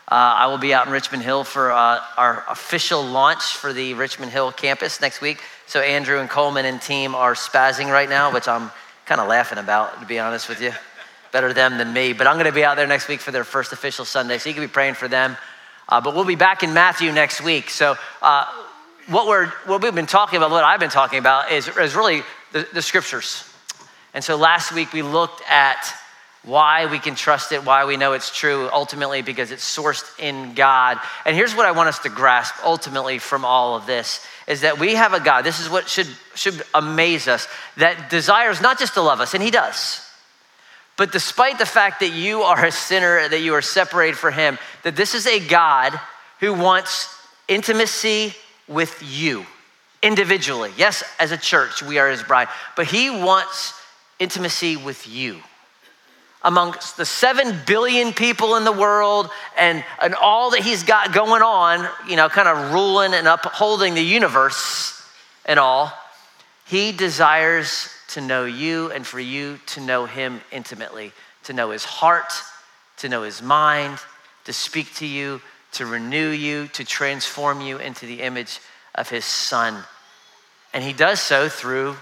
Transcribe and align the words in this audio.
I 0.10 0.48
will 0.48 0.58
be 0.58 0.74
out 0.74 0.88
in 0.88 0.92
Richmond 0.92 1.24
Hill 1.24 1.46
for 1.46 1.72
uh, 1.72 2.02
our 2.18 2.44
official 2.50 3.02
launch 3.02 3.56
for 3.56 3.72
the 3.72 3.94
Richmond 3.94 4.34
Hill 4.34 4.52
campus 4.52 5.00
next 5.00 5.22
week. 5.22 5.40
So 5.68 5.80
Andrew 5.82 6.20
and 6.20 6.30
Coleman 6.30 6.66
and 6.66 6.82
team 6.82 7.16
are 7.16 7.34
spazzing 7.34 7.92
right 7.92 8.08
now, 8.08 8.32
which 8.32 8.48
I'm 8.48 8.72
kind 9.06 9.20
of 9.20 9.28
laughing 9.28 9.58
about, 9.58 10.00
to 10.00 10.06
be 10.06 10.20
honest 10.20 10.48
with 10.48 10.62
you. 10.62 10.72
Better 11.32 11.54
them 11.54 11.78
than 11.78 11.92
me. 11.92 12.14
But 12.14 12.28
I'm 12.28 12.36
going 12.36 12.46
to 12.46 12.52
be 12.52 12.64
out 12.64 12.78
there 12.78 12.88
next 12.88 13.08
week 13.08 13.20
for 13.20 13.32
their 13.32 13.44
first 13.44 13.74
official 13.74 14.06
Sunday, 14.06 14.38
so 14.38 14.50
you 14.50 14.54
can 14.54 14.64
be 14.64 14.68
praying 14.68 14.94
for 14.94 15.08
them. 15.08 15.36
Uh, 15.90 16.02
but 16.02 16.16
we'll 16.16 16.26
be 16.26 16.36
back 16.36 16.64
in 16.64 16.74
Matthew 16.74 17.12
next 17.12 17.42
week. 17.42 17.70
So 17.70 17.96
uh, 18.22 18.46
what 19.08 19.28
we're 19.28 19.48
what 19.66 19.84
we've 19.84 19.94
been 19.94 20.06
talking 20.06 20.38
about, 20.38 20.52
what 20.52 20.64
I've 20.64 20.80
been 20.80 20.90
talking 20.90 21.20
about, 21.20 21.52
is, 21.52 21.68
is 21.68 21.96
really 21.96 22.24
the, 22.52 22.68
the 22.74 22.82
scriptures. 22.82 23.52
And 24.14 24.24
so 24.24 24.36
last 24.36 24.72
week 24.72 24.94
we 24.94 25.02
looked 25.02 25.42
at 25.50 25.94
why 26.44 26.86
we 26.86 27.00
can 27.00 27.16
trust 27.16 27.52
it, 27.52 27.66
why 27.66 27.86
we 27.86 27.98
know 27.98 28.14
it's 28.14 28.36
true, 28.36 28.70
ultimately 28.72 29.22
because 29.22 29.52
it's 29.52 29.66
sourced 29.66 30.06
in 30.20 30.54
God. 30.54 31.00
And 31.26 31.36
here's 31.36 31.56
what 31.56 31.66
I 31.66 31.72
want 31.72 31.90
us 31.90 32.00
to 32.00 32.10
grasp 32.10 32.56
ultimately 32.64 33.20
from 33.20 33.44
all 33.44 33.76
of 33.76 33.86
this 33.86 34.26
is 34.48 34.62
that 34.62 34.80
we 34.80 34.96
have 34.96 35.14
a 35.14 35.20
God, 35.20 35.44
this 35.44 35.60
is 35.60 35.70
what 35.70 35.90
should, 35.90 36.08
should 36.36 36.62
amaze 36.74 37.28
us, 37.28 37.48
that 37.78 38.10
desires 38.10 38.62
not 38.62 38.78
just 38.78 38.94
to 38.94 39.02
love 39.02 39.20
us, 39.20 39.34
and 39.34 39.42
He 39.42 39.52
does. 39.52 40.02
But 40.98 41.12
despite 41.12 41.58
the 41.58 41.66
fact 41.66 42.00
that 42.00 42.14
you 42.14 42.44
are 42.44 42.66
a 42.66 42.72
sinner, 42.72 43.28
that 43.28 43.42
you 43.42 43.54
are 43.54 43.62
separated 43.62 44.18
from 44.18 44.34
Him, 44.34 44.58
that 44.84 44.96
this 44.96 45.14
is 45.14 45.28
a 45.28 45.46
God 45.46 46.00
who 46.40 46.54
wants 46.54 47.14
intimacy 47.48 48.34
with 48.68 49.02
you 49.04 49.46
individually. 50.02 50.72
Yes, 50.78 51.04
as 51.20 51.32
a 51.32 51.38
church, 51.38 51.82
we 51.82 51.98
are 51.98 52.10
His 52.10 52.24
bride, 52.24 52.48
but 52.76 52.88
He 52.88 53.10
wants 53.10 53.74
intimacy 54.20 54.78
with 54.78 55.08
you 55.08 55.40
amongst 56.46 56.96
the 56.96 57.06
7 57.06 57.62
billion 57.66 58.14
people 58.14 58.56
in 58.56 58.64
the 58.64 58.72
world 58.72 59.30
and, 59.58 59.84
and 60.00 60.14
all 60.14 60.52
that 60.52 60.62
he's 60.62 60.84
got 60.84 61.12
going 61.12 61.42
on, 61.42 61.90
you 62.08 62.16
know, 62.16 62.30
kind 62.30 62.48
of 62.48 62.72
ruling 62.72 63.16
and 63.16 63.28
upholding 63.28 63.96
the 63.96 64.04
universe 64.04 65.04
and 65.48 65.60
all, 65.60 65.92
he 66.68 66.92
desires 66.92 67.90
to 68.10 68.22
know 68.22 68.46
you 68.46 68.92
and 68.92 69.06
for 69.06 69.20
you 69.20 69.60
to 69.66 69.82
know 69.82 70.06
him 70.06 70.40
intimately, 70.52 71.12
to 71.44 71.54
know 71.54 71.72
his 71.72 71.84
heart, 71.84 72.32
to 72.98 73.10
know 73.10 73.24
his 73.24 73.42
mind, 73.42 73.98
to 74.46 74.54
speak 74.54 74.94
to 74.94 75.06
you, 75.08 75.42
to 75.72 75.88
renew 75.88 76.30
you, 76.30 76.68
to 76.70 76.86
transform 76.86 77.60
you 77.60 77.78
into 77.80 78.06
the 78.06 78.22
image 78.22 78.60
of 78.94 79.10
his 79.10 79.26
son. 79.26 79.84
And 80.76 80.84
he 80.84 80.94
does 80.94 81.20
so 81.20 81.50
through 81.50 81.98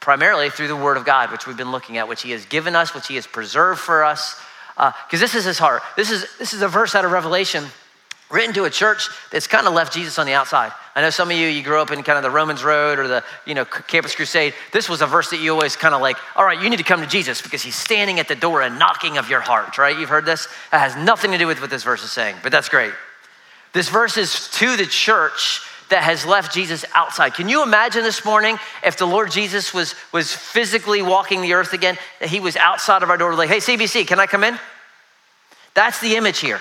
primarily 0.00 0.50
through 0.50 0.68
the 0.68 0.76
Word 0.76 0.96
of 0.96 1.04
God, 1.04 1.30
which 1.30 1.46
we've 1.46 1.56
been 1.56 1.72
looking 1.72 1.98
at, 1.98 2.08
which 2.08 2.22
He 2.22 2.30
has 2.32 2.44
given 2.46 2.74
us, 2.74 2.94
which 2.94 3.06
He 3.06 3.14
has 3.16 3.26
preserved 3.26 3.80
for 3.80 4.02
us. 4.02 4.40
Because 4.74 5.20
uh, 5.20 5.24
this 5.24 5.34
is 5.34 5.44
His 5.44 5.58
heart. 5.58 5.82
This 5.96 6.10
is, 6.10 6.26
this 6.38 6.54
is 6.54 6.62
a 6.62 6.68
verse 6.68 6.94
out 6.94 7.04
of 7.04 7.12
Revelation 7.12 7.64
written 8.30 8.54
to 8.54 8.64
a 8.64 8.70
church 8.70 9.08
that's 9.32 9.46
kind 9.46 9.66
of 9.66 9.74
left 9.74 9.92
Jesus 9.92 10.18
on 10.18 10.24
the 10.24 10.32
outside. 10.32 10.72
I 10.94 11.02
know 11.02 11.10
some 11.10 11.30
of 11.30 11.36
you, 11.36 11.48
you 11.48 11.62
grew 11.62 11.80
up 11.80 11.90
in 11.90 12.02
kind 12.02 12.16
of 12.16 12.22
the 12.22 12.30
Romans 12.30 12.62
Road 12.62 12.98
or 12.98 13.08
the 13.08 13.24
you 13.44 13.54
know 13.54 13.64
Campus 13.64 14.14
Crusade. 14.14 14.54
This 14.72 14.88
was 14.88 15.02
a 15.02 15.06
verse 15.06 15.30
that 15.30 15.40
you 15.40 15.52
always 15.52 15.76
kind 15.76 15.94
of 15.94 16.00
like, 16.00 16.16
all 16.36 16.44
right, 16.44 16.60
you 16.60 16.70
need 16.70 16.78
to 16.78 16.84
come 16.84 17.00
to 17.00 17.06
Jesus 17.06 17.42
because 17.42 17.62
He's 17.62 17.74
standing 17.74 18.20
at 18.20 18.28
the 18.28 18.36
door 18.36 18.62
and 18.62 18.78
knocking 18.78 19.18
of 19.18 19.28
your 19.28 19.40
heart, 19.40 19.76
right? 19.78 19.98
You've 19.98 20.08
heard 20.08 20.26
this? 20.26 20.48
That 20.70 20.78
has 20.78 20.96
nothing 20.96 21.32
to 21.32 21.38
do 21.38 21.46
with 21.46 21.60
what 21.60 21.70
this 21.70 21.82
verse 21.82 22.04
is 22.04 22.12
saying, 22.12 22.36
but 22.42 22.52
that's 22.52 22.68
great. 22.68 22.92
This 23.72 23.88
verse 23.88 24.16
is 24.16 24.48
to 24.52 24.76
the 24.76 24.86
church 24.86 25.62
that 25.90 26.02
has 26.02 26.24
left 26.24 26.54
Jesus 26.54 26.84
outside. 26.94 27.34
Can 27.34 27.48
you 27.48 27.62
imagine 27.62 28.02
this 28.02 28.24
morning 28.24 28.58
if 28.84 28.96
the 28.96 29.06
Lord 29.06 29.30
Jesus 29.30 29.74
was, 29.74 29.94
was 30.12 30.32
physically 30.32 31.02
walking 31.02 31.42
the 31.42 31.52
earth 31.52 31.72
again, 31.72 31.98
that 32.20 32.28
he 32.28 32.40
was 32.40 32.56
outside 32.56 33.02
of 33.02 33.10
our 33.10 33.16
door, 33.16 33.34
like, 33.34 33.48
hey, 33.48 33.58
CBC, 33.58 34.06
can 34.06 34.18
I 34.18 34.26
come 34.26 34.44
in? 34.44 34.58
That's 35.74 36.00
the 36.00 36.16
image 36.16 36.38
here. 36.38 36.60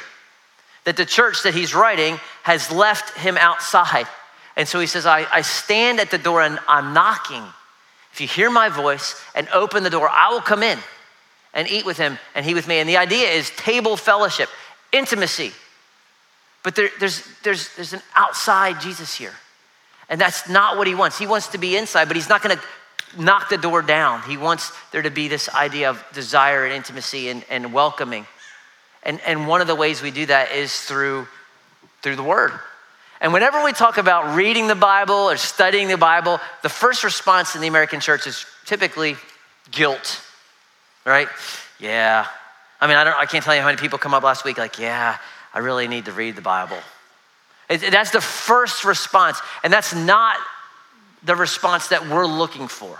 That 0.85 0.97
the 0.97 1.05
church 1.05 1.43
that 1.43 1.53
he's 1.53 1.73
writing 1.73 2.19
has 2.43 2.71
left 2.71 3.17
him 3.17 3.37
outside. 3.37 4.07
And 4.55 4.67
so 4.67 4.79
he 4.79 4.87
says, 4.87 5.05
I, 5.05 5.25
I 5.31 5.41
stand 5.41 5.99
at 5.99 6.11
the 6.11 6.17
door 6.17 6.41
and 6.41 6.59
I'm 6.67 6.93
knocking. 6.93 7.43
If 8.11 8.21
you 8.21 8.27
hear 8.27 8.49
my 8.49 8.69
voice 8.69 9.15
and 9.35 9.47
open 9.49 9.83
the 9.83 9.89
door, 9.89 10.09
I 10.09 10.31
will 10.31 10.41
come 10.41 10.63
in 10.63 10.79
and 11.53 11.69
eat 11.69 11.85
with 11.85 11.97
him 11.97 12.17
and 12.33 12.45
he 12.45 12.53
with 12.53 12.67
me. 12.67 12.79
And 12.79 12.89
the 12.89 12.97
idea 12.97 13.29
is 13.29 13.51
table 13.51 13.95
fellowship, 13.95 14.49
intimacy. 14.91 15.51
But 16.69 16.75
there, 16.75 16.89
there's, 16.99 17.23
there's, 17.41 17.75
there's 17.75 17.93
an 17.93 18.01
outside 18.13 18.79
Jesus 18.79 19.15
here. 19.15 19.33
And 20.07 20.21
that's 20.21 20.47
not 20.47 20.77
what 20.77 20.85
he 20.85 20.93
wants. 20.93 21.17
He 21.17 21.25
wants 21.25 21.47
to 21.47 21.57
be 21.57 21.75
inside, 21.75 22.07
but 22.07 22.15
he's 22.15 22.29
not 22.29 22.43
going 22.43 22.55
to 22.55 23.19
knock 23.19 23.49
the 23.49 23.57
door 23.57 23.81
down. 23.81 24.21
He 24.21 24.37
wants 24.37 24.71
there 24.91 25.01
to 25.01 25.09
be 25.09 25.27
this 25.27 25.49
idea 25.49 25.89
of 25.89 26.05
desire 26.13 26.65
and 26.65 26.73
intimacy 26.75 27.29
and, 27.29 27.43
and 27.49 27.73
welcoming. 27.73 28.27
And, 29.01 29.19
and 29.25 29.47
one 29.47 29.61
of 29.61 29.67
the 29.67 29.73
ways 29.73 30.03
we 30.03 30.11
do 30.11 30.27
that 30.27 30.51
is 30.51 30.79
through, 30.79 31.27
through 32.03 32.17
the 32.17 32.21
word. 32.21 32.51
And 33.19 33.33
whenever 33.33 33.63
we 33.63 33.73
talk 33.73 33.97
about 33.97 34.35
reading 34.35 34.67
the 34.67 34.75
Bible 34.75 35.15
or 35.15 35.37
studying 35.37 35.87
the 35.87 35.97
Bible, 35.97 36.39
the 36.61 36.69
first 36.69 37.03
response 37.03 37.55
in 37.55 37.61
the 37.61 37.67
American 37.67 37.99
church 37.99 38.27
is 38.27 38.45
typically 38.67 39.15
guilt, 39.71 40.21
right? 41.03 41.29
Yeah. 41.79 42.27
I 42.79 42.85
mean, 42.85 42.95
I, 42.95 43.03
don't, 43.05 43.17
I 43.17 43.25
can't 43.25 43.43
tell 43.43 43.55
you 43.55 43.61
how 43.61 43.67
many 43.69 43.79
people 43.79 43.97
come 43.97 44.13
up 44.13 44.21
last 44.21 44.45
week 44.45 44.59
like, 44.59 44.77
yeah, 44.77 45.17
I 45.53 45.59
really 45.59 45.87
need 45.87 46.05
to 46.05 46.11
read 46.11 46.35
the 46.35 46.41
Bible. 46.41 46.77
It, 47.69 47.91
that's 47.91 48.11
the 48.11 48.21
first 48.21 48.83
response, 48.83 49.39
and 49.63 49.71
that's 49.71 49.93
not 49.93 50.37
the 51.23 51.35
response 51.35 51.87
that 51.89 52.07
we're 52.07 52.25
looking 52.25 52.67
for. 52.67 52.99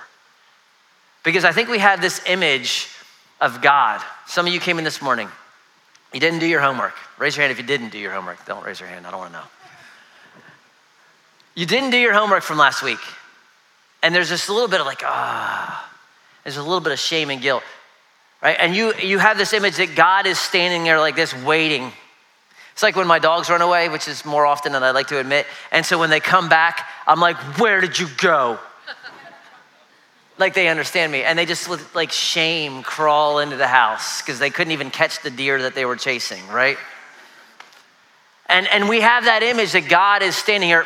Because 1.23 1.43
I 1.43 1.51
think 1.51 1.69
we 1.69 1.79
have 1.79 2.01
this 2.01 2.21
image 2.27 2.87
of 3.41 3.61
God. 3.61 4.01
Some 4.27 4.47
of 4.47 4.53
you 4.53 4.59
came 4.59 4.77
in 4.77 4.83
this 4.83 5.01
morning, 5.01 5.27
you 6.13 6.19
didn't 6.19 6.39
do 6.39 6.47
your 6.47 6.61
homework. 6.61 6.93
Raise 7.17 7.35
your 7.35 7.43
hand 7.43 7.51
if 7.51 7.59
you 7.59 7.65
didn't 7.65 7.89
do 7.89 7.99
your 7.99 8.11
homework. 8.11 8.43
Don't 8.45 8.65
raise 8.65 8.79
your 8.79 8.89
hand, 8.89 9.05
I 9.05 9.11
don't 9.11 9.19
wanna 9.19 9.33
know. 9.33 9.43
You 11.55 11.65
didn't 11.65 11.89
do 11.89 11.97
your 11.97 12.13
homework 12.13 12.43
from 12.43 12.57
last 12.57 12.83
week, 12.83 12.99
and 14.01 14.13
there's 14.13 14.29
just 14.29 14.49
a 14.49 14.53
little 14.53 14.69
bit 14.69 14.79
of 14.79 14.85
like, 14.85 15.01
ah, 15.03 15.89
there's 16.43 16.57
a 16.57 16.63
little 16.63 16.79
bit 16.79 16.93
of 16.93 16.99
shame 16.99 17.29
and 17.29 17.41
guilt, 17.41 17.63
right? 18.41 18.55
And 18.59 18.75
you, 18.75 18.93
you 18.95 19.17
have 19.17 19.37
this 19.37 19.51
image 19.53 19.77
that 19.77 19.95
God 19.95 20.25
is 20.25 20.39
standing 20.39 20.83
there 20.83 20.99
like 20.99 21.15
this, 21.15 21.33
waiting 21.43 21.91
it's 22.79 22.83
like 22.83 22.95
when 22.95 23.07
my 23.07 23.19
dogs 23.19 23.49
run 23.49 23.61
away, 23.61 23.89
which 23.89 24.07
is 24.07 24.23
more 24.23 24.45
often 24.45 24.71
than 24.71 24.83
I 24.83 24.91
like 24.91 25.07
to 25.07 25.19
admit. 25.19 25.45
And 25.69 25.85
so 25.85 25.99
when 25.99 26.09
they 26.09 26.21
come 26.21 26.47
back, 26.47 26.87
I'm 27.05 27.19
like, 27.19 27.35
Where 27.59 27.81
did 27.81 27.99
you 27.99 28.07
go? 28.15 28.57
like 30.37 30.53
they 30.53 30.69
understand 30.69 31.11
me. 31.11 31.21
And 31.23 31.37
they 31.37 31.45
just 31.45 31.67
with 31.67 31.93
like 31.93 32.13
shame 32.13 32.81
crawl 32.81 33.39
into 33.39 33.57
the 33.57 33.67
house 33.67 34.21
because 34.21 34.39
they 34.39 34.49
couldn't 34.49 34.71
even 34.71 34.91
catch 34.91 35.21
the 35.21 35.29
deer 35.29 35.63
that 35.63 35.75
they 35.75 35.83
were 35.83 35.97
chasing, 35.97 36.47
right? 36.47 36.77
And, 38.45 38.65
and 38.67 38.87
we 38.87 39.01
have 39.01 39.25
that 39.25 39.43
image 39.43 39.73
that 39.73 39.89
God 39.89 40.23
is 40.23 40.37
standing 40.37 40.69
here. 40.69 40.85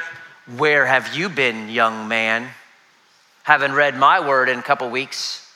Where 0.57 0.87
have 0.87 1.15
you 1.15 1.29
been, 1.29 1.69
young 1.69 2.07
man? 2.07 2.49
Haven't 3.43 3.73
read 3.73 3.95
my 3.95 4.27
word 4.27 4.49
in 4.49 4.57
a 4.57 4.63
couple 4.63 4.89
weeks. 4.89 5.47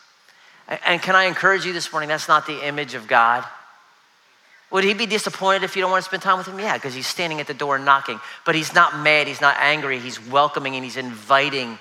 And 0.85 1.01
can 1.01 1.15
I 1.15 1.23
encourage 1.23 1.65
you 1.65 1.73
this 1.73 1.91
morning? 1.91 2.09
That's 2.09 2.27
not 2.27 2.45
the 2.45 2.63
image 2.63 2.93
of 2.93 3.07
God. 3.07 3.43
Would 4.69 4.83
he 4.83 4.93
be 4.93 5.05
disappointed 5.05 5.63
if 5.63 5.75
you 5.75 5.81
don't 5.81 5.91
want 5.91 6.03
to 6.03 6.09
spend 6.09 6.21
time 6.21 6.37
with 6.37 6.47
him? 6.47 6.59
Yeah, 6.59 6.73
because 6.73 6.93
he's 6.93 7.07
standing 7.07 7.39
at 7.39 7.47
the 7.47 7.53
door 7.53 7.79
knocking. 7.79 8.19
But 8.45 8.55
he's 8.55 8.73
not 8.73 8.99
mad, 8.99 9.27
he's 9.27 9.39
not 9.39 9.55
angry, 9.59 9.99
he's 9.99 10.25
welcoming 10.27 10.75
and 10.75 10.83
he's 10.83 10.97
inviting. 10.97 11.77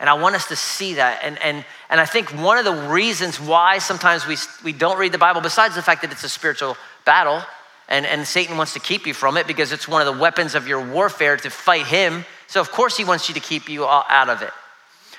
And 0.00 0.08
I 0.08 0.14
want 0.14 0.34
us 0.34 0.48
to 0.48 0.56
see 0.56 0.94
that. 0.94 1.20
And, 1.22 1.40
and, 1.42 1.64
and 1.90 2.00
I 2.00 2.06
think 2.06 2.30
one 2.30 2.58
of 2.58 2.64
the 2.64 2.88
reasons 2.88 3.38
why 3.38 3.78
sometimes 3.78 4.26
we, 4.26 4.36
we 4.64 4.72
don't 4.72 4.98
read 4.98 5.12
the 5.12 5.18
Bible, 5.18 5.42
besides 5.42 5.74
the 5.74 5.82
fact 5.82 6.02
that 6.02 6.10
it's 6.10 6.24
a 6.24 6.28
spiritual 6.28 6.76
battle, 7.04 7.42
and, 7.88 8.06
and 8.06 8.26
Satan 8.26 8.56
wants 8.56 8.72
to 8.72 8.80
keep 8.80 9.06
you 9.06 9.12
from 9.12 9.36
it 9.36 9.46
because 9.46 9.70
it's 9.70 9.86
one 9.86 10.00
of 10.00 10.12
the 10.12 10.18
weapons 10.18 10.54
of 10.54 10.66
your 10.66 10.84
warfare 10.84 11.36
to 11.36 11.50
fight 11.50 11.86
him. 11.86 12.24
So, 12.46 12.60
of 12.60 12.72
course, 12.72 12.96
he 12.96 13.04
wants 13.04 13.28
you 13.28 13.34
to 13.34 13.40
keep 13.40 13.68
you 13.68 13.86
out 13.86 14.28
of 14.28 14.40
it. 14.40 14.50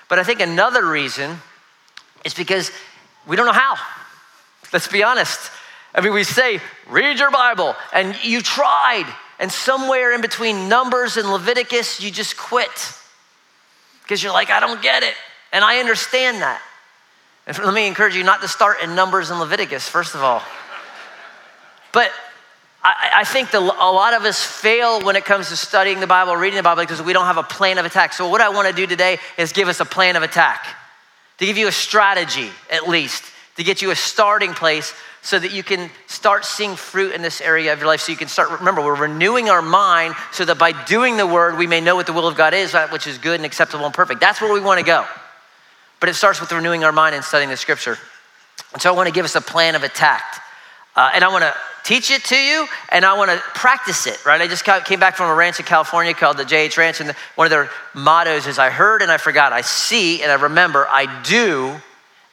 But 0.10 0.20
I 0.20 0.24
think 0.24 0.40
another 0.40 0.86
reason 0.86 1.38
is 2.26 2.34
because 2.34 2.72
we 3.28 3.36
don't 3.36 3.46
know 3.46 3.52
how. 3.52 3.76
Let's 4.74 4.88
be 4.88 5.04
honest. 5.04 5.52
I 5.96 6.02
mean, 6.02 6.14
we 6.14 6.24
say, 6.24 6.60
read 6.90 7.20
your 7.20 7.32
Bible, 7.32 7.76
and 7.94 8.16
you 8.24 8.42
tried, 8.42 9.06
and 9.40 9.52
somewhere 9.52 10.14
in 10.14 10.22
between 10.22 10.68
Numbers 10.68 11.18
and 11.18 11.32
Leviticus, 11.32 12.02
you 12.02 12.10
just 12.10 12.36
quit 12.36 12.72
because 14.04 14.22
you're 14.22 14.34
like, 14.34 14.50
I 14.50 14.60
don't 14.60 14.82
get 14.82 15.04
it. 15.04 15.14
And 15.52 15.64
I 15.64 15.80
understand 15.80 16.42
that. 16.42 16.62
And 17.46 17.58
let 17.60 17.74
me 17.74 17.88
encourage 17.88 18.16
you 18.16 18.24
not 18.24 18.42
to 18.42 18.48
start 18.48 18.82
in 18.82 18.96
Numbers 18.96 19.30
and 19.30 19.40
Leviticus, 19.40 19.88
first 19.88 20.16
of 20.16 20.22
all. 20.22 20.42
But 21.92 22.12
I, 22.84 23.12
I 23.18 23.24
think 23.24 23.52
the, 23.52 23.60
a 23.60 23.62
lot 23.62 24.14
of 24.14 24.24
us 24.24 24.44
fail 24.44 25.02
when 25.02 25.16
it 25.16 25.26
comes 25.26 25.50
to 25.50 25.56
studying 25.56 26.00
the 26.00 26.08
Bible, 26.08 26.36
reading 26.36 26.58
the 26.58 26.64
Bible, 26.64 26.84
because 26.84 27.02
we 27.02 27.14
don't 27.14 27.26
have 27.26 27.38
a 27.38 27.44
plan 27.44 27.78
of 27.78 27.86
attack. 27.86 28.14
So, 28.14 28.30
what 28.30 28.42
I 28.42 28.50
want 28.50 28.68
to 28.68 28.74
do 28.74 28.88
today 28.88 29.20
is 29.38 29.54
give 29.54 29.68
us 29.68 29.80
a 29.80 29.86
plan 29.86 30.16
of 30.16 30.24
attack, 30.24 30.66
to 31.38 31.46
give 31.46 31.58
you 31.58 31.68
a 31.68 31.72
strategy 31.72 32.50
at 32.72 32.88
least, 32.88 33.24
to 33.58 33.64
get 33.64 33.82
you 33.82 33.92
a 33.92 33.96
starting 33.96 34.54
place 34.54 34.94
so 35.24 35.40
that 35.40 35.54
you 35.54 35.64
can 35.64 35.90
start 36.06 36.44
seeing 36.44 36.76
fruit 36.76 37.14
in 37.14 37.22
this 37.22 37.40
area 37.40 37.72
of 37.72 37.80
your 37.80 37.88
life. 37.88 38.02
So 38.02 38.12
you 38.12 38.18
can 38.18 38.28
start, 38.28 38.52
remember, 38.52 38.82
we're 38.84 38.94
renewing 38.94 39.50
our 39.50 39.62
mind 39.62 40.16
so 40.34 40.44
that 40.44 40.60
by 40.60 40.74
doing 40.84 41.16
the 41.16 41.26
word, 41.26 41.58
we 41.58 41.66
may 41.66 41.80
know 41.80 41.96
what 41.96 42.06
the 42.06 42.14
will 42.14 42.28
of 42.28 42.36
God 42.36 42.54
is, 42.54 42.76
which 42.92 43.08
is 43.08 43.18
good 43.18 43.36
and 43.36 43.46
acceptable 43.46 43.86
and 43.86 43.94
perfect. 43.94 44.20
That's 44.20 44.42
where 44.42 44.54
we 44.54 44.60
want 44.60 44.80
to 44.80 44.86
go. 44.86 45.06
But 46.02 46.10
it 46.10 46.16
starts 46.16 46.42
with 46.42 46.52
renewing 46.52 46.84
our 46.84 46.92
mind 46.92 47.16
and 47.16 47.24
studying 47.24 47.50
the 47.50 47.56
scripture. 47.56 47.98
And 48.74 48.82
so 48.82 48.94
I 48.94 48.96
want 48.98 49.08
to 49.08 49.14
give 49.14 49.24
us 49.24 49.36
a 49.36 49.42
plan 49.42 49.76
of 49.76 49.84
attack. 49.84 50.24
Uh, 50.94 51.12
and 51.14 51.24
I 51.24 51.30
want 51.30 51.44
to 51.44 51.56
teach 51.86 52.12
it 52.12 52.24
to 52.26 52.36
you 52.36 52.68
and 52.90 53.06
I 53.06 53.18
want 53.18 53.32
to 53.32 53.38
practice 53.56 54.06
it, 54.08 54.26
right? 54.26 54.42
I 54.42 54.48
just 54.48 54.66
came 54.66 55.00
back 55.00 55.16
from 55.16 55.30
a 55.30 55.34
ranch 55.34 55.60
in 55.60 55.66
California 55.66 56.14
called 56.14 56.38
the 56.38 56.44
JH 56.44 56.78
Ranch, 56.78 57.02
and 57.02 57.12
one 57.36 57.46
of 57.46 57.52
their 57.52 57.70
mottos 57.94 58.46
is 58.46 58.60
I 58.60 58.70
heard 58.70 59.02
and 59.02 59.12
I 59.12 59.18
forgot, 59.18 59.54
I 59.54 59.62
see 59.62 60.22
and 60.22 60.32
I 60.32 60.36
remember, 60.36 60.86
I 60.88 61.24
do 61.24 61.76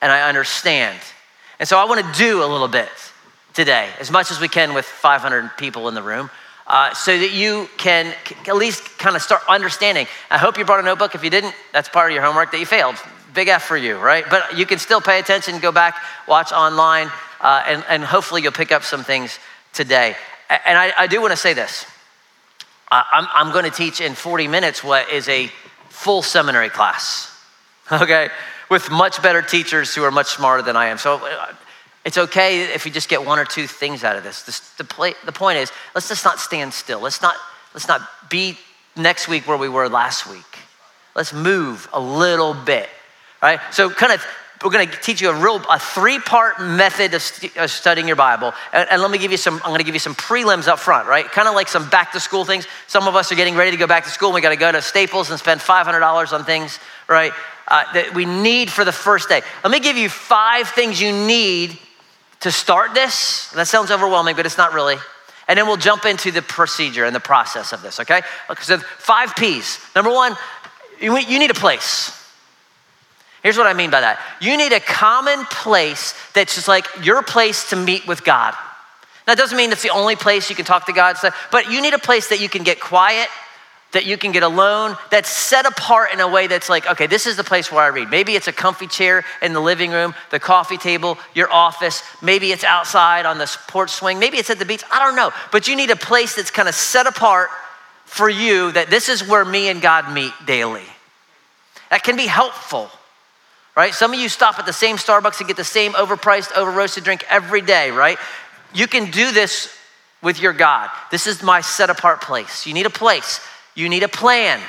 and 0.02 0.12
I 0.12 0.28
understand. 0.28 0.98
And 1.60 1.68
so 1.68 1.78
I 1.78 1.84
want 1.84 2.04
to 2.04 2.18
do 2.18 2.42
a 2.42 2.46
little 2.46 2.68
bit 2.68 2.88
today, 3.52 3.90
as 4.00 4.10
much 4.10 4.30
as 4.30 4.40
we 4.40 4.48
can 4.48 4.72
with 4.72 4.86
500 4.86 5.58
people 5.58 5.88
in 5.88 5.94
the 5.94 6.02
room. 6.02 6.30
Uh, 6.66 6.94
so 6.94 7.18
that 7.18 7.32
you 7.32 7.68
can 7.76 8.14
at 8.46 8.56
least 8.56 8.82
kind 8.96 9.14
of 9.14 9.20
start 9.20 9.42
understanding. 9.46 10.06
I 10.30 10.38
hope 10.38 10.56
you 10.56 10.64
brought 10.64 10.80
a 10.80 10.84
notebook. 10.84 11.14
If 11.14 11.22
you 11.22 11.28
didn't, 11.28 11.54
that's 11.72 11.88
part 11.88 12.10
of 12.10 12.14
your 12.14 12.24
homework 12.24 12.50
that 12.52 12.60
you 12.60 12.66
failed. 12.66 12.94
Big 13.34 13.48
F 13.48 13.64
for 13.64 13.76
you, 13.76 13.98
right? 13.98 14.24
But 14.30 14.56
you 14.56 14.64
can 14.64 14.78
still 14.78 15.00
pay 15.00 15.18
attention, 15.18 15.58
go 15.58 15.70
back, 15.70 16.00
watch 16.26 16.50
online, 16.50 17.10
uh, 17.40 17.64
and, 17.66 17.84
and 17.88 18.04
hopefully 18.04 18.40
you'll 18.42 18.52
pick 18.52 18.72
up 18.72 18.82
some 18.82 19.04
things 19.04 19.38
today. 19.74 20.16
And 20.48 20.78
I, 20.78 20.92
I 20.96 21.06
do 21.08 21.20
want 21.20 21.32
to 21.32 21.36
say 21.36 21.52
this 21.52 21.84
I'm, 22.90 23.26
I'm 23.34 23.52
going 23.52 23.64
to 23.64 23.70
teach 23.70 24.00
in 24.00 24.14
40 24.14 24.48
minutes 24.48 24.82
what 24.82 25.10
is 25.10 25.28
a 25.28 25.50
full 25.88 26.22
seminary 26.22 26.70
class, 26.70 27.36
okay? 27.92 28.30
With 28.70 28.90
much 28.90 29.22
better 29.22 29.42
teachers 29.42 29.94
who 29.94 30.04
are 30.04 30.10
much 30.10 30.28
smarter 30.28 30.62
than 30.62 30.76
I 30.76 30.86
am. 30.86 30.98
So 30.98 31.16
uh, 31.16 31.54
it's 32.04 32.16
okay 32.16 32.62
if 32.72 32.86
you 32.86 32.92
just 32.92 33.08
get 33.08 33.24
one 33.24 33.38
or 33.38 33.44
two 33.44 33.66
things 33.66 34.04
out 34.04 34.16
of 34.16 34.22
this. 34.22 34.42
the, 34.78 34.84
play, 34.84 35.14
the 35.26 35.32
point 35.32 35.58
is, 35.58 35.70
let's 35.94 36.08
just 36.08 36.24
not 36.24 36.38
stand 36.38 36.72
still. 36.72 37.00
Let's 37.00 37.20
not, 37.20 37.34
let's 37.74 37.88
not 37.88 38.00
be 38.30 38.56
next 38.96 39.28
week 39.28 39.46
where 39.46 39.56
we 39.56 39.68
were 39.68 39.88
last 39.88 40.26
week. 40.26 40.58
Let's 41.14 41.32
move 41.32 41.88
a 41.92 42.00
little 42.00 42.54
bit, 42.54 42.88
right? 43.42 43.60
So, 43.72 43.90
kind 43.90 44.12
of 44.12 44.24
we're 44.62 44.70
going 44.70 44.88
to 44.88 44.96
teach 44.98 45.22
you 45.22 45.30
a 45.30 45.34
real 45.34 45.56
a 45.70 45.78
three-part 45.78 46.60
method 46.60 47.14
of, 47.14 47.22
st- 47.22 47.56
of, 47.56 47.70
studying 47.70 48.06
your 48.06 48.16
bible. 48.16 48.52
And, 48.72 48.88
and, 48.90 49.02
let 49.02 49.10
me 49.10 49.18
give 49.18 49.30
you 49.30 49.38
some 49.38 49.54
i'm 49.56 49.70
going 49.70 49.78
to 49.78 49.84
give 49.84 49.94
you 49.94 50.00
some 50.00 50.14
prelims 50.14 50.68
up 50.68 50.78
front 50.78 51.08
right? 51.08 51.24
Kind 51.24 51.48
of 51.48 51.54
like 51.54 51.68
some 51.68 51.88
back 51.88 52.12
to 52.12 52.20
school 52.20 52.44
things. 52.44 52.66
Some 52.86 53.08
of 53.08 53.16
us 53.16 53.32
are 53.32 53.36
getting 53.36 53.54
ready 53.54 53.70
to 53.70 53.76
go 53.76 53.86
back 53.86 54.04
to 54.04 54.10
school 54.10 54.28
and 54.28 54.34
we 54.34 54.40
got 54.40 54.50
to 54.50 54.56
go 54.56 54.70
to 54.70 54.82
staples 54.82 55.30
and 55.30 55.38
spend 55.38 55.60
$500 55.60 56.32
on 56.32 56.44
things 56.44 56.78
right? 57.08 57.32
Uh, 57.68 57.84
that 57.94 58.14
we 58.14 58.24
need 58.24 58.70
for 58.70 58.84
the 58.84 58.92
first 58.92 59.28
day. 59.28 59.42
Let 59.64 59.70
me 59.70 59.80
give 59.80 59.96
you 59.96 60.08
five 60.08 60.68
things 60.68 61.00
you 61.00 61.12
need 61.12 61.78
to 62.40 62.50
start 62.50 62.94
this. 62.94 63.50
That 63.50 63.66
sounds 63.66 63.90
overwhelming 63.90 64.36
but 64.36 64.44
it's 64.44 64.58
not 64.58 64.74
really. 64.74 64.96
And 65.48 65.58
then 65.58 65.66
we'll 65.66 65.78
jump 65.78 66.04
into 66.04 66.30
the 66.30 66.42
procedure 66.42 67.04
and 67.04 67.16
the 67.16 67.20
process 67.20 67.72
of 67.72 67.80
this 67.80 67.98
okay? 68.00 68.20
So 68.60 68.76
five 68.78 69.34
p's. 69.36 69.78
Number 69.94 70.10
one 70.10 70.36
you 71.00 71.38
need 71.38 71.50
a 71.50 71.54
place 71.54 72.19
Here's 73.42 73.56
what 73.56 73.66
I 73.66 73.72
mean 73.72 73.90
by 73.90 74.00
that 74.02 74.20
you 74.40 74.56
need 74.56 74.72
a 74.72 74.80
common 74.80 75.44
place 75.46 76.14
that's 76.34 76.54
just 76.54 76.68
like 76.68 76.86
your 77.02 77.22
place 77.22 77.70
to 77.70 77.76
meet 77.76 78.06
with 78.06 78.24
God. 78.24 78.54
That 79.26 79.38
doesn't 79.38 79.56
mean 79.56 79.70
it's 79.70 79.82
the 79.82 79.90
only 79.90 80.16
place 80.16 80.50
you 80.50 80.56
can 80.56 80.64
talk 80.64 80.86
to 80.86 80.92
God, 80.92 81.16
but 81.52 81.70
you 81.70 81.80
need 81.80 81.94
a 81.94 81.98
place 81.98 82.28
that 82.28 82.40
you 82.40 82.48
can 82.48 82.64
get 82.64 82.80
quiet, 82.80 83.28
that 83.92 84.04
you 84.04 84.16
can 84.16 84.32
get 84.32 84.42
alone, 84.42 84.96
that's 85.10 85.28
set 85.28 85.66
apart 85.66 86.12
in 86.12 86.20
a 86.20 86.28
way 86.28 86.46
that's 86.46 86.68
like, 86.68 86.86
okay, 86.86 87.06
this 87.06 87.26
is 87.26 87.36
the 87.36 87.44
place 87.44 87.70
where 87.70 87.82
I 87.82 87.88
read. 87.88 88.10
Maybe 88.10 88.34
it's 88.34 88.48
a 88.48 88.52
comfy 88.52 88.86
chair 88.86 89.24
in 89.42 89.52
the 89.52 89.60
living 89.60 89.90
room, 89.90 90.14
the 90.30 90.40
coffee 90.40 90.78
table, 90.78 91.18
your 91.34 91.52
office. 91.52 92.02
Maybe 92.22 92.52
it's 92.52 92.64
outside 92.64 93.26
on 93.26 93.38
the 93.38 93.56
porch 93.68 93.90
swing. 93.90 94.18
Maybe 94.18 94.38
it's 94.38 94.50
at 94.50 94.58
the 94.58 94.64
beach. 94.64 94.82
I 94.90 94.98
don't 94.98 95.16
know. 95.16 95.30
But 95.52 95.68
you 95.68 95.76
need 95.76 95.90
a 95.90 95.96
place 95.96 96.34
that's 96.34 96.50
kind 96.50 96.68
of 96.68 96.74
set 96.74 97.06
apart 97.06 97.50
for 98.04 98.28
you 98.28 98.72
that 98.72 98.90
this 98.90 99.08
is 99.08 99.26
where 99.26 99.44
me 99.44 99.68
and 99.68 99.80
God 99.80 100.12
meet 100.12 100.32
daily. 100.46 100.86
That 101.90 102.02
can 102.02 102.16
be 102.16 102.26
helpful 102.26 102.90
right? 103.80 103.94
Some 103.94 104.12
of 104.12 104.20
you 104.20 104.28
stop 104.28 104.58
at 104.58 104.66
the 104.66 104.74
same 104.74 104.96
Starbucks 104.96 105.38
and 105.38 105.48
get 105.48 105.56
the 105.56 105.64
same 105.64 105.94
overpriced, 105.94 106.54
over 106.54 106.70
roasted 106.70 107.02
drink 107.02 107.24
every 107.30 107.62
day, 107.62 107.90
right? 107.90 108.18
You 108.74 108.86
can 108.86 109.10
do 109.10 109.32
this 109.32 109.74
with 110.20 110.38
your 110.38 110.52
God. 110.52 110.90
This 111.10 111.26
is 111.26 111.42
my 111.42 111.62
set 111.62 111.88
apart 111.88 112.20
place. 112.20 112.66
You 112.66 112.74
need 112.74 112.84
a 112.84 112.90
place, 112.90 113.40
you 113.74 113.88
need 113.88 114.02
a 114.02 114.08
plan. 114.08 114.60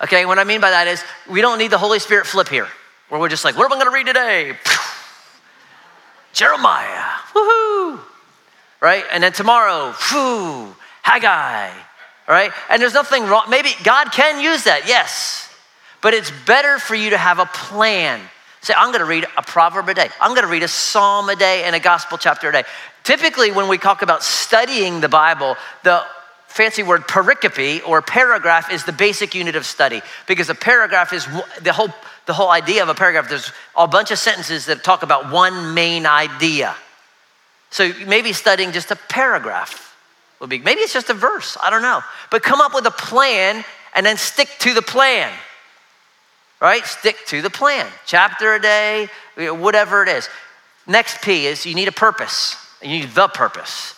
Okay, 0.00 0.24
what 0.26 0.38
I 0.38 0.44
mean 0.44 0.60
by 0.60 0.70
that 0.70 0.86
is 0.86 1.02
we 1.28 1.40
don't 1.40 1.58
need 1.58 1.72
the 1.72 1.78
Holy 1.78 1.98
Spirit 1.98 2.28
flip 2.28 2.46
here, 2.46 2.68
where 3.08 3.20
we're 3.20 3.28
just 3.28 3.44
like, 3.44 3.58
what 3.58 3.64
am 3.64 3.72
I 3.72 3.82
gonna 3.82 3.96
read 3.96 4.06
today? 4.06 4.56
Jeremiah, 6.32 7.04
woohoo, 7.32 7.98
right? 8.80 9.02
And 9.10 9.20
then 9.24 9.32
tomorrow, 9.32 9.92
whoo, 10.12 10.72
Haggai, 11.02 11.72
right? 12.28 12.52
And 12.70 12.80
there's 12.80 12.94
nothing 12.94 13.24
wrong. 13.24 13.46
Maybe 13.48 13.70
God 13.82 14.12
can 14.12 14.40
use 14.40 14.62
that, 14.62 14.86
yes. 14.86 15.50
But 16.04 16.12
it's 16.12 16.30
better 16.44 16.78
for 16.78 16.94
you 16.94 17.10
to 17.10 17.16
have 17.16 17.38
a 17.38 17.46
plan. 17.46 18.20
Say, 18.60 18.74
I'm 18.76 18.92
gonna 18.92 19.06
read 19.06 19.26
a 19.38 19.42
proverb 19.42 19.88
a 19.88 19.94
day. 19.94 20.10
I'm 20.20 20.34
gonna 20.34 20.48
read 20.48 20.62
a 20.62 20.68
psalm 20.68 21.30
a 21.30 21.34
day 21.34 21.64
and 21.64 21.74
a 21.74 21.80
gospel 21.80 22.18
chapter 22.18 22.50
a 22.50 22.52
day. 22.52 22.64
Typically, 23.04 23.50
when 23.50 23.68
we 23.68 23.78
talk 23.78 24.02
about 24.02 24.22
studying 24.22 25.00
the 25.00 25.08
Bible, 25.08 25.56
the 25.82 26.04
fancy 26.46 26.82
word 26.82 27.08
pericope 27.08 27.88
or 27.88 28.02
paragraph 28.02 28.70
is 28.70 28.84
the 28.84 28.92
basic 28.92 29.34
unit 29.34 29.56
of 29.56 29.64
study 29.64 30.02
because 30.26 30.50
a 30.50 30.54
paragraph 30.54 31.14
is 31.14 31.26
the 31.62 31.72
whole 31.72 31.88
the 32.26 32.34
whole 32.34 32.50
idea 32.50 32.82
of 32.82 32.90
a 32.90 32.94
paragraph 32.94 33.28
there's 33.28 33.50
a 33.74 33.88
bunch 33.88 34.10
of 34.10 34.18
sentences 34.18 34.66
that 34.66 34.84
talk 34.84 35.02
about 35.02 35.32
one 35.32 35.74
main 35.74 36.06
idea 36.06 36.76
so 37.70 37.92
maybe 38.06 38.32
studying 38.32 38.70
just 38.70 38.92
a 38.92 38.96
paragraph 39.08 39.96
would 40.38 40.48
be 40.48 40.60
maybe 40.60 40.80
it's 40.80 40.92
just 40.92 41.10
a 41.10 41.14
verse 41.14 41.56
i 41.60 41.70
don't 41.70 41.82
know 41.82 42.00
but 42.30 42.40
come 42.44 42.60
up 42.60 42.72
with 42.72 42.86
a 42.86 42.92
plan 42.92 43.64
and 43.96 44.06
then 44.06 44.16
stick 44.16 44.48
to 44.60 44.72
the 44.74 44.82
plan 44.82 45.32
right? 46.60 46.84
Stick 46.84 47.16
to 47.26 47.42
the 47.42 47.50
plan. 47.50 47.86
Chapter 48.06 48.54
a 48.54 48.60
day, 48.60 49.08
whatever 49.36 50.02
it 50.02 50.08
is. 50.08 50.28
Next 50.86 51.22
P 51.22 51.46
is 51.46 51.64
you 51.66 51.74
need 51.74 51.88
a 51.88 51.92
purpose. 51.92 52.56
You 52.82 52.88
need 52.88 53.10
the 53.10 53.28
purpose. 53.28 53.94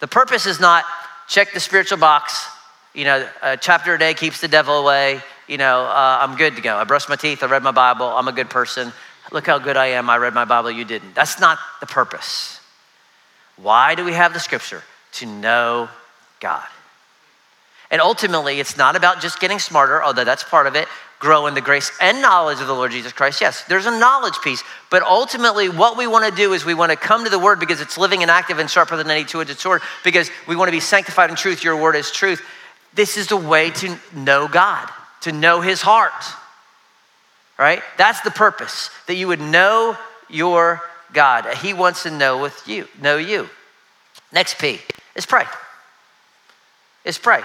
The 0.00 0.08
purpose 0.08 0.46
is 0.46 0.60
not 0.60 0.84
check 1.28 1.52
the 1.52 1.60
spiritual 1.60 1.98
box. 1.98 2.46
You 2.94 3.04
know, 3.04 3.28
a 3.42 3.56
chapter 3.56 3.94
a 3.94 3.98
day 3.98 4.14
keeps 4.14 4.40
the 4.40 4.48
devil 4.48 4.78
away. 4.78 5.20
You 5.48 5.58
know, 5.58 5.82
uh, 5.84 6.18
I'm 6.20 6.36
good 6.36 6.56
to 6.56 6.62
go. 6.62 6.76
I 6.76 6.84
brushed 6.84 7.08
my 7.08 7.16
teeth. 7.16 7.42
I 7.42 7.46
read 7.46 7.62
my 7.62 7.70
Bible. 7.70 8.06
I'm 8.06 8.28
a 8.28 8.32
good 8.32 8.50
person. 8.50 8.92
Look 9.32 9.46
how 9.46 9.58
good 9.58 9.76
I 9.76 9.86
am. 9.86 10.10
I 10.10 10.16
read 10.18 10.34
my 10.34 10.44
Bible. 10.44 10.70
You 10.70 10.84
didn't. 10.84 11.14
That's 11.14 11.40
not 11.40 11.58
the 11.80 11.86
purpose. 11.86 12.60
Why 13.56 13.94
do 13.94 14.04
we 14.04 14.12
have 14.12 14.32
the 14.32 14.40
scripture? 14.40 14.82
To 15.12 15.26
know 15.26 15.88
God. 16.40 16.66
And 17.90 18.00
ultimately, 18.00 18.60
it's 18.60 18.76
not 18.76 18.96
about 18.96 19.20
just 19.20 19.40
getting 19.40 19.58
smarter, 19.58 20.02
although 20.02 20.24
that's 20.24 20.44
part 20.44 20.66
of 20.66 20.74
it 20.74 20.88
grow 21.24 21.46
in 21.46 21.54
the 21.54 21.60
grace 21.62 21.90
and 22.02 22.20
knowledge 22.20 22.60
of 22.60 22.66
the 22.66 22.74
Lord 22.74 22.92
Jesus 22.92 23.10
Christ. 23.10 23.40
Yes, 23.40 23.64
there's 23.64 23.86
a 23.86 23.98
knowledge 23.98 24.38
piece, 24.42 24.62
but 24.90 25.02
ultimately, 25.02 25.70
what 25.70 25.96
we 25.96 26.06
want 26.06 26.26
to 26.28 26.30
do 26.30 26.52
is 26.52 26.66
we 26.66 26.74
want 26.74 26.90
to 26.92 26.96
come 26.96 27.24
to 27.24 27.30
the 27.30 27.38
Word 27.38 27.58
because 27.58 27.80
it's 27.80 27.96
living 27.96 28.20
and 28.20 28.30
active 28.30 28.58
and 28.58 28.70
sharper 28.70 28.94
than 28.98 29.10
any 29.10 29.24
two 29.24 29.40
edged 29.40 29.58
sword, 29.58 29.80
because 30.04 30.30
we 30.46 30.54
want 30.54 30.68
to 30.68 30.72
be 30.72 30.80
sanctified 30.80 31.30
in 31.30 31.36
truth. 31.36 31.64
Your 31.64 31.80
Word 31.80 31.96
is 31.96 32.10
truth. 32.10 32.42
This 32.92 33.16
is 33.16 33.28
the 33.28 33.38
way 33.38 33.70
to 33.70 33.98
know 34.12 34.48
God, 34.48 34.90
to 35.22 35.32
know 35.32 35.62
His 35.62 35.80
heart, 35.80 36.12
right? 37.58 37.82
That's 37.96 38.20
the 38.20 38.30
purpose, 38.30 38.90
that 39.06 39.14
you 39.14 39.28
would 39.28 39.40
know 39.40 39.96
your 40.28 40.82
God. 41.14 41.46
He 41.56 41.72
wants 41.72 42.02
to 42.02 42.10
know 42.10 42.42
with 42.42 42.68
you, 42.68 42.86
know 43.00 43.16
you. 43.16 43.48
Next 44.30 44.58
P 44.58 44.78
is 45.16 45.24
pray. 45.24 45.46
Is 47.06 47.16
pray. 47.16 47.40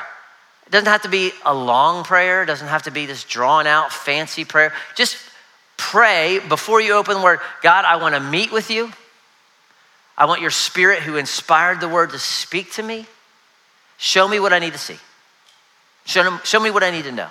It 0.70 0.74
doesn't 0.74 0.88
have 0.88 1.02
to 1.02 1.10
be 1.10 1.32
a 1.44 1.54
long 1.54 2.04
prayer, 2.04 2.44
it 2.44 2.46
doesn't 2.46 2.68
have 2.68 2.84
to 2.84 2.92
be 2.92 3.08
this 3.08 3.24
drawn 3.24 3.66
out, 3.66 3.92
fancy 3.92 4.46
prayer. 4.46 4.72
Just 4.96 5.18
pray 5.78 6.40
before 6.48 6.80
you 6.80 6.94
open 6.94 7.16
the 7.16 7.24
word 7.24 7.40
God, 7.64 7.86
I 7.86 7.96
want 7.96 8.14
to 8.14 8.22
meet 8.22 8.52
with 8.52 8.70
you. 8.70 8.94
I 10.16 10.26
want 10.26 10.42
your 10.42 10.52
spirit 10.52 11.00
who 11.00 11.16
inspired 11.16 11.80
the 11.80 11.90
word 11.90 12.12
to 12.12 12.20
speak 12.20 12.74
to 12.74 12.84
me. 12.84 13.08
Show 13.98 14.28
me 14.28 14.40
what 14.40 14.54
I 14.54 14.60
need 14.60 14.74
to 14.74 14.80
see. 14.80 14.98
Show, 16.06 16.38
show 16.44 16.60
me 16.60 16.70
what 16.70 16.84
I 16.84 16.92
need 16.92 17.06
to 17.06 17.12
know. 17.12 17.30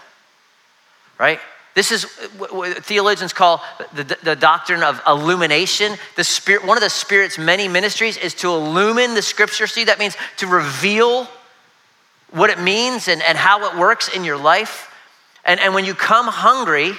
Right? 1.17 1.39
This 1.75 1.93
is 1.93 2.05
what 2.39 2.85
theologians 2.85 3.33
call 3.33 3.63
the, 3.93 4.19
the 4.25 4.35
doctrine 4.35 4.83
of 4.83 5.01
illumination. 5.07 5.97
The 6.17 6.25
spirit, 6.25 6.67
one 6.67 6.77
of 6.77 6.83
the 6.83 6.91
Spirit's 6.91 7.39
many 7.39 7.69
ministries 7.69 8.17
is 8.17 8.35
to 8.35 8.49
illumine 8.49 9.15
the 9.15 9.23
scripture. 9.23 9.69
See, 9.69 9.85
that 9.85 10.01
means 10.01 10.17
to 10.39 10.49
reveal 10.49 11.29
what 12.31 12.51
it 12.51 12.61
means 12.61 13.09
and, 13.09 13.23
and 13.23 13.39
how 13.39 13.71
it 13.71 13.79
works 13.79 14.09
in 14.15 14.25
your 14.25 14.37
life. 14.37 14.95
And, 15.45 15.61
and 15.61 15.75
when 15.75 15.85
you 15.85 15.95
come 15.95 16.27
hungry, 16.27 16.93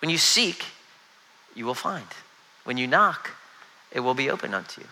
when 0.00 0.10
you 0.10 0.18
seek, 0.18 0.64
you 1.54 1.66
will 1.66 1.74
find. 1.74 2.06
When 2.64 2.76
you 2.76 2.86
knock, 2.86 3.30
it 3.90 4.00
will 4.00 4.14
be 4.14 4.30
open 4.30 4.54
unto 4.54 4.80
you. 4.80 4.86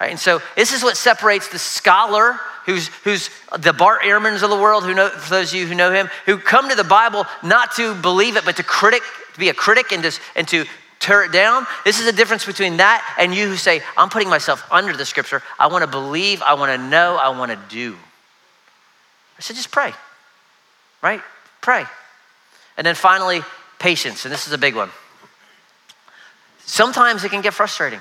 Right? 0.00 0.10
And 0.10 0.18
so 0.18 0.40
this 0.56 0.72
is 0.72 0.82
what 0.82 0.96
separates 0.96 1.48
the 1.48 1.58
scholar 1.58 2.38
who's, 2.64 2.88
who's 3.04 3.30
the 3.58 3.72
Bart 3.72 4.02
Ehrmans 4.02 4.42
of 4.42 4.50
the 4.50 4.56
world, 4.56 4.84
who 4.84 4.94
know, 4.94 5.08
for 5.08 5.30
those 5.30 5.52
of 5.52 5.58
you 5.58 5.66
who 5.66 5.74
know 5.74 5.92
him, 5.92 6.08
who 6.26 6.38
come 6.38 6.68
to 6.70 6.74
the 6.74 6.84
Bible 6.84 7.26
not 7.42 7.72
to 7.76 7.94
believe 7.94 8.36
it, 8.36 8.44
but 8.44 8.56
to 8.56 8.62
critic, 8.62 9.02
to 9.34 9.38
be 9.38 9.50
a 9.50 9.54
critic 9.54 9.92
and 9.92 10.02
to, 10.04 10.18
and 10.36 10.48
to 10.48 10.64
tear 11.00 11.24
it 11.24 11.32
down. 11.32 11.66
This 11.84 11.98
is 11.98 12.06
the 12.06 12.12
difference 12.12 12.46
between 12.46 12.78
that 12.78 13.16
and 13.18 13.34
you 13.34 13.48
who 13.48 13.56
say, 13.56 13.82
I'm 13.96 14.08
putting 14.08 14.28
myself 14.28 14.66
under 14.70 14.96
the 14.96 15.04
scripture. 15.04 15.42
I 15.58 15.66
want 15.66 15.82
to 15.82 15.90
believe, 15.90 16.42
I 16.42 16.54
want 16.54 16.78
to 16.78 16.88
know, 16.88 17.16
I 17.16 17.30
want 17.30 17.50
to 17.50 17.58
do. 17.68 17.96
I 19.40 19.42
said, 19.42 19.56
just 19.56 19.70
pray, 19.70 19.94
right? 21.00 21.22
Pray. 21.62 21.86
And 22.76 22.86
then 22.86 22.94
finally, 22.94 23.40
patience. 23.78 24.26
And 24.26 24.32
this 24.32 24.46
is 24.46 24.52
a 24.52 24.58
big 24.58 24.76
one. 24.76 24.90
Sometimes 26.66 27.24
it 27.24 27.30
can 27.30 27.40
get 27.40 27.54
frustrating 27.54 28.00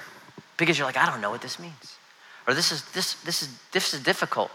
because 0.57 0.77
you're 0.77 0.85
like, 0.85 0.97
I 0.97 1.05
don't 1.05 1.21
know 1.21 1.31
what 1.31 1.41
this 1.41 1.57
means. 1.57 1.95
Or 2.45 2.53
this 2.53 2.73
is, 2.73 2.83
this, 2.91 3.13
this 3.23 3.41
is, 3.41 3.57
this 3.71 3.93
is 3.93 4.01
difficult. 4.01 4.51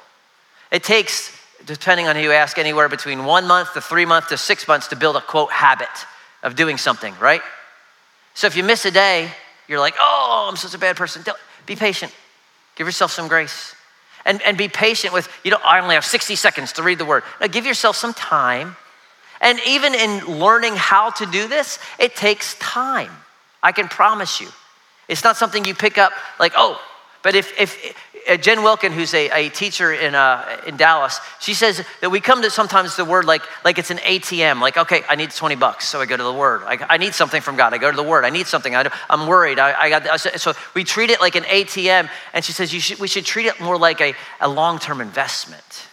It 0.70 0.82
takes, 0.84 1.34
depending 1.64 2.06
on 2.06 2.16
who 2.16 2.22
you 2.22 2.32
ask, 2.32 2.58
anywhere 2.58 2.90
between 2.90 3.24
one 3.24 3.46
month 3.46 3.72
to 3.72 3.80
three 3.80 4.04
months 4.04 4.28
to 4.28 4.36
six 4.36 4.68
months 4.68 4.88
to 4.88 4.96
build 4.96 5.16
a 5.16 5.22
quote 5.22 5.52
habit 5.52 5.88
of 6.42 6.54
doing 6.54 6.76
something, 6.76 7.14
right? 7.18 7.40
So 8.34 8.46
if 8.46 8.56
you 8.56 8.62
miss 8.62 8.84
a 8.84 8.90
day, 8.90 9.30
you're 9.68 9.80
like, 9.80 9.94
oh, 9.98 10.48
I'm 10.50 10.56
such 10.56 10.74
a 10.74 10.78
bad 10.78 10.98
person. 10.98 11.24
Be 11.64 11.76
patient. 11.76 12.14
Give 12.76 12.86
yourself 12.86 13.10
some 13.10 13.26
grace. 13.26 13.74
And, 14.24 14.40
and 14.42 14.56
be 14.56 14.68
patient 14.68 15.12
with, 15.12 15.28
you 15.44 15.50
know, 15.50 15.58
I 15.62 15.80
only 15.80 15.96
have 15.96 16.04
60 16.04 16.34
seconds 16.36 16.72
to 16.74 16.82
read 16.82 16.98
the 16.98 17.04
word. 17.04 17.24
Now 17.40 17.46
give 17.46 17.66
yourself 17.66 17.96
some 17.96 18.14
time. 18.14 18.76
And 19.40 19.60
even 19.66 19.94
in 19.94 20.38
learning 20.38 20.76
how 20.76 21.10
to 21.10 21.26
do 21.26 21.46
this, 21.46 21.78
it 21.98 22.16
takes 22.16 22.54
time. 22.58 23.10
I 23.62 23.72
can 23.72 23.88
promise 23.88 24.40
you. 24.40 24.48
It's 25.08 25.24
not 25.24 25.36
something 25.36 25.64
you 25.64 25.74
pick 25.74 25.98
up 25.98 26.12
like, 26.40 26.52
oh, 26.56 26.80
but 27.24 27.34
if, 27.34 27.58
if 27.58 27.96
uh, 28.28 28.36
Jen 28.36 28.62
Wilkin, 28.62 28.92
who's 28.92 29.14
a, 29.14 29.30
a 29.30 29.48
teacher 29.48 29.92
in, 29.92 30.14
uh, 30.14 30.60
in 30.66 30.76
Dallas, 30.76 31.18
she 31.40 31.54
says 31.54 31.82
that 32.02 32.10
we 32.10 32.20
come 32.20 32.42
to 32.42 32.50
sometimes 32.50 32.96
the 32.96 33.04
word 33.04 33.24
like, 33.24 33.42
like 33.64 33.78
it's 33.78 33.90
an 33.90 33.96
ATM. 33.96 34.60
Like, 34.60 34.76
okay, 34.76 35.02
I 35.08 35.16
need 35.16 35.30
20 35.30 35.56
bucks, 35.56 35.88
so 35.88 36.00
I 36.00 36.06
go 36.06 36.18
to 36.18 36.22
the 36.22 36.32
word. 36.32 36.62
I, 36.64 36.78
I 36.88 36.96
need 36.98 37.14
something 37.14 37.40
from 37.40 37.56
God. 37.56 37.72
I 37.72 37.78
go 37.78 37.90
to 37.90 37.96
the 37.96 38.02
word. 38.02 38.26
I 38.26 38.30
need 38.30 38.46
something. 38.46 38.76
I, 38.76 38.90
am 39.08 39.26
worried. 39.26 39.58
I, 39.58 39.72
I 39.72 39.88
got 39.88 40.20
so 40.20 40.52
we 40.74 40.84
treat 40.84 41.08
it 41.08 41.20
like 41.20 41.34
an 41.34 41.44
ATM. 41.44 42.10
And 42.34 42.44
she 42.44 42.52
says 42.52 42.70
should, 42.70 43.00
we 43.00 43.08
should 43.08 43.24
treat 43.24 43.46
it 43.46 43.58
more 43.58 43.78
like 43.78 44.02
a, 44.02 44.14
a 44.40 44.48
long 44.48 44.78
term 44.78 45.00
investment. 45.00 45.83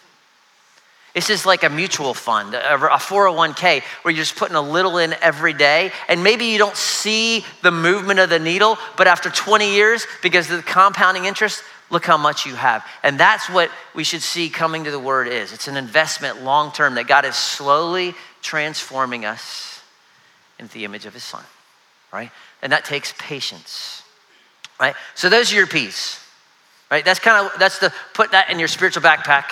This 1.13 1.29
is 1.29 1.45
like 1.45 1.63
a 1.63 1.69
mutual 1.69 2.13
fund, 2.13 2.53
a 2.53 2.77
401k, 2.77 3.81
where 4.01 4.13
you're 4.13 4.23
just 4.23 4.37
putting 4.37 4.55
a 4.55 4.61
little 4.61 4.97
in 4.97 5.13
every 5.21 5.53
day. 5.53 5.91
And 6.07 6.23
maybe 6.23 6.45
you 6.45 6.57
don't 6.57 6.77
see 6.77 7.43
the 7.61 7.71
movement 7.71 8.19
of 8.19 8.29
the 8.29 8.39
needle, 8.39 8.77
but 8.95 9.07
after 9.07 9.29
20 9.29 9.73
years, 9.73 10.07
because 10.23 10.49
of 10.49 10.57
the 10.57 10.63
compounding 10.63 11.25
interest, 11.25 11.63
look 11.89 12.05
how 12.05 12.17
much 12.17 12.45
you 12.45 12.55
have. 12.55 12.85
And 13.03 13.19
that's 13.19 13.49
what 13.49 13.69
we 13.93 14.05
should 14.05 14.21
see 14.21 14.49
coming 14.49 14.85
to 14.85 14.91
the 14.91 14.99
word 14.99 15.27
is. 15.27 15.51
It's 15.51 15.67
an 15.67 15.75
investment 15.75 16.43
long 16.43 16.71
term 16.71 16.95
that 16.95 17.07
God 17.07 17.25
is 17.25 17.35
slowly 17.35 18.15
transforming 18.41 19.25
us 19.25 19.81
into 20.59 20.73
the 20.73 20.85
image 20.85 21.05
of 21.05 21.13
his 21.13 21.23
son, 21.23 21.43
right? 22.13 22.31
And 22.61 22.71
that 22.71 22.85
takes 22.85 23.13
patience, 23.17 24.03
right? 24.79 24.95
So 25.15 25.27
those 25.27 25.51
are 25.51 25.55
your 25.55 25.67
P's, 25.67 26.19
right? 26.89 27.03
That's 27.03 27.19
kind 27.19 27.45
of, 27.45 27.59
that's 27.59 27.79
the, 27.79 27.91
put 28.13 28.31
that 28.31 28.49
in 28.49 28.59
your 28.59 28.69
spiritual 28.69 29.03
backpack, 29.03 29.51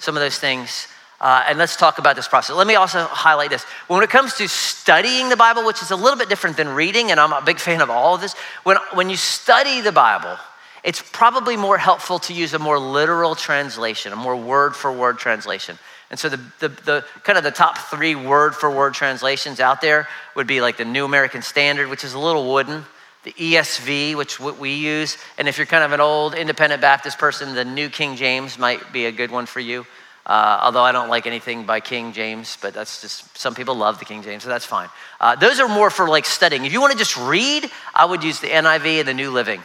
some 0.00 0.16
of 0.16 0.20
those 0.20 0.38
things. 0.38 0.88
Uh, 1.20 1.44
and 1.46 1.58
let's 1.58 1.76
talk 1.76 1.98
about 1.98 2.16
this 2.16 2.26
process. 2.26 2.56
Let 2.56 2.66
me 2.66 2.76
also 2.76 3.04
highlight 3.04 3.50
this. 3.50 3.62
When 3.88 4.02
it 4.02 4.08
comes 4.08 4.34
to 4.34 4.48
studying 4.48 5.28
the 5.28 5.36
Bible, 5.36 5.66
which 5.66 5.82
is 5.82 5.90
a 5.90 5.96
little 5.96 6.18
bit 6.18 6.30
different 6.30 6.56
than 6.56 6.68
reading, 6.68 7.10
and 7.10 7.20
I'm 7.20 7.32
a 7.32 7.42
big 7.42 7.58
fan 7.58 7.82
of 7.82 7.90
all 7.90 8.14
of 8.14 8.22
this, 8.22 8.34
when, 8.64 8.78
when 8.94 9.10
you 9.10 9.16
study 9.16 9.82
the 9.82 9.92
Bible, 9.92 10.38
it's 10.82 11.02
probably 11.12 11.58
more 11.58 11.76
helpful 11.76 12.18
to 12.20 12.32
use 12.32 12.54
a 12.54 12.58
more 12.58 12.78
literal 12.78 13.34
translation, 13.34 14.14
a 14.14 14.16
more 14.16 14.34
word 14.34 14.74
for 14.74 14.90
word 14.90 15.18
translation. 15.18 15.78
And 16.10 16.18
so 16.18 16.30
the, 16.30 16.40
the, 16.58 16.68
the, 16.68 17.04
kind 17.22 17.36
of 17.36 17.44
the 17.44 17.50
top 17.50 17.76
three 17.76 18.14
word 18.14 18.54
for 18.54 18.70
word 18.70 18.94
translations 18.94 19.60
out 19.60 19.82
there 19.82 20.08
would 20.34 20.46
be 20.46 20.62
like 20.62 20.78
the 20.78 20.84
New 20.84 21.04
American 21.04 21.42
Standard, 21.42 21.88
which 21.88 22.02
is 22.02 22.14
a 22.14 22.18
little 22.18 22.50
wooden, 22.50 22.84
the 23.24 23.32
ESV, 23.32 24.16
which 24.16 24.40
we 24.40 24.74
use, 24.74 25.18
and 25.36 25.46
if 25.46 25.58
you're 25.58 25.66
kind 25.66 25.84
of 25.84 25.92
an 25.92 26.00
old 26.00 26.34
independent 26.34 26.80
Baptist 26.80 27.18
person, 27.18 27.54
the 27.54 27.64
New 27.64 27.90
King 27.90 28.16
James 28.16 28.58
might 28.58 28.92
be 28.92 29.06
a 29.06 29.12
good 29.12 29.30
one 29.30 29.46
for 29.46 29.60
you. 29.60 29.86
Uh, 30.24 30.60
although 30.62 30.82
I 30.82 30.92
don't 30.92 31.08
like 31.08 31.26
anything 31.26 31.64
by 31.64 31.80
King 31.80 32.12
James, 32.12 32.56
but 32.60 32.74
that's 32.74 33.00
just 33.00 33.36
some 33.36 33.54
people 33.54 33.74
love 33.74 33.98
the 33.98 34.04
King 34.04 34.22
James, 34.22 34.42
so 34.42 34.48
that's 34.48 34.66
fine. 34.66 34.88
Uh, 35.18 35.34
those 35.34 35.60
are 35.60 35.68
more 35.68 35.90
for 35.90 36.08
like 36.08 36.24
studying. 36.24 36.64
If 36.64 36.72
you 36.72 36.80
want 36.80 36.92
to 36.92 36.98
just 36.98 37.16
read, 37.16 37.70
I 37.94 38.04
would 38.04 38.22
use 38.22 38.38
the 38.38 38.48
NIV 38.48 39.00
and 39.00 39.08
the 39.08 39.14
New 39.14 39.30
Living 39.30 39.60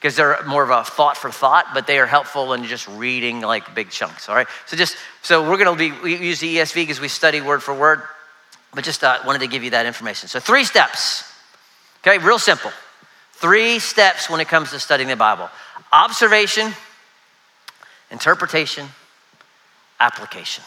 because 0.00 0.16
they're 0.16 0.42
more 0.44 0.62
of 0.62 0.70
a 0.70 0.84
thought 0.84 1.16
for 1.16 1.30
thought, 1.30 1.66
but 1.74 1.86
they 1.86 1.98
are 1.98 2.06
helpful 2.06 2.52
in 2.52 2.64
just 2.64 2.86
reading 2.88 3.40
like 3.40 3.74
big 3.74 3.90
chunks. 3.90 4.28
All 4.28 4.34
right. 4.34 4.46
So 4.66 4.76
just 4.76 4.96
so 5.22 5.48
we're 5.48 5.62
going 5.62 5.76
to 5.76 5.76
be 5.76 6.00
we 6.02 6.16
use 6.16 6.40
the 6.40 6.56
ESV 6.56 6.74
because 6.74 7.00
we 7.00 7.08
study 7.08 7.40
word 7.40 7.62
for 7.62 7.74
word, 7.74 8.02
but 8.74 8.84
just 8.84 9.02
uh, 9.02 9.18
wanted 9.26 9.40
to 9.40 9.48
give 9.48 9.64
you 9.64 9.70
that 9.70 9.86
information. 9.86 10.28
So 10.28 10.40
three 10.40 10.64
steps. 10.64 11.33
Okay, 12.06 12.18
real 12.18 12.38
simple. 12.38 12.70
Three 13.32 13.78
steps 13.78 14.28
when 14.28 14.40
it 14.40 14.48
comes 14.48 14.70
to 14.70 14.78
studying 14.78 15.08
the 15.08 15.16
Bible: 15.16 15.48
observation, 15.92 16.72
interpretation, 18.10 18.86
application. 20.00 20.64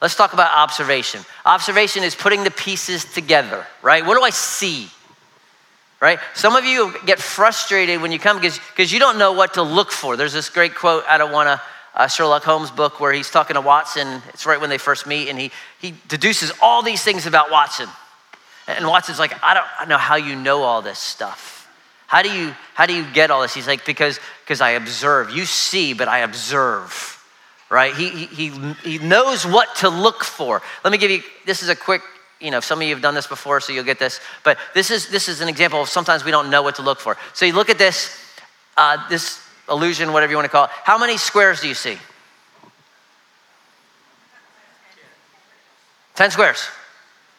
Let's 0.00 0.14
talk 0.14 0.34
about 0.34 0.52
observation. 0.54 1.22
Observation 1.44 2.04
is 2.04 2.14
putting 2.14 2.44
the 2.44 2.50
pieces 2.50 3.04
together, 3.04 3.66
right? 3.82 4.04
What 4.04 4.16
do 4.16 4.22
I 4.22 4.30
see? 4.30 4.90
right? 6.00 6.18
Some 6.34 6.56
of 6.56 6.64
you 6.64 6.94
get 7.06 7.18
frustrated 7.18 8.00
when 8.00 8.12
you 8.12 8.18
come 8.18 8.40
because, 8.40 8.92
you 8.92 8.98
don't 8.98 9.18
know 9.18 9.32
what 9.32 9.54
to 9.54 9.62
look 9.62 9.90
for. 9.90 10.16
There's 10.16 10.32
this 10.32 10.50
great 10.50 10.74
quote 10.74 11.04
out 11.06 11.20
of 11.20 11.30
one 11.30 11.48
of 11.48 11.60
uh, 11.94 12.06
Sherlock 12.06 12.44
Holmes' 12.44 12.70
book 12.70 13.00
where 13.00 13.12
he's 13.12 13.30
talking 13.30 13.54
to 13.54 13.60
Watson. 13.60 14.22
It's 14.28 14.44
right 14.44 14.60
when 14.60 14.70
they 14.70 14.78
first 14.78 15.06
meet, 15.06 15.28
and 15.28 15.38
he, 15.38 15.50
he 15.80 15.94
deduces 16.08 16.52
all 16.60 16.82
these 16.82 17.02
things 17.02 17.26
about 17.26 17.50
Watson. 17.50 17.88
And 18.66 18.86
Watson's 18.86 19.18
like, 19.18 19.32
I 19.42 19.54
don't 19.78 19.88
know 19.88 19.98
how 19.98 20.16
you 20.16 20.36
know 20.36 20.62
all 20.62 20.82
this 20.82 20.98
stuff. 20.98 21.68
How 22.06 22.22
do 22.22 22.30
you, 22.30 22.54
how 22.74 22.86
do 22.86 22.94
you 22.94 23.04
get 23.12 23.30
all 23.30 23.42
this? 23.42 23.54
He's 23.54 23.66
like, 23.66 23.84
because, 23.84 24.20
because 24.44 24.60
I 24.60 24.70
observe. 24.70 25.30
You 25.30 25.44
see, 25.44 25.92
but 25.92 26.08
I 26.08 26.18
observe 26.18 27.12
right? 27.68 27.96
He, 27.96 28.10
he, 28.26 28.50
he 28.84 28.98
knows 28.98 29.44
what 29.44 29.74
to 29.76 29.88
look 29.88 30.22
for. 30.22 30.62
Let 30.84 30.92
me 30.92 30.98
give 30.98 31.10
you, 31.10 31.22
this 31.46 31.64
is 31.64 31.68
a 31.68 31.74
quick 31.74 32.00
you 32.40 32.50
know, 32.50 32.60
some 32.60 32.80
of 32.80 32.86
you 32.86 32.94
have 32.94 33.02
done 33.02 33.14
this 33.14 33.26
before, 33.26 33.60
so 33.60 33.72
you'll 33.72 33.84
get 33.84 33.98
this. 33.98 34.20
But 34.44 34.58
this 34.74 34.90
is, 34.90 35.08
this 35.08 35.28
is 35.28 35.40
an 35.40 35.48
example 35.48 35.80
of 35.80 35.88
sometimes 35.88 36.24
we 36.24 36.30
don't 36.30 36.50
know 36.50 36.62
what 36.62 36.74
to 36.76 36.82
look 36.82 37.00
for. 37.00 37.16
So 37.32 37.46
you 37.46 37.54
look 37.54 37.70
at 37.70 37.78
this, 37.78 38.14
uh, 38.76 39.08
this 39.08 39.42
illusion, 39.70 40.12
whatever 40.12 40.30
you 40.32 40.36
want 40.36 40.44
to 40.44 40.50
call 40.50 40.64
it. 40.64 40.70
How 40.70 40.98
many 40.98 41.16
squares 41.16 41.60
do 41.60 41.68
you 41.68 41.74
see? 41.74 41.96
10 46.14 46.30
squares. 46.30 46.68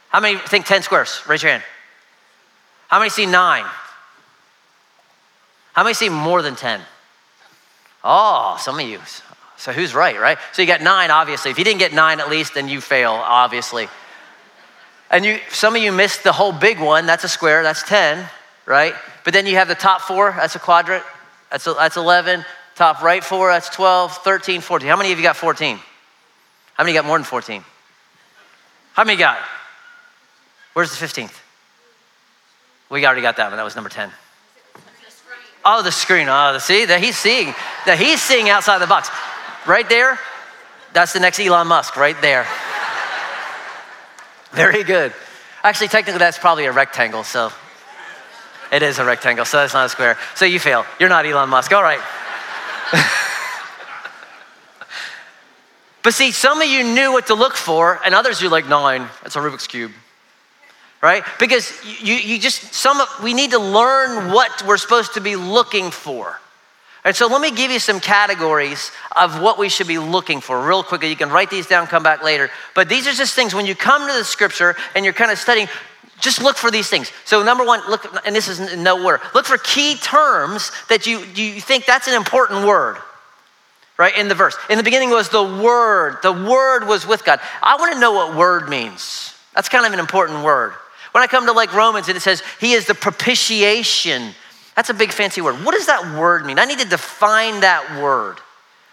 How 0.10 0.20
many 0.20 0.40
think 0.40 0.66
10 0.66 0.84
squares? 0.84 1.22
Raise 1.28 1.44
your 1.44 1.52
hand. 1.52 1.64
How 2.88 3.00
many 3.00 3.10
see 3.10 3.26
nine? 3.26 3.66
How 5.74 5.84
many 5.84 5.94
see 5.94 6.10
more 6.10 6.42
than 6.42 6.56
10? 6.56 6.82
Oh, 8.04 8.58
some 8.60 8.80
of 8.80 8.88
you. 8.88 9.00
So 9.58 9.74
who's 9.74 9.94
right, 9.94 10.20
right? 10.20 10.38
So 10.54 10.62
you 10.62 10.68
got 10.68 10.82
nine, 10.82 11.12
obviously. 11.12 11.52
If 11.52 11.58
you 11.58 11.64
didn't 11.64 11.80
get 11.80 11.94
nine 11.94 12.20
at 12.20 12.30
least, 12.30 12.54
then 12.54 12.70
you 12.70 12.80
fail, 12.80 13.12
obviously. 13.12 13.90
And 15.10 15.26
you, 15.26 15.40
some 15.50 15.76
of 15.76 15.82
you 15.82 15.92
missed 15.92 16.24
the 16.24 16.32
whole 16.32 16.52
big 16.52 16.80
one. 16.80 17.06
That's 17.06 17.24
a 17.24 17.30
square. 17.30 17.64
That's 17.64 17.84
10, 17.84 18.28
right? 18.66 18.94
But 19.24 19.34
then 19.34 19.46
you 19.46 19.56
have 19.56 19.68
the 19.68 19.76
top 19.76 20.02
four. 20.02 20.34
That's 20.36 20.56
a 20.56 20.60
quadrant. 20.60 21.04
That's, 21.52 21.66
a, 21.68 21.74
that's 21.74 21.98
11. 21.98 22.46
Top 22.76 23.02
right 23.02 23.24
four. 23.24 23.50
That's 23.50 23.70
12, 23.70 24.18
13, 24.18 24.62
14. 24.62 24.88
How 24.88 24.96
many 24.96 25.12
of 25.12 25.18
you 25.18 25.24
got 25.24 25.38
14? 25.38 25.80
How 26.76 26.84
many 26.84 26.94
got 26.94 27.06
more 27.06 27.18
than 27.18 27.26
14? 27.26 27.64
How 28.94 29.04
many 29.04 29.18
got? 29.18 29.40
Where's 30.78 30.96
the 30.96 31.04
15th? 31.04 31.34
We 32.92 33.04
already 33.04 33.24
got 33.24 33.38
that 33.38 33.48
one. 33.48 33.58
That 33.58 33.64
was 33.64 33.76
number 33.76 33.90
10. 33.90 34.12
Oh, 35.66 35.82
the 35.82 35.92
screen. 35.92 36.28
Oh, 36.30 36.54
the, 36.54 36.60
see 36.60 36.86
that 36.86 37.02
he's 37.02 37.18
seeing 37.18 37.48
that 37.88 37.98
he's 37.98 38.22
seeing 38.22 38.48
outside 38.50 38.78
the 38.78 38.86
box. 38.86 39.10
Right 39.66 39.90
there, 39.90 40.20
that's 40.94 41.14
the 41.14 41.20
next 41.20 41.40
Elon 41.40 41.66
Musk, 41.66 41.98
right 41.98 42.16
there. 42.22 42.46
Very 44.52 44.84
good. 44.84 45.14
Actually, 45.64 45.88
technically, 45.88 46.20
that's 46.20 46.38
probably 46.38 46.66
a 46.66 46.72
rectangle, 46.72 47.24
so 47.24 47.52
it 48.72 48.84
is 48.84 49.00
a 49.00 49.04
rectangle, 49.04 49.46
so 49.46 49.58
that's 49.58 49.74
not 49.74 49.88
a 49.88 49.90
square. 49.90 50.16
So 50.36 50.46
you 50.46 50.60
fail. 50.60 50.86
You're 51.00 51.10
not 51.10 51.26
Elon 51.26 51.50
Musk. 51.50 51.74
All 51.74 51.82
right. 51.82 52.02
but 56.04 56.14
see, 56.14 56.32
some 56.32 56.62
of 56.62 56.68
you 56.68 56.84
knew 56.84 57.12
what 57.12 57.26
to 57.28 57.34
look 57.34 57.56
for, 57.56 58.00
and 58.06 58.14
others 58.14 58.44
you're 58.44 58.52
like, 58.52 58.68
nine, 58.68 59.08
it's 59.26 59.36
a 59.36 59.40
Rubik's 59.40 59.66
Cube. 59.66 59.92
Right? 61.02 61.24
Because 61.40 61.72
you, 62.02 62.16
you 62.16 62.40
just, 62.40 62.74
some 62.74 63.00
of, 63.00 63.08
we 63.24 63.34
need 63.34 63.52
to 63.52 63.60
learn 63.60 64.32
what 64.34 64.64
we're 64.66 64.78
supposed 64.78 65.14
to 65.14 65.22
be 65.22 65.36
looking 65.36 65.92
for. 65.92 66.40
And 67.06 67.16
so 67.16 67.28
let 67.28 67.40
me 67.40 67.52
give 67.52 67.72
you 67.72 67.80
some 67.80 68.00
categories 68.00 68.92
of 69.16 69.42
what 69.42 69.58
we 69.58 69.70
should 69.70 69.88
be 69.88 70.00
looking 70.00 70.42
for 70.42 70.60
real 70.68 70.84
quickly. 70.84 71.10
You 71.10 71.16
can 71.16 71.30
write 71.30 71.50
these 71.50 71.68
down, 71.68 71.88
come 71.88 72.04
back 72.04 72.24
later. 72.24 72.50
But 72.76 72.90
these 72.90 73.08
are 73.08 73.14
just 73.14 73.34
things 73.34 73.56
when 73.56 73.66
you 73.66 73.76
come 73.76 74.08
to 74.08 74.14
the 74.14 74.26
scripture 74.26 74.76
and 74.94 75.06
you're 75.06 75.14
kind 75.14 75.32
of 75.32 75.38
studying, 75.38 75.70
just 76.20 76.42
look 76.42 76.58
for 76.58 76.72
these 76.72 76.90
things. 76.90 77.12
So 77.26 77.44
number 77.44 77.64
one, 77.64 77.80
look, 77.90 78.06
and 78.26 78.36
this 78.36 78.48
is 78.48 78.76
no 78.76 79.04
order. 79.06 79.22
Look 79.34 79.46
for 79.46 79.58
key 79.58 79.96
terms 79.96 80.72
that 80.90 81.06
you 81.06 81.20
you 81.36 81.62
think 81.62 81.86
that's 81.86 82.08
an 82.08 82.16
important 82.16 82.68
word, 82.68 82.98
right? 83.98 84.18
In 84.18 84.28
the 84.28 84.36
verse. 84.36 84.58
In 84.70 84.78
the 84.78 84.84
beginning 84.84 85.10
was 85.10 85.30
the 85.30 85.44
Word. 85.44 86.18
The 86.24 86.34
Word 86.34 86.88
was 86.88 87.06
with 87.06 87.24
God. 87.24 87.40
I 87.62 87.78
want 87.78 87.94
to 87.94 88.00
know 88.00 88.14
what 88.14 88.36
word 88.36 88.68
means. 88.68 89.34
That's 89.56 89.70
kind 89.70 89.86
of 89.86 89.94
an 89.94 90.00
important 90.00 90.44
word. 90.44 90.74
When 91.12 91.24
I 91.24 91.28
come 91.28 91.46
to 91.46 91.52
like 91.52 91.74
Romans 91.74 92.08
and 92.08 92.18
it 92.18 92.22
says 92.22 92.44
He 92.60 92.74
is 92.74 92.86
the 92.86 92.96
propitiation. 92.96 94.34
That's 94.76 94.90
a 94.90 94.94
big 94.94 95.12
fancy 95.12 95.42
word. 95.42 95.64
What 95.66 95.74
does 95.74 95.88
that 95.88 96.20
word 96.20 96.46
mean? 96.46 96.60
I 96.60 96.66
need 96.66 96.80
to 96.80 96.88
define 96.88 97.62
that 97.62 98.02
word 98.02 98.40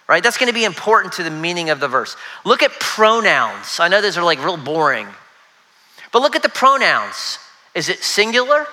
right? 0.09 0.23
That's 0.23 0.37
going 0.37 0.49
to 0.49 0.55
be 0.55 0.65
important 0.65 1.15
to 1.15 1.23
the 1.23 1.31
meaning 1.31 1.71
of 1.71 1.81
the 1.81 1.89
verse. 1.89 2.17
Look 2.45 2.63
at 2.63 2.73
pronouns. 2.73 3.81
I 3.81 3.89
know 3.89 4.01
those 4.01 4.19
are 4.19 4.25
like 4.25 4.43
real 4.45 4.57
boring, 4.57 5.09
but 6.13 6.23
look 6.23 6.37
at 6.37 6.43
the 6.43 6.49
pronouns. 6.49 7.39
Is 7.75 7.89
it 7.89 8.03
singular? 8.05 8.67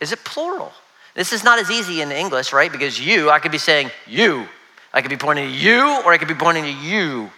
Is 0.00 0.12
it 0.12 0.24
plural? 0.24 0.72
This 1.14 1.32
is 1.32 1.44
not 1.44 1.58
as 1.58 1.70
easy 1.70 2.00
in 2.00 2.12
English, 2.12 2.52
right? 2.52 2.70
Because 2.70 3.04
you, 3.04 3.30
I 3.30 3.38
could 3.38 3.52
be 3.52 3.58
saying 3.58 3.90
you. 4.06 4.46
I 4.92 5.02
could 5.02 5.10
be 5.10 5.16
pointing 5.16 5.48
to 5.48 5.54
you, 5.54 6.02
or 6.04 6.12
I 6.12 6.18
could 6.18 6.28
be 6.28 6.34
pointing 6.34 6.64
to 6.64 6.72
you. 6.72 7.30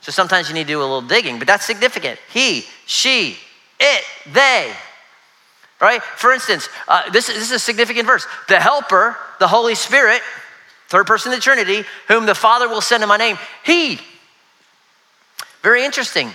So 0.00 0.12
sometimes 0.12 0.48
you 0.48 0.54
need 0.54 0.66
to 0.66 0.72
do 0.72 0.78
a 0.78 0.80
little 0.80 1.02
digging, 1.02 1.38
but 1.38 1.46
that's 1.46 1.64
significant. 1.64 2.18
He, 2.32 2.64
she, 2.86 3.36
it, 3.80 4.04
they. 4.32 4.72
Right? 5.80 6.02
For 6.02 6.32
instance, 6.32 6.68
uh, 6.88 7.08
this, 7.10 7.28
this 7.28 7.36
is 7.36 7.52
a 7.52 7.58
significant 7.58 8.06
verse. 8.06 8.26
The 8.48 8.58
Helper, 8.58 9.16
the 9.38 9.46
Holy 9.46 9.74
Spirit, 9.74 10.22
third 10.88 11.06
person 11.06 11.32
of 11.32 11.38
the 11.38 11.42
Trinity, 11.42 11.84
whom 12.08 12.26
the 12.26 12.34
Father 12.34 12.68
will 12.68 12.80
send 12.80 13.02
in 13.02 13.08
my 13.08 13.16
name, 13.16 13.38
He. 13.64 14.00
Very 15.62 15.84
interesting 15.84 16.32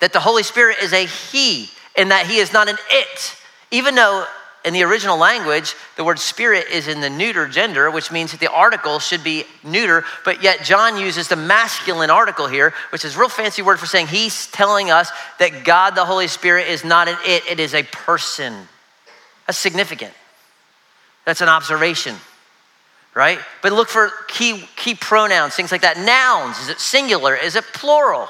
that 0.00 0.12
the 0.12 0.20
Holy 0.20 0.42
Spirit 0.42 0.78
is 0.82 0.92
a 0.92 1.06
He 1.06 1.70
and 1.96 2.10
that 2.10 2.26
He 2.26 2.38
is 2.38 2.52
not 2.52 2.68
an 2.68 2.76
it. 2.90 3.36
Even 3.70 3.94
though 3.94 4.26
in 4.64 4.74
the 4.74 4.82
original 4.82 5.16
language, 5.16 5.74
the 5.96 6.04
word 6.04 6.18
spirit 6.18 6.66
is 6.70 6.86
in 6.86 7.00
the 7.00 7.08
neuter 7.08 7.48
gender, 7.48 7.90
which 7.90 8.12
means 8.12 8.32
that 8.32 8.40
the 8.40 8.50
article 8.50 8.98
should 8.98 9.24
be 9.24 9.44
neuter, 9.64 10.04
but 10.24 10.42
yet 10.42 10.62
John 10.64 10.98
uses 10.98 11.28
the 11.28 11.36
masculine 11.36 12.10
article 12.10 12.46
here, 12.46 12.74
which 12.90 13.04
is 13.04 13.16
a 13.16 13.18
real 13.18 13.28
fancy 13.28 13.62
word 13.62 13.80
for 13.80 13.86
saying 13.86 14.08
he's 14.08 14.48
telling 14.48 14.90
us 14.90 15.10
that 15.38 15.64
God 15.64 15.94
the 15.94 16.04
Holy 16.04 16.28
Spirit 16.28 16.68
is 16.68 16.84
not 16.84 17.08
an 17.08 17.16
it, 17.24 17.42
it 17.50 17.60
is 17.60 17.74
a 17.74 17.82
person. 17.84 18.68
That's 19.46 19.58
significant. 19.58 20.12
That's 21.24 21.40
an 21.40 21.48
observation 21.48 22.16
right? 23.14 23.38
But 23.62 23.72
look 23.72 23.88
for 23.88 24.10
key, 24.28 24.64
key 24.76 24.94
pronouns, 24.94 25.54
things 25.54 25.72
like 25.72 25.82
that. 25.82 25.98
Nouns, 25.98 26.58
is 26.60 26.68
it 26.68 26.80
singular? 26.80 27.34
Is 27.34 27.56
it 27.56 27.64
plural? 27.72 28.28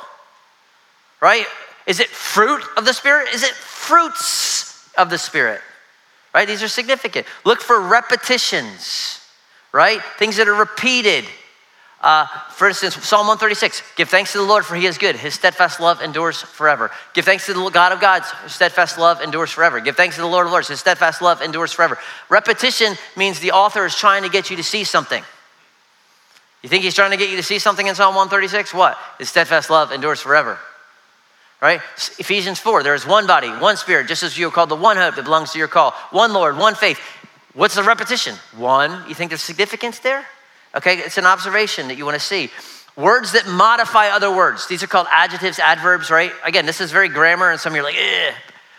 Right? 1.21 1.47
Is 1.87 2.01
it 2.01 2.09
fruit 2.09 2.63
of 2.77 2.85
the 2.85 2.93
Spirit? 2.93 3.29
Is 3.35 3.43
it 3.43 3.53
fruits 3.53 4.89
of 4.97 5.11
the 5.11 5.19
Spirit? 5.19 5.61
Right? 6.35 6.47
These 6.47 6.63
are 6.63 6.69
significant. 6.69 7.27
Look 7.45 7.61
for 7.61 7.81
repetitions, 7.81 9.21
right? 9.73 10.01
Things 10.19 10.37
that 10.37 10.49
are 10.49 10.55
repeated. 10.55 11.25
Uh, 12.01 12.27
for 12.51 12.69
instance, 12.69 12.95
Psalm 12.95 13.27
136 13.27 13.83
Give 13.97 14.09
thanks 14.09 14.33
to 14.33 14.39
the 14.39 14.45
Lord, 14.45 14.65
for 14.65 14.75
he 14.75 14.87
is 14.87 14.97
good. 14.97 15.17
His 15.17 15.35
steadfast 15.35 15.81
love 15.81 16.01
endures 16.01 16.41
forever. 16.41 16.91
Give 17.13 17.25
thanks 17.25 17.47
to 17.47 17.53
the 17.53 17.69
God 17.69 17.93
of 17.93 18.01
gods, 18.01 18.31
his 18.43 18.55
steadfast 18.55 18.97
love 18.97 19.21
endures 19.21 19.51
forever. 19.51 19.81
Give 19.81 19.95
thanks 19.95 20.15
to 20.15 20.23
the 20.23 20.27
Lord 20.27 20.47
of 20.47 20.53
lords, 20.53 20.69
his 20.69 20.81
steadfast 20.81 21.21
love 21.21 21.43
endures 21.43 21.73
forever. 21.73 21.99
Repetition 22.29 22.95
means 23.17 23.41
the 23.41 23.53
author 23.53 23.85
is 23.85 23.95
trying 23.95 24.23
to 24.23 24.31
get 24.31 24.51
you 24.51 24.57
to 24.57 24.63
see 24.63 24.85
something. 24.85 25.23
You 26.63 26.69
think 26.69 26.85
he's 26.85 26.95
trying 26.95 27.11
to 27.11 27.17
get 27.17 27.31
you 27.31 27.37
to 27.37 27.43
see 27.43 27.59
something 27.59 27.87
in 27.87 27.95
Psalm 27.95 28.15
136? 28.15 28.73
What? 28.73 28.99
His 29.19 29.29
steadfast 29.29 29.71
love 29.71 29.93
endures 29.93 30.21
forever. 30.21 30.59
Right? 31.61 31.81
Ephesians 32.19 32.59
4 32.59 32.83
there 32.83 32.95
is 32.95 33.07
one 33.07 33.27
body, 33.27 33.49
one 33.49 33.77
spirit, 33.77 34.09
just 34.09 34.23
as 34.23 34.39
you 34.39 34.49
are 34.49 34.51
called 34.51 34.71
the 34.71 34.77
one 34.77 34.97
hope 34.97 35.17
that 35.17 35.25
belongs 35.25 35.53
to 35.53 35.59
your 35.59 35.69
call, 35.69 35.93
one 36.11 36.33
Lord, 36.33 36.57
one 36.57 36.75
faith. 36.75 36.99
What's 37.53 37.75
the 37.75 37.83
repetition? 37.83 38.37
One. 38.57 39.09
You 39.09 39.15
think 39.15 39.31
there's 39.31 39.43
significance 39.43 39.99
there? 39.99 40.25
Okay, 40.75 40.99
it's 40.99 41.19
an 41.19 41.27
observation 41.27 41.89
that 41.89 41.99
you 41.99 42.05
want 42.05 42.15
to 42.15 42.25
see. 42.25 42.51
Words 42.97 43.33
that 43.33 43.49
modify 43.49 44.09
other 44.09 44.35
words. 44.35 44.69
These 44.69 44.83
are 44.83 44.87
called 44.87 45.09
adjectives, 45.11 45.59
adverbs, 45.59 46.11
right? 46.11 46.33
Again, 46.45 46.67
this 46.67 46.81
is 46.81 46.93
very 46.93 47.09
grammar, 47.09 47.51
and 47.51 47.61
some 47.61 47.73
of 47.73 47.77
you 47.77 47.83
are 47.83 47.85
like, 47.85 47.97
eh. 47.97 48.33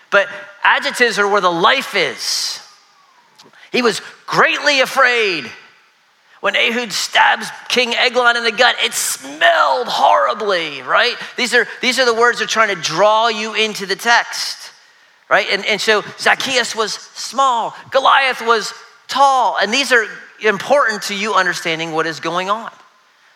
But 0.10 0.28
adjectives 0.64 1.20
are 1.20 1.28
where 1.28 1.42
the 1.42 1.52
life 1.52 1.96
is. 1.96 2.60
He 3.72 3.82
was 3.82 4.02
greatly 4.26 4.82
afraid. 4.82 5.50
When 6.42 6.56
Ehud 6.56 6.92
stabs 6.92 7.48
King 7.70 7.94
Eglon 7.94 8.36
in 8.36 8.44
the 8.44 8.52
gut, 8.52 8.76
it 8.84 8.94
smelled 8.94 9.88
horribly, 9.88 10.82
right? 10.82 11.16
These 11.38 11.54
are, 11.54 11.68
these 11.82 12.00
are 12.00 12.06
the 12.06 12.16
words 12.16 12.40
that 12.40 12.46
are 12.46 12.48
trying 12.48 12.76
to 12.76 12.82
draw 12.82 13.28
you 13.28 13.54
into 13.54 13.86
the 13.86 13.96
text, 13.96 14.72
right? 15.30 15.48
And, 15.52 15.64
and 15.66 15.80
so 15.80 16.04
Zacchaeus 16.18 16.76
was 16.76 16.94
small, 16.94 17.76
Goliath 17.92 18.42
was 18.42 18.74
tall, 19.08 19.58
and 19.62 19.72
these 19.72 19.92
are 19.92 20.06
important 20.44 21.04
to 21.04 21.16
you 21.16 21.36
understanding 21.36 21.92
what 21.92 22.08
is 22.08 22.20
going 22.20 22.50
on. 22.50 22.72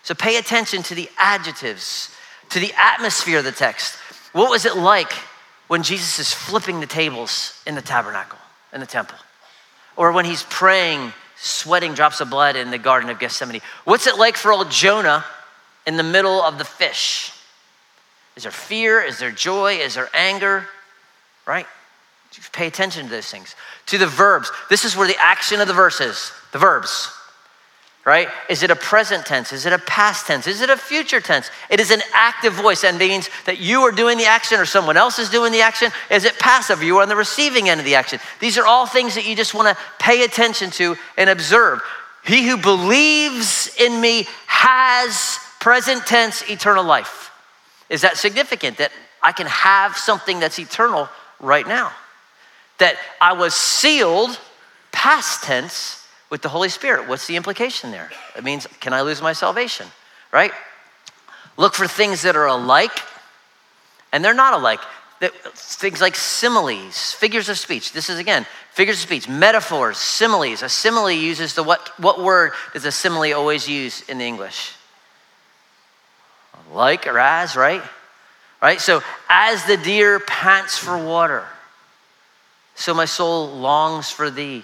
So 0.02 0.16
pay 0.16 0.38
attention 0.38 0.82
to 0.84 0.96
the 0.96 1.08
adjectives, 1.18 2.10
to 2.50 2.60
the 2.60 2.74
atmosphere 2.76 3.38
of 3.38 3.46
the 3.46 3.52
text. 3.52 3.96
What 4.34 4.50
was 4.50 4.66
it 4.66 4.78
like 4.78 5.14
when 5.68 5.84
Jesus 5.84 6.18
is 6.18 6.34
flipping 6.34 6.80
the 6.80 6.88
tables 6.88 7.62
in 7.68 7.76
the 7.76 7.82
tabernacle, 7.82 8.40
in 8.74 8.80
the 8.80 8.88
temple? 8.88 9.18
Or 9.96 10.12
when 10.12 10.26
he's 10.26 10.44
praying, 10.44 11.14
sweating 11.38 11.94
drops 11.94 12.22
of 12.22 12.30
blood 12.30 12.56
in 12.56 12.72
the 12.72 12.78
Garden 12.78 13.10
of 13.10 13.20
Gethsemane? 13.20 13.62
What's 13.84 14.08
it 14.08 14.18
like 14.18 14.38
for 14.38 14.52
old 14.52 14.72
Jonah 14.72 15.26
in 15.86 15.98
the 15.98 16.04
middle 16.04 16.42
of 16.42 16.58
the 16.58 16.66
fish? 16.66 17.32
Is 18.36 18.44
there 18.44 18.52
fear? 18.52 19.02
Is 19.02 19.20
there 19.20 19.32
joy? 19.32 19.76
Is 19.76 19.96
there 19.96 20.10
anger? 20.14 20.68
Right? 21.46 21.68
Pay 22.52 22.68
attention 22.68 23.06
to 23.06 23.10
those 23.10 23.30
things. 23.30 23.56
To 23.88 23.98
the 23.98 24.08
verbs. 24.08 24.52
This 24.70 24.84
is 24.84 24.98
where 24.98 25.08
the 25.08 25.16
action 25.20 25.62
of 25.62 25.68
the 25.68 25.74
verse 25.74 26.02
is. 26.02 26.32
The 26.52 26.60
verbs, 26.60 27.12
right? 28.06 28.30
Is 28.50 28.62
it 28.62 28.70
a 28.70 28.76
present 28.76 29.26
tense? 29.26 29.52
Is 29.52 29.66
it 29.66 29.74
a 29.74 29.80
past 29.80 30.28
tense? 30.28 30.46
Is 30.46 30.62
it 30.62 30.70
a 30.70 30.78
future 30.78 31.20
tense? 31.20 31.50
It 31.72 31.80
is 31.80 31.90
an 31.90 32.02
active 32.14 32.54
voice 32.54 32.84
and 32.84 33.00
means 33.00 33.30
that 33.46 33.60
you 33.60 33.82
are 33.82 33.92
doing 33.92 34.20
the 34.20 34.26
action 34.26 34.60
or 34.60 34.66
someone 34.66 34.96
else 34.96 35.18
is 35.18 35.30
doing 35.30 35.52
the 35.52 35.62
action. 35.62 35.92
Is 36.12 36.24
it 36.24 36.38
passive? 36.38 36.84
You 36.84 37.00
are 37.00 37.02
on 37.02 37.10
the 37.10 37.16
receiving 37.16 37.68
end 37.68 37.80
of 37.80 37.86
the 37.86 37.96
action. 37.96 38.20
These 38.40 38.60
are 38.60 38.66
all 38.66 38.86
things 38.86 39.16
that 39.16 39.26
you 39.26 39.36
just 39.36 39.56
want 39.56 39.76
to 39.76 39.84
pay 39.98 40.24
attention 40.24 40.70
to 40.72 40.96
and 41.18 41.32
observe. 41.32 41.82
He 42.24 42.48
who 42.48 42.58
believes 42.58 43.76
in 43.80 44.00
me 44.00 44.28
has 44.46 45.40
present 45.60 46.06
tense 46.06 46.48
eternal 46.48 46.84
life. 46.84 47.32
Is 47.90 48.02
that 48.02 48.18
significant 48.18 48.78
that 48.78 48.92
I 49.22 49.32
can 49.32 49.48
have 49.48 49.98
something 49.98 50.40
that's 50.40 50.60
eternal 50.60 51.10
right 51.40 51.68
now? 51.68 51.92
That 52.78 52.98
I 53.20 53.34
was 53.34 53.56
sealed, 53.56 54.40
past 54.92 55.44
tense, 55.44 56.05
with 56.30 56.42
the 56.42 56.50
Holy 56.50 56.70
Spirit. 56.70 57.08
What's 57.08 57.28
the 57.28 57.36
implication 57.36 57.92
there? 57.92 58.12
It 58.36 58.44
means, 58.44 58.68
can 58.80 58.94
I 58.94 59.02
lose 59.02 59.22
my 59.22 59.34
salvation? 59.34 59.88
Right? 60.32 60.52
Look 61.58 61.74
for 61.74 61.88
things 61.88 62.24
that 62.24 62.36
are 62.36 62.48
alike 62.48 63.00
and 64.12 64.24
they're 64.24 64.34
not 64.34 64.54
alike. 64.54 64.80
Things 65.54 66.02
like 66.02 66.16
similes, 66.16 67.14
figures 67.14 67.50
of 67.50 67.58
speech. 67.58 67.94
This 67.94 68.10
is 68.10 68.20
again, 68.20 68.46
figures 68.74 68.98
of 68.98 69.04
speech, 69.04 69.28
metaphors, 69.28 69.98
similes. 69.98 70.62
A 70.62 70.70
simile 70.70 71.12
uses 71.12 71.54
the 71.54 71.64
what, 71.64 71.92
what 72.00 72.22
word 72.22 72.52
does 72.74 72.86
a 72.86 72.92
simile 72.92 73.34
always 73.34 73.68
use 73.68 74.02
in 74.10 74.18
the 74.18 74.26
English? 74.26 74.74
Like 76.74 77.08
or 77.08 77.18
as, 77.18 77.56
right? 77.56 77.82
Right? 78.62 78.82
So, 78.82 79.02
as 79.30 79.66
the 79.66 79.78
deer 79.78 80.20
pants 80.20 80.78
for 80.78 80.98
water, 80.98 81.46
so 82.76 82.94
my 82.94 83.06
soul 83.06 83.48
longs 83.48 84.10
for 84.10 84.30
thee. 84.30 84.64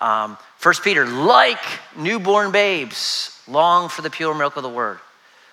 Um, 0.00 0.36
First 0.58 0.82
Peter, 0.82 1.06
like 1.06 1.62
newborn 1.96 2.50
babes, 2.50 3.40
long 3.46 3.88
for 3.88 4.02
the 4.02 4.10
pure 4.10 4.34
milk 4.34 4.56
of 4.56 4.62
the 4.62 4.68
word, 4.68 4.98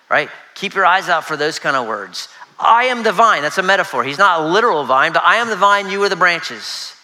right? 0.08 0.28
Keep 0.54 0.74
your 0.74 0.84
eyes 0.84 1.08
out 1.08 1.24
for 1.24 1.36
those 1.36 1.58
kind 1.58 1.76
of 1.76 1.86
words. 1.86 2.28
I 2.58 2.84
am 2.84 3.02
the 3.02 3.12
vine, 3.12 3.42
that's 3.42 3.58
a 3.58 3.62
metaphor. 3.62 4.02
He's 4.02 4.18
not 4.18 4.40
a 4.40 4.46
literal 4.48 4.84
vine, 4.84 5.12
but 5.12 5.22
I 5.24 5.36
am 5.36 5.48
the 5.48 5.56
vine, 5.56 5.90
you 5.90 6.02
are 6.02 6.08
the 6.08 6.16
branches, 6.16 6.94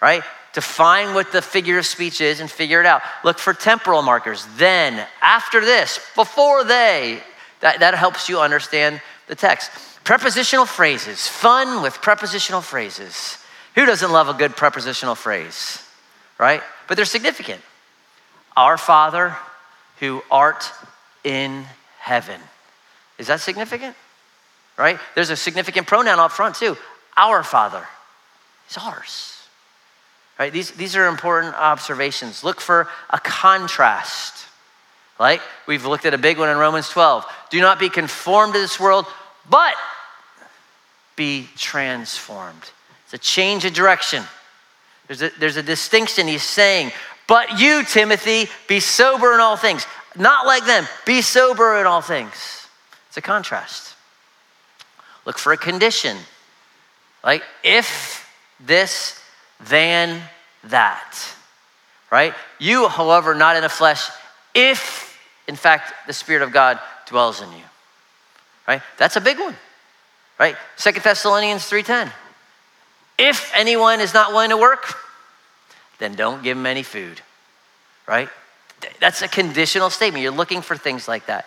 right? 0.00 0.22
Define 0.52 1.14
what 1.14 1.32
the 1.32 1.42
figure 1.42 1.78
of 1.78 1.86
speech 1.86 2.20
is 2.20 2.40
and 2.40 2.50
figure 2.50 2.80
it 2.80 2.86
out. 2.86 3.02
Look 3.24 3.38
for 3.38 3.52
temporal 3.52 4.02
markers. 4.02 4.46
Then, 4.56 5.04
after 5.20 5.60
this, 5.60 6.00
before 6.14 6.64
they, 6.64 7.20
that, 7.60 7.80
that 7.80 7.94
helps 7.94 8.28
you 8.28 8.40
understand 8.40 9.00
the 9.26 9.34
text. 9.34 9.70
Prepositional 10.04 10.66
phrases, 10.66 11.26
fun 11.26 11.82
with 11.82 12.00
prepositional 12.00 12.60
phrases. 12.60 13.38
Who 13.74 13.84
doesn't 13.84 14.12
love 14.12 14.28
a 14.28 14.34
good 14.34 14.56
prepositional 14.56 15.16
phrase, 15.16 15.83
right? 16.38 16.62
but 16.86 16.96
they're 16.96 17.04
significant. 17.04 17.60
Our 18.56 18.78
Father 18.78 19.36
who 20.00 20.22
art 20.30 20.70
in 21.22 21.64
heaven. 21.98 22.40
Is 23.18 23.28
that 23.28 23.40
significant? 23.40 23.96
Right? 24.76 24.98
There's 25.14 25.30
a 25.30 25.36
significant 25.36 25.86
pronoun 25.86 26.18
up 26.18 26.32
front 26.32 26.56
too. 26.56 26.76
Our 27.16 27.42
Father. 27.42 27.86
It's 28.66 28.78
ours. 28.78 29.46
Right? 30.38 30.52
These, 30.52 30.72
these 30.72 30.96
are 30.96 31.06
important 31.06 31.54
observations. 31.54 32.42
Look 32.42 32.60
for 32.60 32.88
a 33.10 33.18
contrast. 33.18 34.46
Like 35.18 35.40
we've 35.66 35.86
looked 35.86 36.06
at 36.06 36.14
a 36.14 36.18
big 36.18 36.38
one 36.38 36.48
in 36.48 36.56
Romans 36.56 36.88
12. 36.88 37.24
Do 37.50 37.60
not 37.60 37.78
be 37.78 37.88
conformed 37.88 38.54
to 38.54 38.60
this 38.60 38.80
world, 38.80 39.06
but 39.48 39.74
be 41.14 41.48
transformed. 41.56 42.70
It's 43.04 43.14
a 43.14 43.18
change 43.18 43.64
of 43.64 43.72
direction. 43.72 44.24
There's 45.06 45.22
a, 45.22 45.30
there's 45.38 45.56
a 45.56 45.62
distinction 45.62 46.26
he's 46.26 46.42
saying. 46.42 46.92
But 47.26 47.58
you, 47.58 47.84
Timothy, 47.84 48.48
be 48.68 48.80
sober 48.80 49.34
in 49.34 49.40
all 49.40 49.56
things. 49.56 49.86
Not 50.16 50.46
like 50.46 50.64
them, 50.64 50.86
be 51.04 51.22
sober 51.22 51.78
in 51.80 51.86
all 51.86 52.00
things. 52.00 52.66
It's 53.08 53.16
a 53.16 53.22
contrast. 53.22 53.94
Look 55.24 55.38
for 55.38 55.52
a 55.52 55.56
condition. 55.56 56.16
Like, 57.24 57.42
if 57.62 58.28
this, 58.60 59.20
then 59.68 60.22
that. 60.64 61.16
Right? 62.10 62.34
You, 62.58 62.88
however, 62.88 63.34
not 63.34 63.56
in 63.56 63.62
the 63.62 63.68
flesh, 63.68 64.08
if 64.54 65.18
in 65.48 65.56
fact 65.56 65.92
the 66.06 66.12
Spirit 66.12 66.42
of 66.42 66.52
God 66.52 66.78
dwells 67.06 67.42
in 67.42 67.50
you. 67.52 67.64
Right? 68.68 68.82
That's 68.98 69.16
a 69.16 69.20
big 69.20 69.38
one. 69.38 69.56
Right? 70.38 70.56
Second 70.76 71.02
Thessalonians 71.02 71.68
3:10. 71.68 72.10
If 73.18 73.52
anyone 73.54 74.00
is 74.00 74.12
not 74.12 74.32
willing 74.32 74.50
to 74.50 74.56
work, 74.56 74.96
then 75.98 76.14
don't 76.14 76.42
give 76.42 76.56
him 76.56 76.66
any 76.66 76.82
food. 76.82 77.20
Right? 78.06 78.28
That's 79.00 79.22
a 79.22 79.28
conditional 79.28 79.90
statement. 79.90 80.22
You're 80.22 80.32
looking 80.32 80.62
for 80.62 80.76
things 80.76 81.08
like 81.08 81.26
that. 81.26 81.46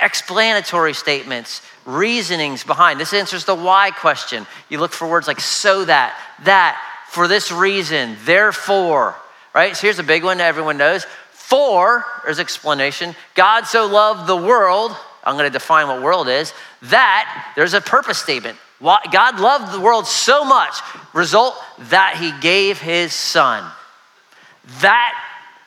Explanatory 0.00 0.92
statements, 0.92 1.62
reasonings 1.86 2.62
behind. 2.62 3.00
This 3.00 3.14
answers 3.14 3.44
the 3.44 3.54
why 3.54 3.90
question. 3.90 4.46
You 4.68 4.78
look 4.78 4.92
for 4.92 5.08
words 5.08 5.26
like 5.26 5.40
so 5.40 5.84
that, 5.86 6.18
that, 6.44 6.80
for 7.08 7.26
this 7.26 7.50
reason, 7.50 8.16
therefore. 8.24 9.14
Right? 9.54 9.74
So 9.74 9.86
here's 9.86 9.98
a 9.98 10.04
big 10.04 10.22
one 10.22 10.40
everyone 10.40 10.76
knows. 10.76 11.06
For, 11.32 12.04
there's 12.24 12.40
explanation. 12.40 13.14
God 13.34 13.64
so 13.64 13.86
loved 13.86 14.26
the 14.26 14.36
world, 14.36 14.94
I'm 15.24 15.34
going 15.34 15.46
to 15.46 15.50
define 15.50 15.88
what 15.88 16.02
world 16.02 16.28
is, 16.28 16.52
that 16.82 17.52
there's 17.56 17.72
a 17.72 17.80
purpose 17.80 18.18
statement. 18.18 18.58
God 18.80 19.40
loved 19.40 19.72
the 19.72 19.80
world 19.80 20.06
so 20.06 20.44
much, 20.44 20.74
result 21.12 21.56
that 21.78 22.16
he 22.18 22.32
gave 22.40 22.78
his 22.78 23.12
son. 23.12 23.70
That 24.80 25.14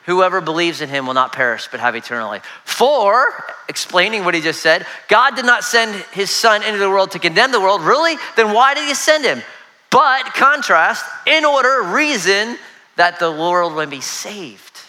whoever 0.06 0.40
believes 0.40 0.80
in 0.80 0.88
him 0.88 1.06
will 1.06 1.14
not 1.14 1.32
perish 1.32 1.68
but 1.70 1.80
have 1.80 1.94
eternal 1.94 2.28
life. 2.28 2.44
For, 2.64 3.32
explaining 3.68 4.24
what 4.24 4.34
he 4.34 4.40
just 4.40 4.62
said, 4.62 4.86
God 5.08 5.36
did 5.36 5.44
not 5.44 5.64
send 5.64 5.94
his 6.12 6.30
son 6.30 6.62
into 6.62 6.78
the 6.78 6.90
world 6.90 7.12
to 7.12 7.18
condemn 7.18 7.52
the 7.52 7.60
world. 7.60 7.82
Really? 7.82 8.16
Then 8.36 8.52
why 8.52 8.74
did 8.74 8.86
he 8.86 8.94
send 8.94 9.24
him? 9.24 9.42
But, 9.90 10.24
contrast, 10.34 11.04
in 11.26 11.44
order, 11.44 11.82
reason 11.82 12.56
that 12.96 13.18
the 13.18 13.30
world 13.32 13.74
would 13.74 13.90
be 13.90 14.00
saved. 14.00 14.80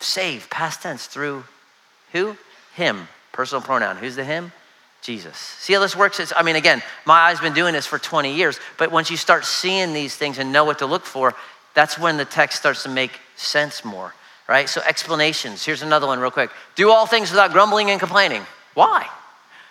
Saved, 0.00 0.50
past 0.50 0.82
tense, 0.82 1.06
through 1.06 1.44
who? 2.12 2.36
Him. 2.74 3.08
Personal 3.32 3.62
pronoun. 3.62 3.96
Who's 3.96 4.14
the 4.14 4.24
him? 4.24 4.52
Jesus. 5.08 5.38
See 5.38 5.72
how 5.72 5.80
this 5.80 5.96
works? 5.96 6.20
It's, 6.20 6.34
I 6.36 6.42
mean, 6.42 6.56
again, 6.56 6.82
my 7.06 7.14
eye's 7.14 7.40
been 7.40 7.54
doing 7.54 7.72
this 7.72 7.86
for 7.86 7.98
20 7.98 8.34
years, 8.34 8.60
but 8.76 8.92
once 8.92 9.10
you 9.10 9.16
start 9.16 9.46
seeing 9.46 9.94
these 9.94 10.14
things 10.14 10.36
and 10.36 10.52
know 10.52 10.66
what 10.66 10.80
to 10.80 10.86
look 10.86 11.06
for, 11.06 11.34
that's 11.72 11.98
when 11.98 12.18
the 12.18 12.26
text 12.26 12.58
starts 12.58 12.82
to 12.82 12.90
make 12.90 13.18
sense 13.34 13.86
more, 13.86 14.14
right? 14.50 14.68
So, 14.68 14.82
explanations. 14.86 15.64
Here's 15.64 15.80
another 15.80 16.06
one, 16.06 16.20
real 16.20 16.30
quick. 16.30 16.50
Do 16.74 16.90
all 16.90 17.06
things 17.06 17.30
without 17.30 17.52
grumbling 17.52 17.90
and 17.90 17.98
complaining. 17.98 18.42
Why? 18.74 19.08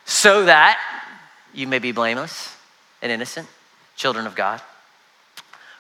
So 0.06 0.46
that 0.46 0.80
you 1.54 1.68
may 1.68 1.78
be 1.78 1.92
blameless 1.92 2.58
and 3.04 3.12
innocent, 3.12 3.48
children 3.96 4.26
of 4.26 4.34
God. 4.34 4.60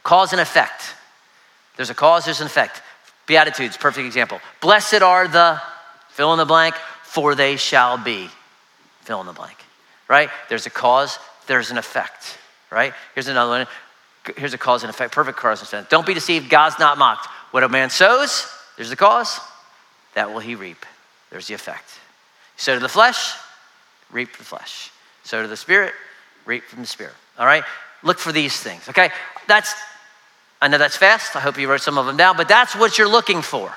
Cause 0.04 0.34
and 0.34 0.39
effect. 0.39 0.93
There's 1.78 1.89
a 1.89 1.96
cause, 1.96 2.26
there's 2.26 2.41
an 2.41 2.46
effect. 2.46 2.84
Beatitudes, 3.26 3.76
perfect 3.76 4.06
example. 4.06 4.39
Blessed 4.62 5.02
are 5.02 5.28
the 5.28 5.60
fill 6.10 6.32
in 6.34 6.38
the 6.38 6.46
blank, 6.46 6.76
for 7.02 7.34
they 7.34 7.56
shall 7.56 7.98
be 7.98 8.30
fill 9.08 9.22
in 9.22 9.26
the 9.26 9.34
blank, 9.34 9.58
right? 10.08 10.30
There's 10.50 10.65
a 10.65 10.70
cause, 10.70 11.17
there's 11.48 11.72
an 11.72 11.78
effect, 11.78 12.38
right? 12.70 12.93
Here's 13.15 13.28
another 13.28 13.50
one 13.50 13.67
here's 14.36 14.54
a 14.54 14.58
cause 14.58 14.84
and 14.84 14.89
effect, 14.89 15.13
perfect 15.13 15.38
cause 15.38 15.62
and 15.62 15.67
effect. 15.67 15.89
Don't 15.89 16.06
be 16.06 16.13
deceived, 16.13 16.50
God's 16.50 16.78
not 16.80 16.98
mocked. 16.98 17.28
What 17.52 17.63
a 17.63 17.70
man 17.70 17.89
sows, 17.89 18.46
there's 18.76 18.89
the 18.89 18.96
cause, 18.96 19.39
that 20.15 20.32
will 20.32 20.39
he 20.39 20.56
reap. 20.56 20.86
There's 21.30 21.48
the 21.48 21.54
effect. 21.54 21.89
Sow 22.58 22.74
to 22.74 22.80
the 22.80 22.89
flesh, 22.89 23.34
reap 24.12 24.36
the 24.38 24.43
flesh. 24.43 24.91
Sow 25.24 25.41
to 25.41 25.48
the 25.48 25.58
spirit, 25.58 25.93
reap 26.46 26.63
from 26.63 26.82
the 26.82 26.88
spirit. 26.88 27.13
All 27.38 27.46
right? 27.46 27.63
Look 28.04 28.20
for 28.20 28.32
these 28.32 28.60
things, 28.60 28.89
okay? 28.89 29.12
That's, 29.48 29.74
I 30.62 30.67
know 30.67 30.78
that's 30.78 30.98
fast. 30.98 31.36
I 31.36 31.39
hope 31.39 31.58
you 31.58 31.70
wrote 31.70 31.82
some 31.82 31.98
of 31.98 32.06
them 32.06 32.17
down, 32.17 32.38
but 32.38 32.48
that's 32.48 32.76
what 32.76 32.98
you're 32.98 33.08
looking 33.08 33.41
for. 33.41 33.74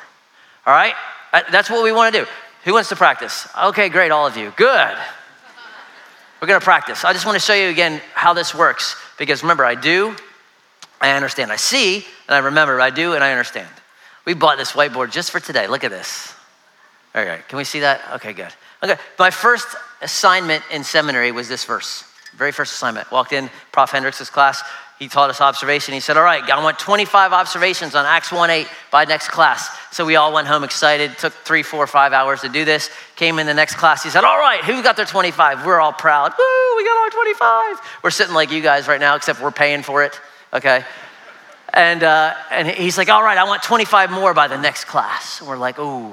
All 0.66 0.75
right? 0.75 0.95
Uh, 1.33 1.43
that's 1.51 1.71
what 1.71 1.83
we 1.83 1.93
want 1.93 2.14
to 2.14 2.23
do. 2.23 2.27
Who 2.64 2.75
wants 2.75 2.88
to 2.90 2.97
practice? 2.97 3.49
Okay, 3.57 3.88
great, 3.88 4.11
all 4.11 4.27
of 4.27 4.37
you. 4.37 4.53
Good. 4.57 4.97
We're 6.40 6.48
going 6.48 6.61
to 6.61 6.64
practice. 6.64 7.05
I 7.05 7.12
just 7.12 7.26
want 7.26 7.37
to 7.37 7.44
show 7.44 7.55
you 7.55 7.68
again 7.68 8.00
how 8.14 8.33
this 8.33 8.55
works 8.55 8.96
because 9.18 9.42
remember, 9.42 9.64
I 9.64 9.74
do, 9.74 10.16
I 11.00 11.11
understand. 11.12 11.53
I 11.53 11.57
see 11.57 11.96
and 11.96 12.35
I 12.35 12.38
remember. 12.38 12.81
I 12.81 12.90
do 12.90 13.12
and 13.14 13.22
I 13.22 13.33
understand. 13.33 13.68
We 14.24 14.35
bought 14.35 14.59
this 14.59 14.72
whiteboard 14.72 15.12
just 15.12 15.31
for 15.31 15.40
today. 15.40 15.66
Look 15.66 15.85
at 15.85 15.90
this. 15.90 16.35
All 17.14 17.24
right, 17.24 17.46
can 17.48 17.59
we 17.59 17.64
see 17.64 17.81
that? 17.81 18.00
Okay, 18.14 18.33
good. 18.33 18.53
Okay, 18.83 18.96
my 19.18 19.31
first 19.31 19.66
assignment 20.00 20.62
in 20.70 20.85
seminary 20.85 21.33
was 21.33 21.48
this 21.48 21.64
verse. 21.64 22.05
Very 22.37 22.53
first 22.53 22.72
assignment. 22.72 23.11
Walked 23.11 23.33
in, 23.33 23.50
Prof. 23.72 23.90
Hendricks' 23.90 24.31
class. 24.31 24.62
He 25.01 25.09
taught 25.09 25.31
us 25.31 25.41
observation. 25.41 25.95
He 25.95 26.01
said, 26.01 26.17
All 26.17 26.23
right, 26.23 26.49
I 26.49 26.63
want 26.63 26.79
25 26.79 27.33
observations 27.33 27.97
on 27.97 28.07
Acts 28.07 28.31
1 28.31 28.51
8 28.51 28.69
by 28.93 29.05
next 29.07 29.29
class. 29.29 29.69
So 29.91 30.07
we 30.07 30.15
all 30.15 30.33
went 30.33 30.47
home 30.47 30.63
excited. 30.63 31.19
Took 31.19 31.33
three, 31.33 31.65
four, 31.65 31.89
five 31.89 32.13
hours 32.13 32.43
to 32.43 32.49
do 32.49 32.65
this. 32.65 32.91
Came 33.17 33.41
in 33.41 33.47
the 33.47 33.55
next 33.55 33.75
class. 33.75 34.05
He 34.05 34.11
said, 34.11 34.23
All 34.23 34.39
right, 34.39 34.63
who 34.63 34.81
got 34.85 34.97
their 34.97 35.07
25? 35.07 35.67
We're 35.67 35.81
all 35.81 35.93
proud. 35.93 36.33
Woo, 36.39 36.77
we 36.77 36.85
got 36.85 36.97
our 36.99 37.11
25. 37.11 38.01
We're 38.05 38.11
sitting 38.11 38.35
like 38.35 38.53
you 38.53 38.61
guys 38.61 38.87
right 38.87 39.01
now, 39.01 39.17
except 39.17 39.43
we're 39.43 39.51
paying 39.51 39.83
for 39.83 40.05
it 40.05 40.21
okay? 40.53 40.85
And, 41.73 42.03
uh, 42.03 42.35
and 42.51 42.69
he's 42.69 42.99
like, 42.99 43.09
all 43.09 43.23
right, 43.23 43.39
I 43.39 43.45
want 43.45 43.63
25 43.63 44.11
more 44.11 44.35
by 44.35 44.49
the 44.49 44.59
next 44.59 44.85
class. 44.85 45.41
And 45.41 45.49
we're 45.49 45.57
like, 45.57 45.79
ooh, 45.79 46.13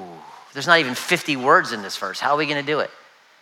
there's 0.52 0.66
not 0.66 0.78
even 0.78 0.94
50 0.94 1.36
words 1.36 1.72
in 1.72 1.82
this 1.82 1.96
verse. 1.96 2.20
How 2.20 2.32
are 2.32 2.36
we 2.36 2.46
going 2.46 2.64
to 2.64 2.66
do 2.66 2.80
it? 2.80 2.90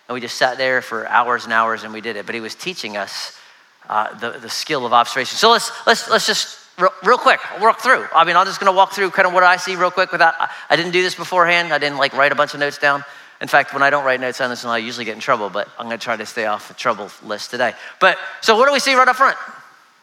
And 0.09 0.15
we 0.15 0.21
just 0.21 0.37
sat 0.37 0.57
there 0.57 0.83
for 0.83 1.07
hours 1.09 1.45
and 1.45 1.53
hours 1.53 1.83
and 1.83 1.93
we 1.93 2.01
did 2.01 2.17
it. 2.17 2.27
But 2.27 2.35
he 2.35 2.41
was 2.41 2.55
teaching 2.55 2.97
us 2.97 3.39
uh, 3.88 4.16
the, 4.18 4.38
the 4.38 4.51
skill 4.51 4.87
of 4.87 4.92
observation. 4.92 5.37
So 5.37 5.51
let's, 5.51 5.70
let's, 5.87 6.11
let's 6.11 6.27
just 6.27 6.59
real, 6.79 6.92
real 7.05 7.18
quick 7.18 7.40
walk 7.61 7.81
through. 7.81 8.07
I 8.14 8.25
mean, 8.25 8.37
I'm 8.37 8.46
just 8.46 8.61
going 8.61 8.72
to 8.72 8.77
walk 8.77 8.92
through 8.92 9.11
kind 9.11 9.27
of 9.27 9.33
what 9.33 9.42
I 9.42 9.57
see 9.57 9.77
real 9.77 9.90
quick 9.90 10.12
without, 10.12 10.35
I 10.70 10.77
didn't 10.77 10.92
do 10.92 11.03
this 11.03 11.14
beforehand. 11.14 11.72
I 11.72 11.79
didn't 11.79 11.99
like 11.99 12.12
write 12.14 12.33
a 12.33 12.35
bunch 12.35 12.55
of 12.55 12.61
notes 12.61 12.79
down. 12.79 13.05
In 13.40 13.49
fact, 13.49 13.75
when 13.75 13.83
I 13.83 13.90
don't 13.90 14.05
write 14.05 14.20
notes 14.20 14.38
down 14.38 14.51
this, 14.51 14.64
I 14.64 14.79
usually 14.79 15.05
get 15.05 15.14
in 15.14 15.20
trouble, 15.20 15.51
but 15.51 15.68
I'm 15.79 15.87
going 15.87 15.99
to 15.99 16.03
try 16.03 16.16
to 16.16 16.27
stay 16.27 16.46
off 16.46 16.68
the 16.68 16.75
trouble 16.75 17.11
list 17.22 17.51
today. 17.51 17.75
But 18.01 18.18
so 18.40 18.57
what 18.57 18.66
do 18.66 18.72
we 18.72 18.81
see 18.81 18.94
right 18.94 19.07
up 19.07 19.16
front? 19.16 19.37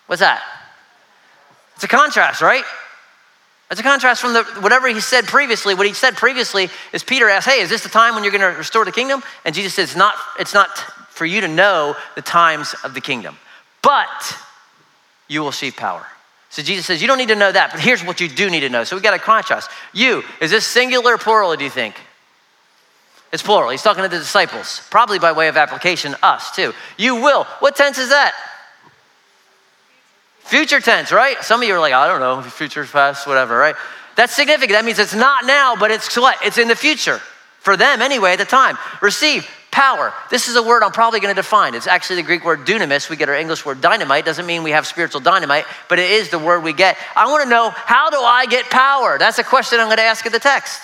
What's 0.06 0.20
that? 0.20 0.44
It's 1.76 1.84
a 1.84 1.88
contrast, 1.88 2.42
right? 2.42 2.64
It's 3.72 3.80
a 3.80 3.84
contrast 3.84 4.22
from 4.22 4.34
the, 4.34 4.44
whatever 4.62 4.88
he 4.88 5.00
said 5.02 5.26
previously. 5.26 5.74
What 5.74 5.88
he 5.88 5.94
said 5.94 6.16
previously 6.16 6.70
is 6.94 7.04
Peter 7.04 7.28
asked, 7.28 7.48
Hey, 7.48 7.60
is 7.62 7.70
this 7.70 7.82
the 7.82 7.90
time 7.90 8.14
when 8.14 8.24
you're 8.24 8.32
going 8.32 8.42
to 8.54 8.56
restore 8.56 8.86
the 8.86 8.92
kingdom? 8.92 9.24
And 9.46 9.56
Jesus 9.56 9.74
says, 9.74 9.90
it's 9.90 9.98
not, 9.98 10.14
it's 10.38 10.54
not 10.54 10.78
for 11.10 11.26
you 11.26 11.42
to 11.42 11.48
know 11.48 11.96
the 12.16 12.22
times 12.22 12.76
of 12.84 12.94
the 12.94 13.02
kingdom, 13.02 13.36
but 13.84 14.38
you 15.28 15.42
will 15.42 15.48
receive 15.48 15.76
power. 15.76 16.08
So 16.50 16.62
Jesus 16.62 16.86
says, 16.86 17.02
You 17.02 17.08
don't 17.08 17.18
need 17.18 17.30
to 17.30 17.36
know 17.36 17.52
that, 17.52 17.72
but 17.72 17.80
here's 17.80 18.04
what 18.04 18.20
you 18.20 18.28
do 18.28 18.50
need 18.50 18.62
to 18.62 18.70
know. 18.70 18.84
So 18.84 18.96
we 18.96 19.02
got 19.02 19.14
a 19.14 19.20
contrast. 19.20 19.70
You, 19.94 20.24
is 20.42 20.50
this 20.50 20.66
singular 20.66 21.18
plural, 21.18 21.56
do 21.56 21.64
you 21.64 21.70
think? 21.70 21.96
It's 23.32 23.42
plural. 23.42 23.72
He's 23.72 23.82
talking 23.82 24.04
to 24.04 24.10
the 24.10 24.20
disciples, 24.20 24.82
probably 24.92 25.18
by 25.18 25.32
way 25.32 25.48
of 25.48 25.58
application, 25.58 26.16
us 26.22 26.56
too. 26.56 26.74
You 26.98 27.16
will. 27.16 27.46
What 27.60 27.76
tense 27.76 27.98
is 27.98 28.10
that? 28.10 28.34
Future 30.42 30.80
tense, 30.80 31.12
right? 31.12 31.42
Some 31.44 31.62
of 31.62 31.68
you 31.68 31.74
are 31.74 31.80
like, 31.80 31.94
I 31.94 32.08
don't 32.08 32.20
know, 32.20 32.42
future, 32.44 32.86
past, 32.86 33.26
whatever, 33.26 33.58
right? 33.58 33.76
That's 34.16 34.36
significant. 34.36 34.74
That 34.74 34.86
means 34.86 35.00
it's 35.00 35.16
not 35.16 35.46
now, 35.46 35.76
but 35.76 35.90
it's 35.90 36.16
what? 36.16 36.38
It's 36.44 36.60
in 36.60 36.68
the 36.68 36.76
future. 36.76 37.20
For 37.60 37.76
them, 37.76 38.02
anyway, 38.02 38.34
at 38.34 38.40
the 38.40 38.46
time. 38.46 38.78
Receive 39.02 39.50
power. 39.74 40.14
This 40.30 40.48
is 40.48 40.56
a 40.56 40.64
word 40.64 40.84
I'm 40.84 40.94
probably 40.94 41.20
going 41.20 41.36
to 41.36 41.42
define. 41.42 41.76
It's 41.76 41.88
actually 41.88 42.18
the 42.18 42.24
Greek 42.24 42.46
word 42.46 42.66
dunamis. 42.66 43.10
We 43.10 43.18
get 43.18 43.28
our 43.28 43.36
English 43.36 43.66
word 43.66 43.82
dynamite. 43.82 44.24
Doesn't 44.24 44.46
mean 44.46 44.64
we 44.64 44.72
have 44.72 44.88
spiritual 44.88 45.20
dynamite, 45.20 45.66
but 45.90 46.00
it 46.00 46.10
is 46.10 46.30
the 46.30 46.40
word 46.40 46.64
we 46.64 46.72
get. 46.72 46.98
I 47.16 47.30
want 47.30 47.44
to 47.44 47.50
know 47.50 47.70
how 47.70 48.10
do 48.10 48.18
I 48.18 48.46
get 48.46 48.70
power? 48.70 49.18
That's 49.18 49.40
a 49.40 49.44
question 49.44 49.80
I'm 49.80 49.88
going 49.88 49.98
to 49.98 50.04
ask 50.04 50.26
in 50.26 50.32
the 50.32 50.40
text. 50.40 50.82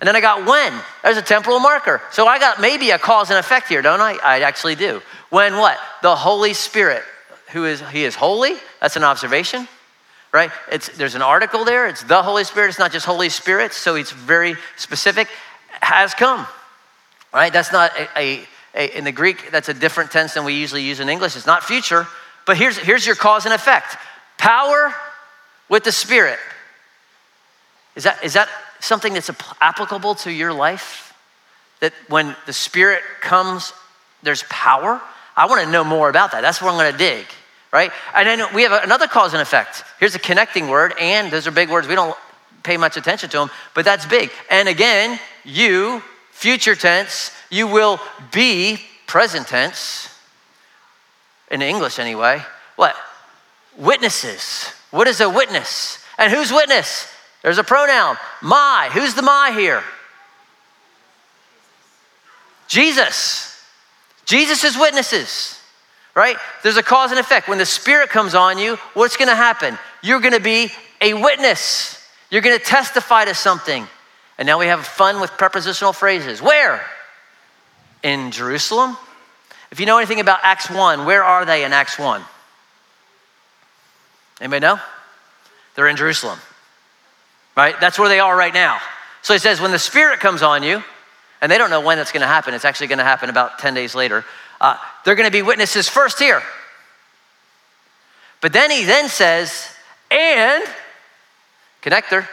And 0.00 0.08
then 0.08 0.16
I 0.16 0.20
got 0.20 0.46
when. 0.46 0.72
There's 1.04 1.16
a 1.16 1.22
temporal 1.22 1.60
marker. 1.60 2.00
So 2.10 2.26
I 2.26 2.38
got 2.38 2.60
maybe 2.60 2.90
a 2.90 2.98
cause 2.98 3.30
and 3.30 3.38
effect 3.38 3.68
here, 3.68 3.82
don't 3.82 4.00
I? 4.00 4.16
I 4.22 4.40
actually 4.40 4.74
do. 4.74 5.02
When 5.30 5.56
what? 5.56 5.78
The 6.02 6.16
Holy 6.16 6.54
Spirit 6.54 7.04
who 7.50 7.64
is 7.64 7.82
he 7.90 8.04
is 8.04 8.14
holy. 8.14 8.56
That's 8.80 8.96
an 8.96 9.04
observation, 9.04 9.68
right? 10.32 10.50
It's 10.70 10.88
there's 10.96 11.14
an 11.14 11.22
article 11.22 11.64
there. 11.64 11.86
It's 11.86 12.02
the 12.02 12.22
Holy 12.22 12.44
Spirit. 12.44 12.68
It's 12.68 12.78
not 12.78 12.92
just 12.92 13.06
Holy 13.06 13.28
Spirit. 13.28 13.72
So 13.72 13.94
it's 13.94 14.12
very 14.12 14.56
specific. 14.76 15.28
Has 15.80 16.12
come, 16.14 16.46
right? 17.32 17.52
That's 17.52 17.72
not 17.72 17.92
a, 17.98 18.08
a, 18.18 18.46
a 18.74 18.98
in 18.98 19.04
the 19.04 19.12
Greek. 19.12 19.50
That's 19.50 19.68
a 19.68 19.74
different 19.74 20.10
tense 20.10 20.34
than 20.34 20.44
we 20.44 20.54
usually 20.54 20.82
use 20.82 21.00
in 21.00 21.08
English. 21.08 21.36
It's 21.36 21.46
not 21.46 21.62
future. 21.64 22.06
But 22.46 22.56
here's 22.56 22.76
here's 22.78 23.06
your 23.06 23.16
cause 23.16 23.44
and 23.44 23.54
effect. 23.54 23.96
Power 24.38 24.94
with 25.68 25.84
the 25.84 25.92
Spirit. 25.92 26.38
Is 27.96 28.04
that 28.04 28.22
is 28.24 28.32
that 28.34 28.48
something 28.80 29.12
that's 29.14 29.30
applicable 29.60 30.14
to 30.16 30.30
your 30.30 30.52
life? 30.52 31.12
That 31.80 31.92
when 32.08 32.34
the 32.46 32.52
Spirit 32.52 33.02
comes, 33.20 33.72
there's 34.22 34.44
power. 34.48 35.00
I 35.36 35.46
want 35.46 35.64
to 35.64 35.70
know 35.70 35.84
more 35.84 36.08
about 36.08 36.32
that. 36.32 36.40
That's 36.40 36.60
where 36.60 36.70
I'm 36.70 36.78
going 36.78 36.92
to 36.92 36.98
dig. 36.98 37.26
right? 37.72 37.90
And 38.14 38.26
then 38.26 38.54
we 38.54 38.62
have 38.62 38.72
another 38.84 39.06
cause 39.06 39.32
and 39.32 39.42
effect. 39.42 39.84
Here's 40.00 40.14
a 40.14 40.18
connecting 40.18 40.68
word, 40.68 40.94
and 41.00 41.30
those 41.30 41.46
are 41.46 41.50
big 41.50 41.70
words. 41.70 41.86
We 41.86 41.94
don't 41.94 42.16
pay 42.62 42.76
much 42.76 42.96
attention 42.96 43.30
to 43.30 43.38
them, 43.38 43.50
but 43.74 43.84
that's 43.84 44.06
big. 44.06 44.30
And 44.50 44.68
again, 44.68 45.18
you, 45.44 46.02
future 46.38 46.76
tense, 46.76 47.32
you 47.50 47.66
will 47.66 47.98
be 48.32 48.78
present 49.08 49.48
tense, 49.48 50.08
in 51.50 51.62
English 51.62 51.98
anyway. 51.98 52.40
What? 52.76 52.94
Witnesses. 53.76 54.72
What 54.92 55.08
is 55.08 55.20
a 55.20 55.28
witness? 55.28 55.98
And 56.16 56.32
who's 56.32 56.52
witness? 56.52 57.12
There's 57.42 57.58
a 57.58 57.64
pronoun, 57.64 58.16
my. 58.40 58.88
Who's 58.92 59.14
the 59.14 59.22
my 59.22 59.50
here? 59.52 59.82
Jesus. 62.68 63.60
Jesus 64.24 64.62
is 64.62 64.76
witnesses, 64.76 65.60
right? 66.14 66.36
There's 66.62 66.76
a 66.76 66.82
cause 66.82 67.10
and 67.10 67.18
effect. 67.18 67.48
When 67.48 67.58
the 67.58 67.66
Spirit 67.66 68.10
comes 68.10 68.34
on 68.34 68.58
you, 68.58 68.76
what's 68.94 69.16
gonna 69.16 69.34
happen? 69.34 69.76
You're 70.02 70.20
gonna 70.20 70.38
be 70.38 70.70
a 71.00 71.14
witness. 71.14 72.00
You're 72.30 72.42
gonna 72.42 72.58
testify 72.58 73.24
to 73.24 73.34
something. 73.34 73.88
And 74.38 74.46
now 74.46 74.58
we 74.58 74.66
have 74.66 74.86
fun 74.86 75.20
with 75.20 75.32
prepositional 75.32 75.92
phrases. 75.92 76.40
Where? 76.40 76.84
In 78.02 78.30
Jerusalem. 78.30 78.96
If 79.70 79.80
you 79.80 79.86
know 79.86 79.98
anything 79.98 80.20
about 80.20 80.38
Acts 80.42 80.70
1, 80.70 81.04
where 81.04 81.24
are 81.24 81.44
they 81.44 81.64
in 81.64 81.72
Acts 81.72 81.98
1? 81.98 82.22
Anybody 84.40 84.60
know? 84.60 84.80
They're 85.74 85.88
in 85.88 85.96
Jerusalem, 85.96 86.38
right? 87.56 87.78
That's 87.80 87.98
where 87.98 88.08
they 88.08 88.20
are 88.20 88.36
right 88.36 88.54
now. 88.54 88.78
So 89.22 89.32
he 89.32 89.38
says, 89.38 89.60
when 89.60 89.72
the 89.72 89.78
Spirit 89.78 90.20
comes 90.20 90.42
on 90.42 90.62
you, 90.62 90.82
and 91.40 91.52
they 91.52 91.58
don't 91.58 91.70
know 91.70 91.80
when 91.80 91.98
that's 91.98 92.12
going 92.12 92.22
to 92.22 92.26
happen, 92.26 92.54
it's 92.54 92.64
actually 92.64 92.86
going 92.86 92.98
to 92.98 93.04
happen 93.04 93.30
about 93.30 93.58
10 93.58 93.74
days 93.74 93.94
later, 93.94 94.24
uh, 94.60 94.76
they're 95.04 95.14
going 95.14 95.28
to 95.28 95.32
be 95.32 95.42
witnesses 95.42 95.88
first 95.88 96.18
here. 96.18 96.42
But 98.40 98.52
then 98.52 98.70
he 98.70 98.84
then 98.84 99.08
says, 99.08 99.68
and 100.10 100.64
connector, 101.82 102.26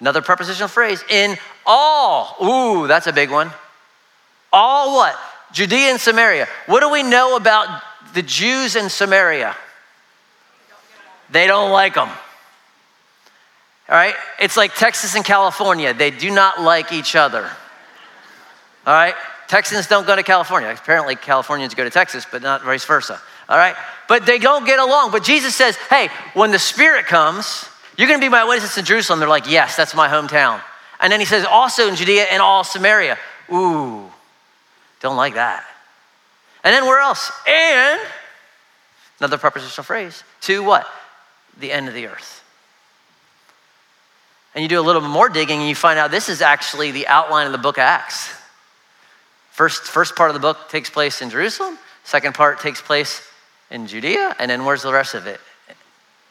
another 0.00 0.22
prepositional 0.22 0.68
phrase, 0.68 1.04
in 1.08 1.36
all. 1.64 2.36
Ooh, 2.42 2.86
that's 2.86 3.06
a 3.06 3.12
big 3.12 3.30
one. 3.30 3.50
All 4.52 4.96
what? 4.96 5.16
Judea 5.52 5.90
and 5.90 6.00
Samaria. 6.00 6.48
What 6.66 6.80
do 6.80 6.90
we 6.90 7.02
know 7.02 7.36
about 7.36 7.82
the 8.14 8.22
Jews 8.22 8.76
in 8.76 8.88
Samaria? 8.88 9.56
They 11.30 11.46
don't 11.46 11.70
like 11.70 11.94
them. 11.94 12.08
All 12.08 13.96
right? 13.96 14.14
It's 14.40 14.56
like 14.56 14.74
Texas 14.74 15.14
and 15.14 15.24
California. 15.24 15.94
They 15.94 16.10
do 16.10 16.30
not 16.30 16.60
like 16.60 16.92
each 16.92 17.16
other. 17.16 17.50
All 18.86 18.94
right? 18.94 19.14
Texans 19.48 19.88
don't 19.88 20.06
go 20.06 20.14
to 20.14 20.22
California. 20.22 20.70
Apparently, 20.70 21.16
Californians 21.16 21.74
go 21.74 21.82
to 21.82 21.90
Texas, 21.90 22.24
but 22.30 22.40
not 22.40 22.62
vice 22.62 22.84
versa. 22.84 23.20
All 23.48 23.56
right? 23.56 23.74
But 24.08 24.26
they 24.26 24.38
don't 24.38 24.64
get 24.64 24.78
along. 24.78 25.10
But 25.10 25.24
Jesus 25.24 25.56
says, 25.56 25.76
hey, 25.76 26.08
when 26.34 26.52
the 26.52 26.58
Spirit 26.58 27.06
comes, 27.06 27.68
you're 28.00 28.08
going 28.08 28.18
to 28.18 28.24
be 28.24 28.30
my 28.30 28.44
witness 28.44 28.78
in 28.78 28.86
Jerusalem. 28.86 29.18
They're 29.18 29.28
like, 29.28 29.50
yes, 29.50 29.76
that's 29.76 29.94
my 29.94 30.08
hometown. 30.08 30.62
And 31.00 31.12
then 31.12 31.20
he 31.20 31.26
says, 31.26 31.44
also 31.44 31.86
in 31.86 31.96
Judea 31.96 32.24
and 32.30 32.40
all 32.40 32.64
Samaria. 32.64 33.18
Ooh, 33.52 34.10
don't 35.00 35.16
like 35.16 35.34
that. 35.34 35.66
And 36.64 36.72
then 36.72 36.86
where 36.86 36.98
else? 36.98 37.30
And 37.46 38.00
another 39.18 39.36
prepositional 39.36 39.84
phrase 39.84 40.24
to 40.42 40.62
what? 40.62 40.86
The 41.58 41.70
end 41.70 41.88
of 41.88 41.94
the 41.94 42.06
earth. 42.06 42.42
And 44.54 44.62
you 44.62 44.68
do 44.68 44.80
a 44.80 44.82
little 44.82 45.02
bit 45.02 45.10
more 45.10 45.28
digging 45.28 45.60
and 45.60 45.68
you 45.68 45.74
find 45.74 45.98
out 45.98 46.10
this 46.10 46.30
is 46.30 46.40
actually 46.40 46.92
the 46.92 47.06
outline 47.06 47.44
of 47.44 47.52
the 47.52 47.58
book 47.58 47.76
of 47.76 47.82
Acts. 47.82 48.34
First, 49.50 49.82
first 49.82 50.16
part 50.16 50.30
of 50.30 50.34
the 50.34 50.40
book 50.40 50.70
takes 50.70 50.88
place 50.88 51.20
in 51.20 51.28
Jerusalem, 51.28 51.78
second 52.04 52.34
part 52.34 52.60
takes 52.60 52.80
place 52.80 53.22
in 53.70 53.86
Judea, 53.86 54.36
and 54.38 54.50
then 54.50 54.64
where's 54.64 54.82
the 54.82 54.92
rest 54.92 55.14
of 55.14 55.26
it? 55.26 55.38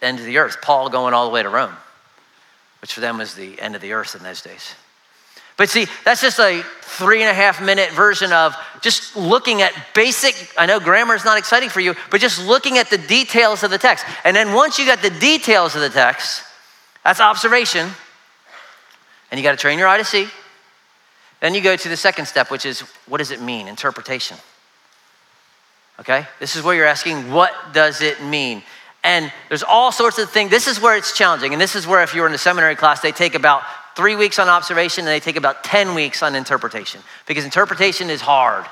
End 0.02 0.20
of 0.20 0.26
the 0.26 0.38
earth. 0.38 0.62
Paul 0.62 0.90
going 0.90 1.14
all 1.14 1.26
the 1.26 1.34
way 1.34 1.44
to 1.44 1.50
Rome, 1.50 1.76
which 2.82 2.94
for 2.94 3.02
them 3.02 3.18
was 3.18 3.34
the 3.34 3.60
end 3.60 3.76
of 3.76 3.82
the 3.82 3.94
earth 3.94 4.16
in 4.16 4.24
those 4.24 4.42
days. 4.42 4.76
But 5.58 5.70
see, 5.70 5.88
that's 6.06 6.22
just 6.22 6.40
a 6.40 6.64
three 6.82 7.22
and 7.22 7.30
a 7.30 7.34
half 7.34 7.62
minute 7.62 7.92
version 7.92 8.32
of 8.32 8.56
just 8.82 9.18
looking 9.18 9.62
at 9.62 9.74
basic. 9.94 10.54
I 10.58 10.66
know 10.66 10.80
grammar 10.80 11.16
is 11.16 11.26
not 11.26 11.38
exciting 11.38 11.68
for 11.68 11.82
you, 11.82 11.96
but 12.10 12.22
just 12.22 12.46
looking 12.46 12.78
at 12.78 12.90
the 12.90 12.98
details 12.98 13.64
of 13.64 13.70
the 13.70 13.78
text. 13.78 14.06
And 14.24 14.34
then 14.34 14.54
once 14.54 14.80
you 14.80 14.86
got 14.86 15.02
the 15.02 15.10
details 15.10 15.76
of 15.76 15.82
the 15.82 15.90
text, 15.90 16.44
that's 17.04 17.20
observation, 17.20 17.90
and 19.32 19.38
you 19.38 19.44
got 19.44 19.52
to 19.52 19.58
train 19.58 19.78
your 19.78 19.90
eye 19.90 19.98
to 19.98 20.06
see. 20.06 20.30
Then 21.42 21.54
you 21.54 21.62
go 21.62 21.76
to 21.76 21.90
the 21.90 21.98
second 21.98 22.28
step, 22.28 22.52
which 22.52 22.66
is 22.66 22.82
what 23.08 23.18
does 23.18 23.32
it 23.32 23.42
mean? 23.42 23.68
Interpretation. 23.68 24.38
Okay? 26.00 26.26
This 26.40 26.56
is 26.56 26.64
where 26.64 26.74
you're 26.74 26.86
asking, 26.86 27.32
what 27.32 27.54
does 27.74 28.02
it 28.02 28.24
mean? 28.24 28.64
And 29.04 29.32
there's 29.48 29.64
all 29.64 29.92
sorts 29.92 30.18
of 30.20 30.30
things. 30.30 30.52
This 30.52 30.68
is 30.68 30.80
where 30.80 30.98
it's 30.98 31.16
challenging. 31.16 31.54
And 31.54 31.62
this 31.62 31.76
is 31.76 31.88
where, 31.88 32.04
if 32.04 32.14
you're 32.14 32.28
in 32.28 32.34
a 32.34 32.38
seminary 32.38 32.76
class, 32.76 33.02
they 33.02 33.12
take 33.12 33.36
about 33.36 33.64
three 33.96 34.16
weeks 34.16 34.40
on 34.40 34.48
observation 34.50 35.06
and 35.06 35.10
they 35.10 35.20
take 35.20 35.36
about 35.36 35.64
10 35.64 35.96
weeks 35.96 36.24
on 36.24 36.36
interpretation 36.36 37.02
because 37.26 37.46
interpretation 37.46 38.10
is 38.10 38.22
hard. 38.22 38.66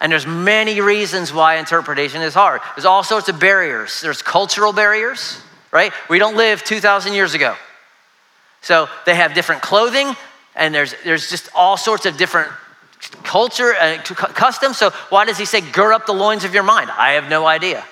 And 0.00 0.12
there's 0.12 0.26
many 0.26 0.80
reasons 0.80 1.32
why 1.32 1.56
interpretation 1.56 2.22
is 2.22 2.34
hard. 2.34 2.60
There's 2.76 2.84
all 2.84 3.02
sorts 3.02 3.28
of 3.28 3.40
barriers. 3.40 4.00
There's 4.00 4.22
cultural 4.22 4.72
barriers, 4.72 5.40
right? 5.72 5.92
We 6.08 6.18
don't 6.18 6.36
live 6.36 6.62
2,000 6.62 7.14
years 7.14 7.34
ago. 7.34 7.56
So 8.62 8.88
they 9.06 9.14
have 9.14 9.34
different 9.34 9.62
clothing, 9.62 10.14
and 10.54 10.74
there's, 10.74 10.94
there's 11.04 11.30
just 11.30 11.48
all 11.54 11.76
sorts 11.76 12.06
of 12.06 12.16
different 12.16 12.50
culture 13.24 13.74
uh, 13.74 13.78
and 13.80 14.04
customs. 14.04 14.76
So 14.76 14.90
why 15.08 15.24
does 15.24 15.38
he 15.38 15.44
say, 15.44 15.60
gird 15.60 15.92
up 15.92 16.06
the 16.06 16.12
loins 16.12 16.44
of 16.44 16.54
your 16.54 16.62
mind? 16.62 16.90
I 16.90 17.12
have 17.12 17.28
no 17.28 17.46
idea. 17.46 17.84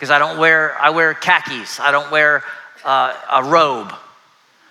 Because 0.00 0.10
I 0.10 0.18
don't 0.18 0.38
wear, 0.38 0.74
I 0.80 0.88
wear 0.88 1.12
khakis. 1.12 1.78
I 1.78 1.90
don't 1.90 2.10
wear 2.10 2.42
uh, 2.86 3.14
a 3.30 3.44
robe. 3.44 3.92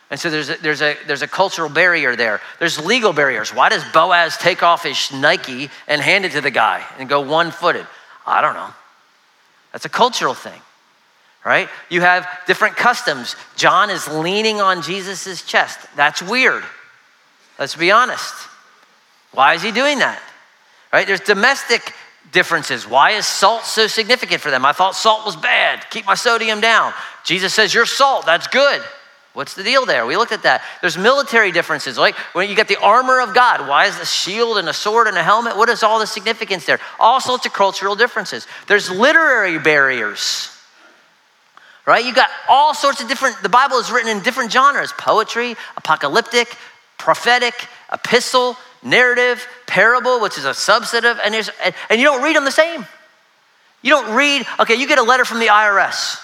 And 0.09 0.19
so 0.19 0.31
there's 0.31 0.49
a, 0.49 0.55
there's, 0.55 0.81
a, 0.81 0.97
there's 1.05 1.21
a 1.21 1.27
cultural 1.27 1.69
barrier 1.69 2.15
there. 2.15 2.41
There's 2.57 2.83
legal 2.83 3.13
barriers. 3.13 3.53
Why 3.53 3.69
does 3.69 3.83
Boaz 3.93 4.37
take 4.37 4.63
off 4.63 4.81
his 4.81 5.11
Nike 5.11 5.69
and 5.87 6.01
hand 6.01 6.25
it 6.25 6.31
to 6.31 6.41
the 6.41 6.49
guy 6.49 6.83
and 6.97 7.07
go 7.07 7.21
one 7.21 7.51
footed? 7.51 7.85
I 8.25 8.41
don't 8.41 8.55
know. 8.55 8.71
That's 9.71 9.85
a 9.85 9.89
cultural 9.89 10.33
thing, 10.33 10.59
right? 11.45 11.69
You 11.91 12.01
have 12.01 12.27
different 12.47 12.75
customs. 12.75 13.35
John 13.55 13.91
is 13.91 14.07
leaning 14.07 14.59
on 14.61 14.81
Jesus' 14.81 15.43
chest. 15.43 15.77
That's 15.95 16.23
weird. 16.23 16.63
Let's 17.59 17.75
be 17.75 17.91
honest. 17.91 18.33
Why 19.33 19.53
is 19.53 19.61
he 19.61 19.71
doing 19.71 19.99
that? 19.99 20.19
Right? 20.91 21.05
There's 21.05 21.19
domestic 21.19 21.93
differences. 22.31 22.87
Why 22.87 23.11
is 23.11 23.25
salt 23.25 23.63
so 23.63 23.87
significant 23.87 24.41
for 24.41 24.51
them? 24.51 24.65
I 24.65 24.71
thought 24.71 24.95
salt 24.95 25.25
was 25.25 25.35
bad. 25.35 25.85
Keep 25.89 26.05
my 26.05 26.15
sodium 26.15 26.61
down. 26.61 26.93
Jesus 27.23 27.53
says, 27.53 27.73
You're 27.73 27.85
salt. 27.85 28.25
That's 28.25 28.47
good. 28.47 28.81
What's 29.33 29.53
the 29.53 29.63
deal 29.63 29.85
there? 29.85 30.05
We 30.05 30.17
looked 30.17 30.31
at 30.31 30.43
that. 30.43 30.63
There's 30.81 30.97
military 30.97 31.51
differences. 31.51 31.97
Like 31.97 32.15
when 32.33 32.49
you 32.49 32.55
got 32.55 32.67
the 32.67 32.81
armor 32.81 33.21
of 33.21 33.33
God, 33.33 33.67
why 33.67 33.85
is 33.85 33.97
the 33.97 34.05
shield 34.05 34.57
and 34.57 34.67
a 34.67 34.73
sword 34.73 35.07
and 35.07 35.17
a 35.17 35.23
helmet? 35.23 35.55
What 35.55 35.69
is 35.69 35.83
all 35.83 35.99
the 35.99 36.07
significance 36.07 36.65
there? 36.65 36.79
All 36.99 37.21
sorts 37.21 37.45
of 37.45 37.53
cultural 37.53 37.95
differences. 37.95 38.47
There's 38.67 38.89
literary 38.89 39.59
barriers. 39.59 40.55
Right? 41.85 42.03
You 42.05 42.13
got 42.13 42.29
all 42.47 42.73
sorts 42.73 43.01
of 43.01 43.07
different, 43.07 43.41
the 43.41 43.49
Bible 43.49 43.77
is 43.77 43.91
written 43.91 44.09
in 44.09 44.21
different 44.23 44.51
genres 44.51 44.91
poetry, 44.97 45.55
apocalyptic, 45.77 46.55
prophetic, 46.97 47.53
epistle, 47.93 48.57
narrative, 48.83 49.47
parable, 49.67 50.19
which 50.19 50.37
is 50.37 50.45
a 50.45 50.51
subset 50.51 51.09
of, 51.09 51.19
and, 51.23 51.35
and 51.89 51.99
you 51.99 52.05
don't 52.05 52.23
read 52.23 52.35
them 52.35 52.45
the 52.45 52.51
same. 52.51 52.85
You 53.81 53.91
don't 53.91 54.15
read, 54.15 54.45
okay, 54.59 54.75
you 54.75 54.87
get 54.87 54.99
a 54.99 55.03
letter 55.03 55.25
from 55.25 55.39
the 55.39 55.47
IRS. 55.47 56.19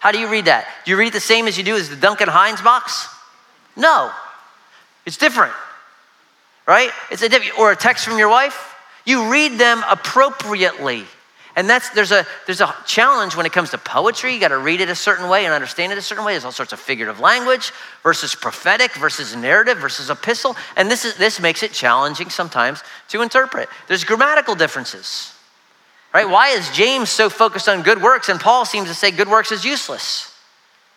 How 0.00 0.12
do 0.12 0.18
you 0.18 0.28
read 0.28 0.46
that? 0.46 0.66
Do 0.84 0.90
you 0.90 0.96
read 0.96 1.08
it 1.08 1.12
the 1.12 1.20
same 1.20 1.46
as 1.46 1.56
you 1.58 1.64
do 1.64 1.76
as 1.76 1.88
the 1.88 1.96
Duncan 1.96 2.28
Hines 2.28 2.62
box? 2.62 3.06
No. 3.76 4.10
It's 5.06 5.16
different. 5.16 5.52
Right? 6.66 6.90
It's 7.10 7.22
a 7.22 7.28
different, 7.28 7.58
or 7.58 7.70
a 7.72 7.76
text 7.76 8.04
from 8.04 8.18
your 8.18 8.28
wife. 8.28 8.74
You 9.04 9.30
read 9.30 9.58
them 9.58 9.82
appropriately. 9.88 11.04
And 11.60 11.68
that's 11.68 11.90
there's 11.90 12.10
a 12.10 12.24
there's 12.46 12.62
a 12.62 12.74
challenge 12.86 13.36
when 13.36 13.44
it 13.44 13.52
comes 13.52 13.68
to 13.72 13.76
poetry. 13.76 14.32
You 14.32 14.40
got 14.40 14.48
to 14.48 14.56
read 14.56 14.80
it 14.80 14.88
a 14.88 14.94
certain 14.94 15.28
way 15.28 15.44
and 15.44 15.52
understand 15.52 15.92
it 15.92 15.98
a 15.98 16.02
certain 16.02 16.24
way. 16.24 16.32
There's 16.32 16.46
all 16.46 16.52
sorts 16.52 16.72
of 16.72 16.80
figurative 16.80 17.20
language 17.20 17.70
versus 18.02 18.34
prophetic 18.34 18.94
versus 18.94 19.36
narrative 19.36 19.76
versus 19.76 20.08
epistle, 20.08 20.56
and 20.74 20.90
this 20.90 21.04
is 21.04 21.16
this 21.16 21.38
makes 21.38 21.62
it 21.62 21.72
challenging 21.72 22.30
sometimes 22.30 22.82
to 23.08 23.20
interpret. 23.20 23.68
There's 23.88 24.04
grammatical 24.04 24.54
differences. 24.54 25.34
Right? 26.14 26.26
Why 26.26 26.48
is 26.48 26.70
James 26.70 27.10
so 27.10 27.28
focused 27.28 27.68
on 27.68 27.82
good 27.82 28.02
works 28.02 28.30
and 28.30 28.40
Paul 28.40 28.64
seems 28.64 28.88
to 28.88 28.94
say 28.94 29.10
good 29.10 29.28
works 29.28 29.52
is 29.52 29.62
useless? 29.62 30.34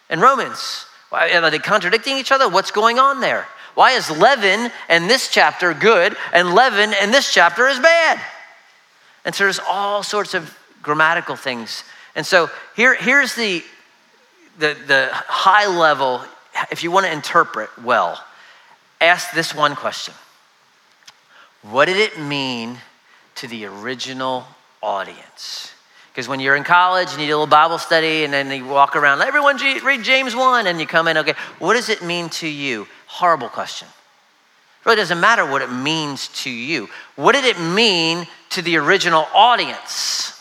In 0.10 0.22
Romans, 0.22 0.86
why, 1.10 1.30
are 1.34 1.52
they 1.52 1.60
contradicting 1.60 2.18
each 2.18 2.32
other? 2.32 2.48
What's 2.48 2.72
going 2.72 3.00
on 3.00 3.20
there? 3.20 3.48
Why 3.76 3.92
is 3.92 4.10
leaven 4.10 4.72
in 4.90 5.08
this 5.10 5.28
chapter 5.28 5.74
good 5.74 6.16
and 6.32 6.56
leaven 6.56 6.94
in 7.04 7.12
this 7.12 7.34
chapter 7.34 7.68
is 7.68 7.80
bad? 7.80 8.22
And 9.26 9.34
so 9.34 9.46
there's 9.46 9.60
all 9.60 10.04
sorts 10.04 10.34
of 10.34 10.58
grammatical 10.82 11.36
things. 11.36 11.84
And 12.16 12.26
so 12.26 12.50
here, 12.76 12.96
here's 12.96 13.36
the, 13.36 13.64
the, 14.60 14.76
the 14.88 15.10
high 15.12 15.68
level, 15.68 16.22
if 16.72 16.84
you 16.84 16.92
want 16.92 17.06
to 17.06 17.12
interpret 17.12 17.70
well, 17.84 18.24
ask 19.02 19.34
this 19.34 19.56
one 19.56 19.76
question 19.76 20.14
What 21.62 21.86
did 21.86 21.98
it 21.98 22.20
mean 22.20 22.78
to 23.36 23.48
the 23.48 23.66
original 23.66 24.46
audience. 24.84 25.72
Because 26.12 26.28
when 26.28 26.40
you're 26.40 26.56
in 26.56 26.64
college 26.64 27.12
and 27.12 27.22
you 27.22 27.28
do 27.28 27.34
a 27.34 27.38
little 27.38 27.48
Bible 27.48 27.80
study 27.80 28.24
and 28.24 28.32
then 28.32 28.52
you 28.52 28.66
walk 28.66 28.96
around, 28.96 29.22
everyone 29.22 29.58
read 29.84 30.04
James 30.04 30.36
1 30.36 30.68
and 30.68 30.80
you 30.80 30.86
come 30.86 31.08
in, 31.08 31.18
okay, 31.18 31.34
what 31.58 31.74
does 31.74 31.90
it 31.90 32.04
mean 32.04 32.30
to 32.30 32.48
you? 32.48 32.88
Horrible 33.08 33.50
question. 33.50 33.88
It 33.88 34.86
really 34.86 34.98
doesn't 34.98 35.20
matter 35.20 35.50
what 35.50 35.64
it 35.64 35.72
means 35.72 36.28
to 36.44 36.52
you. 36.52 36.90
What 37.16 37.32
did 37.32 37.46
it 37.46 37.60
mean 37.60 38.28
to 38.54 38.62
the 38.62 38.78
original 38.78 39.28
audience? 39.34 40.40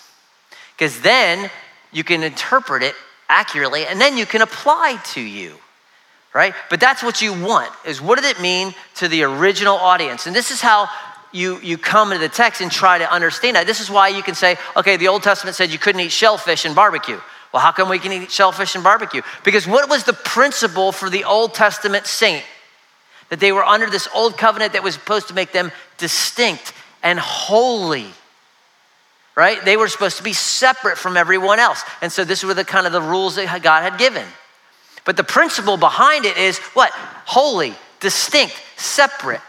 Because 0.77 1.01
then 1.01 1.51
you 1.93 2.05
can 2.05 2.23
interpret 2.23 2.83
it 2.83 2.95
accurately 3.29 3.87
and 3.87 4.01
then 4.01 4.17
you 4.17 4.27
can 4.27 4.43
apply 4.43 4.99
to 5.05 5.21
you 5.21 5.57
right 6.35 6.53
but 6.69 6.79
that's 6.79 7.03
what 7.03 7.23
you 7.23 7.33
want 7.33 7.73
is 7.87 7.99
what 7.99 8.21
did 8.21 8.27
it 8.27 8.43
mean 8.43 8.75
to 8.95 9.09
the 9.09 9.23
original 9.23 9.75
audience 9.75 10.27
and 10.27 10.37
this 10.37 10.51
is 10.51 10.61
how 10.61 10.87
you, 11.33 11.59
you 11.61 11.79
come 11.79 12.13
into 12.13 12.21
the 12.21 12.33
text 12.33 12.61
and 12.61 12.71
try 12.71 12.99
to 12.99 13.11
understand 13.11 13.57
that. 13.57 13.67
This 13.67 13.81
is 13.81 13.91
why 13.91 14.09
you 14.09 14.23
can 14.23 14.35
say, 14.35 14.57
okay, 14.77 14.97
the 14.97 15.09
Old 15.09 15.23
Testament 15.23 15.57
said 15.57 15.71
you 15.71 15.79
couldn't 15.79 16.01
eat 16.01 16.13
shellfish 16.13 16.65
and 16.65 16.75
barbecue. 16.75 17.19
Well, 17.53 17.63
how 17.63 17.73
come 17.73 17.89
we 17.89 17.99
can 17.99 18.13
eat 18.13 18.31
shellfish 18.31 18.75
and 18.75 18.85
barbecue? 18.85 19.23
Because 19.45 19.67
what 19.67 19.89
was 19.89 20.05
the 20.05 20.13
principle 20.13 20.93
for 20.93 21.11
the 21.11 21.25
Old 21.25 21.55
Testament 21.55 22.07
saint? 22.07 22.45
That 23.29 23.41
they 23.41 23.53
were 23.53 23.65
under 23.65 23.89
this 23.89 24.09
old 24.15 24.37
covenant 24.37 24.75
that 24.75 24.83
was 24.83 24.95
supposed 24.95 25.29
to 25.29 25.35
make 25.35 25.53
them 25.53 25.73
distinct 25.97 26.73
and 27.03 27.19
holy. 27.19 28.07
Right? 29.35 29.65
They 29.65 29.79
were 29.79 29.89
supposed 29.89 30.19
to 30.19 30.23
be 30.23 30.35
separate 30.35 30.99
from 30.99 31.17
everyone 31.17 31.59
else. 31.59 31.83
And 32.03 32.13
so 32.13 32.23
this 32.25 32.45
were 32.45 32.55
the 32.55 32.65
kind 32.65 32.87
of 32.87 32.93
the 32.93 33.01
rules 33.01 33.37
that 33.37 33.63
God 33.63 33.83
had 33.83 33.99
given. 33.99 34.27
But 35.05 35.17
the 35.17 35.25
principle 35.25 35.77
behind 35.77 36.27
it 36.27 36.37
is 36.37 36.59
what? 36.59 36.91
Holy, 36.93 37.75
distinct, 38.01 38.55
separate. 38.77 39.41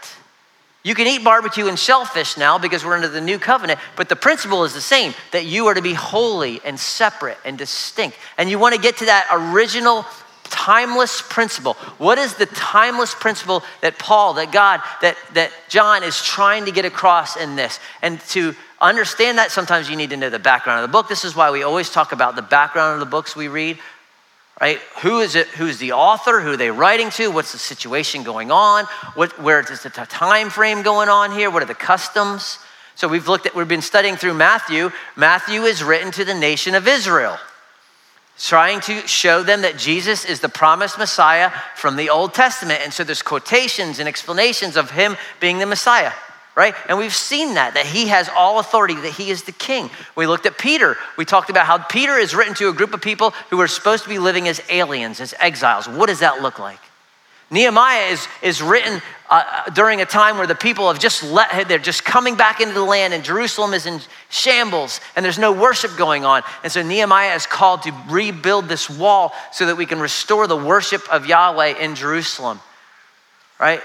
You 0.84 0.94
can 0.94 1.06
eat 1.06 1.24
barbecue 1.24 1.66
and 1.66 1.78
shellfish 1.78 2.36
now 2.36 2.58
because 2.58 2.84
we're 2.84 2.94
under 2.94 3.08
the 3.08 3.20
new 3.20 3.38
covenant, 3.38 3.80
but 3.96 4.10
the 4.10 4.16
principle 4.16 4.64
is 4.64 4.74
the 4.74 4.82
same 4.82 5.14
that 5.32 5.46
you 5.46 5.66
are 5.66 5.74
to 5.74 5.80
be 5.80 5.94
holy 5.94 6.60
and 6.62 6.78
separate 6.78 7.38
and 7.44 7.56
distinct. 7.56 8.18
And 8.36 8.50
you 8.50 8.58
want 8.58 8.74
to 8.74 8.80
get 8.80 8.98
to 8.98 9.06
that 9.06 9.26
original 9.32 10.04
timeless 10.64 11.20
principle. 11.20 11.74
What 11.98 12.16
is 12.16 12.34
the 12.34 12.46
timeless 12.46 13.14
principle 13.14 13.62
that 13.82 13.98
Paul, 13.98 14.34
that 14.34 14.50
God, 14.50 14.80
that, 15.02 15.16
that 15.34 15.50
John 15.68 16.02
is 16.02 16.22
trying 16.22 16.64
to 16.64 16.72
get 16.72 16.84
across 16.86 17.36
in 17.36 17.54
this? 17.54 17.78
And 18.00 18.18
to 18.28 18.54
understand 18.80 19.38
that, 19.38 19.50
sometimes 19.50 19.90
you 19.90 19.96
need 19.96 20.10
to 20.10 20.16
know 20.16 20.30
the 20.30 20.38
background 20.38 20.82
of 20.82 20.88
the 20.88 20.92
book. 20.92 21.08
This 21.08 21.24
is 21.24 21.36
why 21.36 21.50
we 21.50 21.62
always 21.62 21.90
talk 21.90 22.12
about 22.12 22.34
the 22.34 22.42
background 22.42 22.94
of 22.94 23.00
the 23.00 23.10
books 23.10 23.36
we 23.36 23.48
read 23.48 23.78
right? 24.60 24.78
Who 25.02 25.20
is 25.20 25.34
it? 25.34 25.48
Who's 25.48 25.78
the 25.78 25.92
author? 25.92 26.40
Who 26.40 26.52
are 26.52 26.56
they 26.56 26.70
writing 26.70 27.10
to? 27.10 27.28
What's 27.28 27.50
the 27.50 27.58
situation 27.58 28.22
going 28.22 28.52
on? 28.52 28.84
What, 29.14 29.38
where 29.40 29.60
is 29.60 29.82
the 29.82 29.90
time 29.90 30.48
frame 30.48 30.82
going 30.82 31.08
on 31.08 31.32
here? 31.32 31.50
What 31.50 31.62
are 31.64 31.66
the 31.66 31.74
customs? 31.74 32.60
So 32.94 33.08
we've 33.08 33.26
looked 33.26 33.46
at, 33.46 33.54
we've 33.56 33.66
been 33.66 33.82
studying 33.82 34.16
through 34.16 34.34
Matthew. 34.34 34.90
Matthew 35.16 35.62
is 35.62 35.82
written 35.82 36.12
to 36.12 36.24
the 36.24 36.34
nation 36.34 36.76
of 36.76 36.86
Israel, 36.86 37.36
trying 38.38 38.80
to 38.80 39.06
show 39.06 39.42
them 39.42 39.62
that 39.62 39.78
Jesus 39.78 40.24
is 40.24 40.40
the 40.40 40.48
promised 40.48 40.98
Messiah 40.98 41.50
from 41.76 41.96
the 41.96 42.10
Old 42.10 42.34
Testament. 42.34 42.80
And 42.82 42.92
so 42.92 43.04
there's 43.04 43.22
quotations 43.22 43.98
and 43.98 44.08
explanations 44.08 44.76
of 44.76 44.90
him 44.90 45.16
being 45.40 45.58
the 45.58 45.66
Messiah 45.66 46.12
right? 46.56 46.74
And 46.88 46.98
we've 46.98 47.14
seen 47.14 47.54
that, 47.54 47.74
that 47.74 47.86
he 47.86 48.08
has 48.08 48.28
all 48.28 48.58
authority, 48.58 48.94
that 48.94 49.12
he 49.12 49.30
is 49.30 49.42
the 49.42 49.52
king. 49.52 49.90
We 50.14 50.26
looked 50.26 50.46
at 50.46 50.56
Peter. 50.56 50.96
We 51.16 51.24
talked 51.24 51.50
about 51.50 51.66
how 51.66 51.78
Peter 51.78 52.16
is 52.16 52.34
written 52.34 52.54
to 52.54 52.68
a 52.68 52.72
group 52.72 52.94
of 52.94 53.02
people 53.02 53.30
who 53.50 53.60
are 53.60 53.68
supposed 53.68 54.04
to 54.04 54.08
be 54.08 54.18
living 54.18 54.46
as 54.48 54.62
aliens, 54.70 55.20
as 55.20 55.34
exiles. 55.40 55.88
What 55.88 56.06
does 56.06 56.20
that 56.20 56.42
look 56.42 56.58
like? 56.58 56.78
Nehemiah 57.54 58.08
is, 58.08 58.26
is 58.42 58.60
written 58.60 59.00
uh, 59.30 59.70
during 59.70 60.00
a 60.00 60.04
time 60.04 60.36
where 60.38 60.46
the 60.46 60.54
people 60.54 60.88
have 60.88 61.00
just 61.00 61.22
let, 61.22 61.68
they're 61.68 61.78
just 61.78 62.04
coming 62.04 62.34
back 62.34 62.60
into 62.60 62.74
the 62.74 62.82
land 62.82 63.14
and 63.14 63.24
Jerusalem 63.24 63.72
is 63.72 63.86
in 63.86 64.00
shambles 64.28 65.00
and 65.14 65.24
there's 65.24 65.38
no 65.38 65.52
worship 65.52 65.96
going 65.96 66.24
on. 66.24 66.42
And 66.62 66.72
so 66.72 66.82
Nehemiah 66.82 67.34
is 67.34 67.46
called 67.46 67.82
to 67.84 67.94
rebuild 68.08 68.68
this 68.68 68.90
wall 68.90 69.32
so 69.52 69.66
that 69.66 69.76
we 69.76 69.86
can 69.86 70.00
restore 70.00 70.46
the 70.46 70.56
worship 70.56 71.02
of 71.12 71.26
Yahweh 71.26 71.78
in 71.78 71.94
Jerusalem, 71.94 72.60
right? 73.58 73.80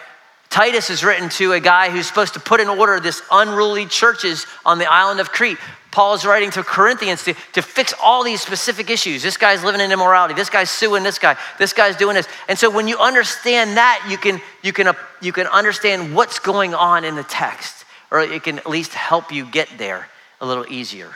Titus 0.49 0.89
is 0.89 1.03
written 1.03 1.29
to 1.29 1.53
a 1.53 1.59
guy 1.59 1.91
who's 1.91 2.07
supposed 2.07 2.33
to 2.33 2.39
put 2.39 2.59
in 2.59 2.67
order 2.67 2.99
this 2.99 3.21
unruly 3.31 3.85
churches 3.85 4.47
on 4.65 4.79
the 4.79 4.91
island 4.91 5.19
of 5.19 5.31
Crete. 5.31 5.59
Paul 5.91 6.13
is 6.13 6.25
writing 6.25 6.51
to 6.51 6.63
Corinthians 6.63 7.23
to, 7.23 7.33
to 7.53 7.61
fix 7.61 7.93
all 8.01 8.23
these 8.23 8.41
specific 8.41 8.89
issues. 8.89 9.23
This 9.23 9.37
guy's 9.37 9.63
living 9.63 9.81
in 9.81 9.91
immorality. 9.91 10.35
This 10.35 10.49
guy's 10.49 10.69
suing 10.69 11.03
this 11.03 11.17
guy. 11.17 11.35
This 11.57 11.73
guy's 11.73 11.95
doing 11.95 12.15
this. 12.15 12.27
And 12.47 12.57
so 12.57 12.69
when 12.69 12.87
you 12.87 12.97
understand 12.99 13.77
that, 13.77 14.05
you 14.09 14.17
can, 14.17 14.39
you 14.61 14.71
can, 14.71 14.87
uh, 14.87 14.93
you 15.21 15.31
can 15.31 15.47
understand 15.47 16.15
what's 16.15 16.39
going 16.39 16.73
on 16.73 17.05
in 17.05 17.15
the 17.15 17.23
text, 17.23 17.85
or 18.11 18.21
it 18.21 18.43
can 18.43 18.59
at 18.59 18.69
least 18.69 18.93
help 18.93 19.31
you 19.31 19.45
get 19.45 19.67
there 19.77 20.07
a 20.41 20.45
little 20.45 20.65
easier, 20.71 21.09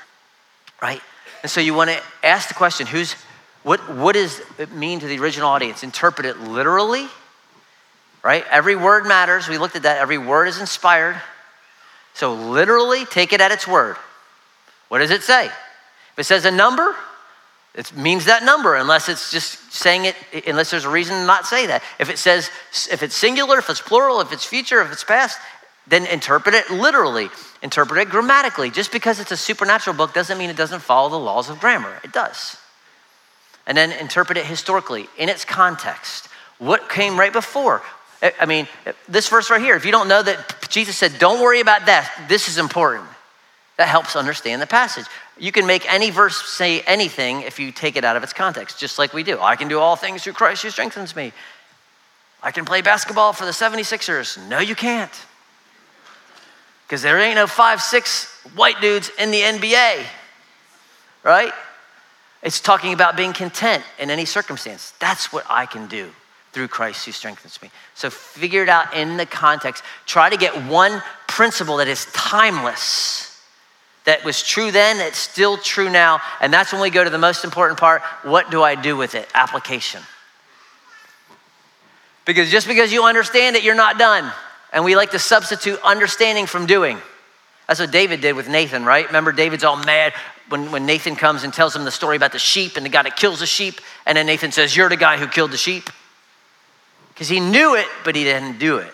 right? 0.82 1.02
And 1.44 1.52
so 1.52 1.62
you 1.62 1.74
want 1.74 1.92
to 1.92 2.02
ask 2.24 2.48
the 2.48 2.56
question 2.56 2.88
who's, 2.88 3.14
what, 3.62 3.80
what 3.96 4.14
does 4.14 4.42
it 4.58 4.72
mean 4.72 5.00
to 5.00 5.08
the 5.08 5.20
original 5.20 5.50
audience? 5.50 5.84
Interpret 5.84 6.26
it 6.26 6.40
literally 6.40 7.08
right? 8.24 8.46
Every 8.50 8.76
word 8.76 9.06
matters. 9.06 9.48
We 9.48 9.58
looked 9.58 9.76
at 9.76 9.84
that. 9.84 9.98
Every 9.98 10.18
word 10.18 10.48
is 10.48 10.60
inspired. 10.60 11.22
So 12.14 12.34
literally 12.34 13.06
take 13.06 13.34
it 13.34 13.42
at 13.42 13.52
its 13.52 13.68
word. 13.68 13.98
What 14.94 15.00
does 15.00 15.10
it 15.10 15.24
say? 15.24 15.48
If 15.48 16.20
it 16.20 16.26
says 16.26 16.46
a 16.46 16.52
number, 16.52 16.96
it 17.74 17.98
means 17.98 18.26
that 18.26 18.44
number 18.44 18.76
unless 18.76 19.10
it's 19.10 19.32
just 19.32 19.74
saying 19.74 20.06
it 20.06 20.16
unless 20.46 20.70
there's 20.70 20.86
a 20.86 20.90
reason 20.90 21.16
to 21.16 21.26
not 21.26 21.48
say 21.48 21.66
that. 21.66 21.82
If 21.98 22.12
it 22.12 22.20
says 22.20 22.52
if 22.92 23.02
it's 23.02 23.16
singular, 23.16 23.58
if 23.58 23.72
it's 23.72 23.82
plural, 23.82 24.22
if 24.22 24.32
it's 24.32 24.46
future, 24.46 24.84
if 24.84 24.92
it's 24.92 25.04
past, 25.04 25.40
then 25.88 26.06
interpret 26.06 26.54
it 26.54 26.70
literally. 26.70 27.30
Interpret 27.64 28.02
it 28.02 28.12
grammatically. 28.12 28.70
Just 28.70 28.92
because 28.92 29.20
it's 29.20 29.32
a 29.32 29.36
supernatural 29.36 29.96
book 29.96 30.14
doesn't 30.14 30.38
mean 30.38 30.52
it 30.52 30.58
doesn't 30.58 30.82
follow 30.82 31.10
the 31.10 31.18
laws 31.18 31.50
of 31.50 31.60
grammar. 31.60 32.00
It 32.04 32.12
does. 32.12 32.58
And 33.66 33.76
then 33.76 33.94
interpret 33.94 34.38
it 34.38 34.46
historically 34.46 35.10
in 35.18 35.28
its 35.28 35.44
context. 35.44 36.28
What 36.60 36.88
came 36.88 37.20
right 37.20 37.34
before? 37.34 37.82
I 38.40 38.46
mean, 38.46 38.68
this 39.10 39.28
verse 39.28 39.50
right 39.50 39.60
here, 39.60 39.76
if 39.76 39.86
you 39.86 39.92
don't 39.92 40.08
know 40.08 40.22
that 40.22 40.70
Jesus 40.70 40.98
said, 40.98 41.18
don't 41.18 41.42
worry 41.42 41.62
about 41.62 41.88
that, 41.88 42.28
this 42.30 42.48
is 42.48 42.60
important. 42.60 43.08
That 43.78 43.88
helps 43.88 44.16
understand 44.16 44.62
the 44.62 44.68
passage. 44.68 45.06
You 45.38 45.52
can 45.52 45.66
make 45.66 45.92
any 45.92 46.12
verse 46.12 46.48
say 46.48 46.82
anything 46.82 47.42
if 47.42 47.60
you 47.60 47.72
take 47.72 47.96
it 47.96 48.04
out 48.04 48.16
of 48.16 48.24
its 48.24 48.34
context, 48.34 48.80
just 48.80 49.00
like 49.00 49.14
we 49.14 49.24
do. 49.24 49.40
I 49.40 49.56
can 49.56 49.68
do 49.68 49.80
all 49.80 49.96
things 49.96 50.24
through 50.24 50.34
Christ 50.34 50.62
who 50.62 50.70
strengthens 50.70 51.16
me. 51.16 51.34
I 52.44 52.52
can 52.52 52.66
play 52.66 52.82
basketball 52.82 53.34
for 53.34 53.46
the 53.46 53.52
76ers. 53.52 54.48
No, 54.48 54.60
you 54.60 54.76
can't. 54.76 55.12
Because 56.86 57.02
there 57.02 57.18
ain't 57.20 57.36
no 57.36 57.48
five, 57.48 57.82
six 57.82 58.26
white 58.56 58.80
dudes 58.82 59.10
in 59.18 59.32
the 59.32 59.40
NBA, 59.40 60.04
right? 61.24 61.54
It's 62.44 62.60
talking 62.60 62.94
about 62.94 63.16
being 63.16 63.34
content 63.34 63.84
in 63.98 64.10
any 64.10 64.26
circumstance. 64.26 64.94
That's 65.00 65.32
what 65.32 65.46
I 65.50 65.66
can 65.66 65.88
do 65.88 66.12
through 66.52 66.68
Christ 66.68 67.06
who 67.06 67.12
strengthens 67.12 67.62
me. 67.62 67.72
So 67.96 68.10
figure 68.10 68.62
it 68.62 68.70
out 68.70 68.94
in 68.94 69.18
the 69.18 69.26
context. 69.26 69.84
Try 70.06 70.30
to 70.30 70.38
get 70.38 70.54
one 70.66 71.02
principle 71.28 71.78
that 71.78 71.88
is 71.88 72.06
timeless, 72.14 73.33
that 74.06 74.24
was 74.26 74.44
true 74.44 74.72
then, 74.72 75.00
it's 75.00 75.18
still 75.18 75.58
true 75.58 75.90
now. 75.90 76.20
And 76.42 76.54
that's 76.54 76.74
when 76.74 76.82
we 76.82 76.90
go 76.90 77.04
to 77.04 77.10
the 77.10 77.18
most 77.18 77.44
important 77.44 77.80
part 77.80 78.02
what 78.24 78.52
do 78.52 78.62
I 78.62 78.76
do 78.76 78.98
with 78.98 79.16
it? 79.16 79.28
Application. 79.34 80.02
Because 82.26 82.50
just 82.50 82.68
because 82.68 82.92
you 82.92 83.04
understand 83.04 83.56
it, 83.56 83.64
you're 83.64 83.76
not 83.76 83.98
done. 83.98 84.32
And 84.72 84.84
we 84.84 84.96
like 84.96 85.12
to 85.12 85.20
substitute 85.20 85.80
understanding 85.84 86.46
from 86.46 86.66
doing. 86.66 86.98
That's 87.68 87.80
what 87.80 87.92
David 87.92 88.22
did 88.22 88.36
with 88.36 88.50
Nathan, 88.50 88.86
right? 88.86 89.06
Remember, 89.08 89.32
David's 89.32 89.64
all 89.64 89.78
mad 89.78 90.14
when, 90.50 90.72
when 90.72 90.86
Nathan 90.86 91.16
comes 91.16 91.44
and 91.44 91.54
tells 91.54 91.76
him 91.76 91.86
the 91.86 91.92
story 91.92 92.18
about 92.18 92.32
the 92.32 92.40
sheep 92.40 92.76
and 92.76 92.86
the 92.86 92.90
guy 92.90 93.04
that 93.04 93.16
kills 93.16 93.40
the 93.40 93.46
sheep. 93.46 93.80
And 94.06 94.18
then 94.18 94.26
Nathan 94.26 94.52
says, 94.52 94.76
You're 94.76 94.90
the 94.90 94.98
guy 94.98 95.18
who 95.18 95.28
killed 95.28 95.52
the 95.52 95.58
sheep 95.58 95.90
because 97.14 97.30
he 97.30 97.40
knew 97.40 97.76
it, 97.76 97.86
but 98.04 98.16
he 98.16 98.24
didn't 98.24 98.60
do 98.60 98.78
it. 98.78 98.92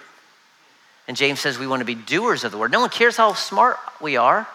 And 1.07 1.17
James 1.17 1.39
says 1.39 1.57
we 1.57 1.65
want 1.65 1.79
to 1.79 1.85
be 1.85 1.95
doers 1.95 2.43
of 2.43 2.51
the 2.51 2.57
word. 2.57 2.71
No 2.71 2.81
one 2.81 2.89
cares 2.89 3.17
how 3.17 3.33
smart 3.33 3.77
we 3.99 4.17
are. 4.17 4.47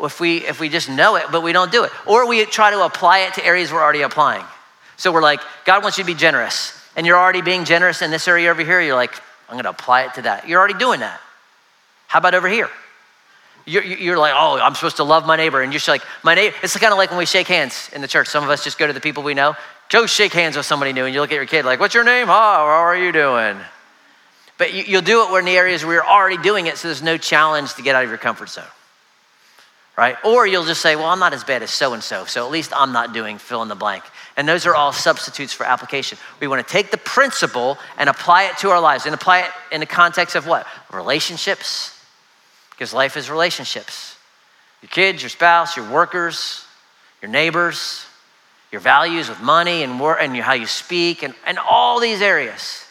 If 0.00 0.20
we, 0.20 0.38
if 0.38 0.58
we 0.58 0.68
just 0.68 0.88
know 0.88 1.16
it, 1.16 1.26
but 1.30 1.42
we 1.42 1.52
don't 1.52 1.70
do 1.70 1.84
it. 1.84 1.92
Or 2.06 2.26
we 2.26 2.44
try 2.46 2.70
to 2.70 2.84
apply 2.84 3.20
it 3.20 3.34
to 3.34 3.44
areas 3.44 3.72
we're 3.72 3.82
already 3.82 4.02
applying. 4.02 4.44
So 4.96 5.12
we're 5.12 5.22
like, 5.22 5.40
God 5.64 5.82
wants 5.82 5.98
you 5.98 6.04
to 6.04 6.06
be 6.06 6.14
generous. 6.14 6.78
And 6.96 7.06
you're 7.06 7.18
already 7.18 7.42
being 7.42 7.64
generous 7.64 8.02
in 8.02 8.10
this 8.10 8.26
area 8.28 8.50
over 8.50 8.64
here. 8.64 8.80
You're 8.80 8.96
like, 8.96 9.14
I'm 9.48 9.54
going 9.54 9.64
to 9.64 9.70
apply 9.70 10.04
it 10.04 10.14
to 10.14 10.22
that. 10.22 10.48
You're 10.48 10.58
already 10.58 10.78
doing 10.78 11.00
that. 11.00 11.20
How 12.06 12.18
about 12.18 12.34
over 12.34 12.48
here? 12.48 12.68
You're, 13.64 13.84
you're, 13.84 14.18
like, 14.18 14.32
oh, 14.34 14.58
I'm 14.58 14.74
supposed 14.74 14.96
to 14.96 15.04
love 15.04 15.24
my 15.24 15.36
neighbor. 15.36 15.62
And 15.62 15.72
you're 15.72 15.78
just 15.78 15.88
like, 15.88 16.02
my 16.22 16.34
neighbor. 16.34 16.56
It's 16.62 16.76
kind 16.76 16.92
of 16.92 16.98
like 16.98 17.10
when 17.10 17.18
we 17.18 17.26
shake 17.26 17.46
hands 17.46 17.90
in 17.94 18.00
the 18.00 18.08
church. 18.08 18.28
Some 18.28 18.42
of 18.42 18.50
us 18.50 18.64
just 18.64 18.78
go 18.78 18.86
to 18.86 18.92
the 18.92 19.00
people 19.00 19.22
we 19.22 19.34
know. 19.34 19.54
Go 19.88 20.06
shake 20.06 20.32
hands 20.32 20.56
with 20.56 20.66
somebody 20.66 20.92
new 20.92 21.04
and 21.04 21.14
you 21.14 21.20
look 21.20 21.30
at 21.32 21.36
your 21.36 21.46
kid 21.46 21.64
like, 21.64 21.78
what's 21.78 21.94
your 21.94 22.02
name? 22.02 22.26
How, 22.26 22.64
are 22.64 22.96
you 22.96 23.12
doing? 23.12 23.58
But 24.56 24.72
you, 24.72 24.96
will 24.96 25.02
do 25.02 25.22
it 25.22 25.38
in 25.38 25.44
the 25.44 25.56
areas 25.56 25.84
where 25.84 25.94
you're 25.94 26.06
already 26.06 26.38
doing 26.38 26.66
it, 26.66 26.78
so 26.78 26.88
there's 26.88 27.02
no 27.02 27.18
challenge 27.18 27.74
to 27.74 27.82
get 27.82 27.94
out 27.94 28.04
of 28.04 28.08
your 28.08 28.18
comfort 28.18 28.48
zone. 28.48 28.64
Right? 30.02 30.16
Or 30.24 30.48
you'll 30.48 30.64
just 30.64 30.80
say, 30.80 30.96
well, 30.96 31.04
I'm 31.04 31.20
not 31.20 31.32
as 31.32 31.44
bad 31.44 31.62
as 31.62 31.70
so 31.70 31.92
and 31.92 32.02
so, 32.02 32.24
so 32.24 32.44
at 32.44 32.50
least 32.50 32.72
I'm 32.74 32.90
not 32.90 33.12
doing 33.12 33.38
fill 33.38 33.62
in 33.62 33.68
the 33.68 33.76
blank. 33.76 34.02
And 34.36 34.48
those 34.48 34.66
are 34.66 34.74
all 34.74 34.92
substitutes 34.92 35.52
for 35.52 35.62
application. 35.62 36.18
We 36.40 36.48
want 36.48 36.66
to 36.66 36.72
take 36.72 36.90
the 36.90 36.96
principle 36.96 37.78
and 37.96 38.08
apply 38.08 38.46
it 38.46 38.58
to 38.58 38.70
our 38.70 38.80
lives 38.80 39.06
and 39.06 39.14
apply 39.14 39.42
it 39.42 39.50
in 39.70 39.78
the 39.78 39.86
context 39.86 40.34
of 40.34 40.44
what? 40.44 40.66
Relationships, 40.92 41.96
because 42.70 42.92
life 42.92 43.16
is 43.16 43.30
relationships. 43.30 44.16
your 44.80 44.88
kids, 44.88 45.22
your 45.22 45.30
spouse, 45.30 45.76
your 45.76 45.88
workers, 45.88 46.64
your 47.22 47.30
neighbors, 47.30 48.04
your 48.72 48.80
values 48.80 49.28
with 49.28 49.40
money 49.40 49.84
and, 49.84 50.00
work, 50.00 50.18
and 50.20 50.36
how 50.38 50.54
you 50.54 50.66
speak, 50.66 51.22
and, 51.22 51.32
and 51.46 51.60
all 51.60 52.00
these 52.00 52.20
areas. 52.20 52.84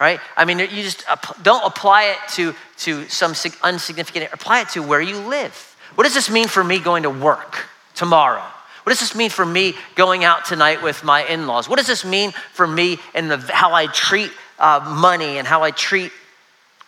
Right? 0.00 0.18
I 0.34 0.46
mean, 0.46 0.60
you 0.60 0.66
just 0.82 1.04
don't 1.42 1.66
apply 1.66 2.04
it 2.04 2.16
to, 2.36 2.54
to 2.78 3.06
some 3.10 3.34
unsignificant, 3.34 4.32
apply 4.32 4.62
it 4.62 4.70
to 4.70 4.82
where 4.82 5.02
you 5.02 5.18
live. 5.18 5.68
What 5.94 6.04
does 6.04 6.14
this 6.14 6.30
mean 6.30 6.48
for 6.48 6.64
me 6.64 6.78
going 6.78 7.02
to 7.02 7.10
work 7.10 7.66
tomorrow? 7.94 8.42
What 8.84 8.90
does 8.90 9.00
this 9.00 9.14
mean 9.14 9.30
for 9.30 9.46
me 9.46 9.74
going 9.94 10.24
out 10.24 10.44
tonight 10.44 10.82
with 10.82 11.04
my 11.04 11.24
in 11.24 11.46
laws? 11.46 11.68
What 11.68 11.76
does 11.76 11.86
this 11.86 12.04
mean 12.04 12.32
for 12.52 12.66
me 12.66 12.98
and 13.14 13.30
how 13.32 13.72
I 13.72 13.86
treat 13.86 14.32
uh, 14.58 14.80
money 14.98 15.38
and 15.38 15.46
how 15.46 15.62
I 15.62 15.70
treat 15.70 16.10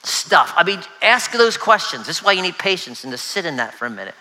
stuff? 0.03 0.53
I 0.57 0.65
mean, 0.65 0.81
ask 1.03 1.31
those 1.33 1.57
questions. 1.57 2.07
This 2.07 2.19
is 2.19 2.23
why 2.25 2.33
you 2.33 2.43
need 2.43 2.59
patience 2.59 3.05
and 3.05 3.13
to 3.13 3.19
sit 3.19 3.47
in 3.47 3.57
that 3.57 3.75
for 3.75 3.87
a 3.87 3.91
minute. 3.91 4.15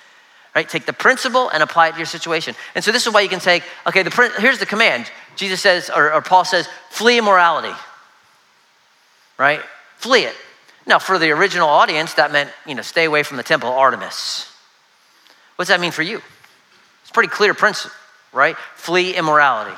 Right? 0.56 0.70
Take 0.70 0.86
the 0.86 0.94
principle 0.94 1.50
and 1.50 1.64
apply 1.64 1.88
it 1.88 1.92
to 1.94 1.98
your 1.98 2.06
situation. 2.06 2.54
And 2.76 2.84
so 2.84 2.92
this 2.92 3.08
is 3.08 3.14
why 3.14 3.22
you 3.22 3.30
can 3.30 3.40
take, 3.40 3.64
okay, 3.88 4.04
the, 4.04 4.34
here's 4.38 4.60
the 4.60 4.68
command. 4.68 5.10
Jesus 5.36 5.60
says, 5.60 5.90
or, 5.90 6.14
or 6.14 6.22
Paul 6.22 6.46
says, 6.46 6.68
flee 6.92 7.18
immorality. 7.18 7.74
Right? 9.40 9.62
Flee 9.98 10.26
it. 10.26 10.36
Now, 10.86 11.00
for 11.00 11.18
the 11.18 11.32
original 11.32 11.70
audience, 11.70 12.14
that 12.16 12.32
meant, 12.32 12.52
you 12.68 12.76
know, 12.76 12.84
stay 12.84 13.06
away 13.06 13.24
from 13.24 13.38
the 13.38 13.44
temple 13.44 13.70
Artemis. 13.70 14.53
What's 15.56 15.70
that 15.70 15.80
mean 15.80 15.92
for 15.92 16.02
you? 16.02 16.22
It's 17.02 17.12
pretty 17.12 17.30
clear 17.30 17.54
principle, 17.54 17.92
right? 18.32 18.56
Flee 18.76 19.16
immorality. 19.16 19.76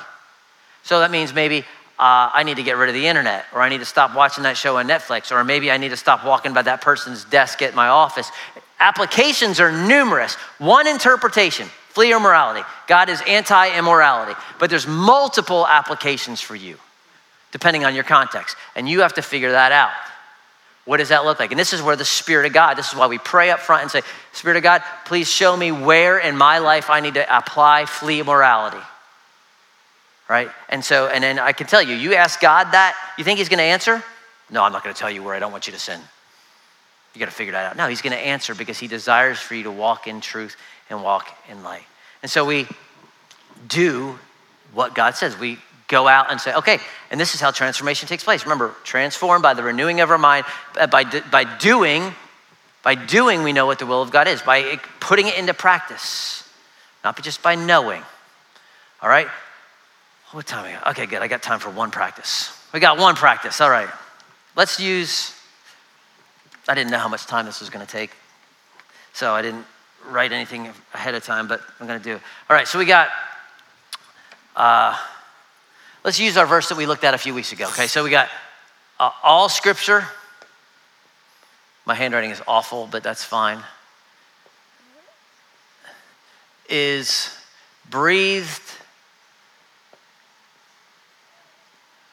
So 0.83 0.99
that 0.99 1.11
means 1.11 1.33
maybe 1.33 1.59
uh, 1.97 2.29
I 2.33 2.43
need 2.43 2.57
to 2.57 2.63
get 2.63 2.77
rid 2.77 2.89
of 2.89 2.95
the 2.95 3.07
internet, 3.07 3.45
or 3.53 3.61
I 3.61 3.69
need 3.69 3.79
to 3.79 3.85
stop 3.85 4.15
watching 4.15 4.43
that 4.43 4.57
show 4.57 4.77
on 4.77 4.87
Netflix, 4.87 5.31
or 5.31 5.43
maybe 5.43 5.71
I 5.71 5.77
need 5.77 5.89
to 5.89 5.97
stop 5.97 6.25
walking 6.25 6.53
by 6.53 6.61
that 6.63 6.81
person's 6.81 7.23
desk 7.25 7.61
at 7.61 7.73
my 7.73 7.87
office. 7.87 8.29
Applications 8.79 9.59
are 9.59 9.71
numerous. 9.71 10.35
One 10.59 10.87
interpretation 10.87 11.67
flee 11.95 12.13
immorality. 12.13 12.67
God 12.87 13.07
is 13.07 13.21
anti 13.25 13.77
immorality, 13.77 14.37
but 14.59 14.69
there's 14.69 14.85
multiple 14.85 15.65
applications 15.65 16.41
for 16.41 16.53
you, 16.53 16.77
depending 17.51 17.85
on 17.85 17.95
your 17.95 18.03
context, 18.03 18.57
and 18.75 18.87
you 18.87 18.99
have 18.99 19.13
to 19.13 19.21
figure 19.21 19.51
that 19.51 19.71
out. 19.71 19.91
What 20.85 20.97
does 20.97 21.09
that 21.09 21.25
look 21.25 21.39
like? 21.39 21.51
And 21.51 21.59
this 21.59 21.73
is 21.73 21.81
where 21.81 21.95
the 21.95 22.05
Spirit 22.05 22.45
of 22.45 22.53
God, 22.53 22.77
this 22.77 22.89
is 22.89 22.95
why 22.95 23.07
we 23.07 23.17
pray 23.17 23.49
up 23.49 23.59
front 23.59 23.81
and 23.81 23.91
say, 23.91 24.01
Spirit 24.33 24.57
of 24.57 24.63
God, 24.63 24.83
please 25.05 25.27
show 25.27 25.57
me 25.57 25.71
where 25.71 26.19
in 26.19 26.37
my 26.37 26.59
life 26.59 26.91
I 26.91 26.99
need 26.99 27.15
to 27.15 27.37
apply 27.37 27.85
flee 27.85 28.21
morality. 28.21 28.83
Right? 30.29 30.49
And 30.69 30.85
so, 30.85 31.07
and 31.07 31.23
then 31.23 31.39
I 31.39 31.51
can 31.53 31.67
tell 31.67 31.81
you, 31.81 31.95
you 31.95 32.13
ask 32.13 32.39
God 32.39 32.71
that, 32.71 32.95
you 33.17 33.23
think 33.23 33.39
He's 33.39 33.49
going 33.49 33.57
to 33.57 33.63
answer? 33.63 34.03
No, 34.49 34.63
I'm 34.63 34.71
not 34.71 34.83
going 34.83 34.93
to 34.93 34.99
tell 34.99 35.09
you 35.09 35.23
where 35.23 35.33
I 35.33 35.39
don't 35.39 35.51
want 35.51 35.65
you 35.65 35.73
to 35.73 35.79
sin. 35.79 35.99
You 37.13 37.19
got 37.19 37.25
to 37.25 37.31
figure 37.31 37.53
that 37.53 37.71
out. 37.71 37.77
No, 37.77 37.87
He's 37.87 38.01
going 38.01 38.13
to 38.13 38.19
answer 38.19 38.53
because 38.53 38.77
He 38.77 38.87
desires 38.87 39.39
for 39.39 39.55
you 39.55 39.63
to 39.63 39.71
walk 39.71 40.07
in 40.07 40.21
truth 40.21 40.55
and 40.89 41.03
walk 41.03 41.35
in 41.49 41.63
light. 41.63 41.83
And 42.21 42.29
so 42.29 42.45
we 42.45 42.67
do 43.67 44.19
what 44.73 44.93
God 44.93 45.15
says. 45.15 45.37
We 45.37 45.57
go 45.87 46.07
out 46.07 46.31
and 46.31 46.41
say, 46.41 46.53
okay, 46.53 46.79
and 47.11 47.19
this 47.19 47.35
is 47.35 47.41
how 47.41 47.51
transformation 47.51 48.07
takes 48.07 48.23
place. 48.23 48.43
Remember, 48.43 48.73
transformed 48.83 49.43
by 49.43 49.53
the 49.53 49.63
renewing 49.63 50.01
of 50.01 50.09
our 50.09 50.17
mind, 50.17 50.45
uh, 50.77 50.87
by, 50.87 51.03
by 51.03 51.43
doing, 51.57 52.13
by 52.83 52.95
doing, 52.95 53.43
we 53.43 53.53
know 53.53 53.65
what 53.65 53.79
the 53.79 53.85
will 53.85 54.01
of 54.01 54.11
God 54.11 54.27
is, 54.27 54.41
by 54.41 54.79
putting 54.99 55.27
it 55.27 55.37
into 55.37 55.53
practice, 55.53 56.47
not 57.03 57.21
just 57.21 57.43
by 57.43 57.55
knowing. 57.55 58.01
All 59.01 59.09
right? 59.09 59.27
What 60.31 60.47
time 60.47 60.65
we 60.65 60.71
got? 60.71 60.87
Okay, 60.87 61.05
good. 61.05 61.21
I 61.21 61.27
got 61.27 61.41
time 61.41 61.59
for 61.59 61.69
one 61.69 61.91
practice. 61.91 62.51
We 62.73 62.79
got 62.79 62.97
one 62.97 63.15
practice. 63.15 63.61
All 63.61 63.69
right. 63.69 63.89
Let's 64.55 64.79
use, 64.79 65.33
I 66.67 66.75
didn't 66.75 66.91
know 66.91 66.97
how 66.97 67.07
much 67.07 67.25
time 67.25 67.45
this 67.45 67.59
was 67.59 67.69
going 67.69 67.85
to 67.85 67.91
take, 67.91 68.11
so 69.13 69.33
I 69.33 69.41
didn't 69.41 69.65
write 70.07 70.31
anything 70.31 70.69
ahead 70.93 71.15
of 71.15 71.23
time, 71.23 71.47
but 71.47 71.61
I'm 71.79 71.87
going 71.87 71.99
to 71.99 72.03
do 72.03 72.15
it. 72.15 72.21
All 72.49 72.55
right, 72.55 72.67
so 72.67 72.79
we 72.79 72.85
got, 72.85 73.09
uh, 74.55 74.97
Let's 76.05 76.19
use 76.19 76.37
our 76.37 76.45
verse 76.45 76.69
that 76.69 76.77
we 76.77 76.85
looked 76.85 77.03
at 77.03 77.15
a 77.15 77.17
few 77.17 77.33
weeks 77.33 77.51
ago. 77.51 77.65
Okay, 77.69 77.87
so 77.87 78.03
we 78.03 78.11
got 78.11 78.29
uh, 78.99 79.09
all 79.23 79.49
scripture. 79.49 80.05
My 81.83 81.95
handwriting 81.95 82.29
is 82.29 82.43
awful, 82.47 82.87
but 82.91 83.01
that's 83.01 83.23
fine. 83.23 83.57
Is 86.69 87.35
breathed 87.89 88.61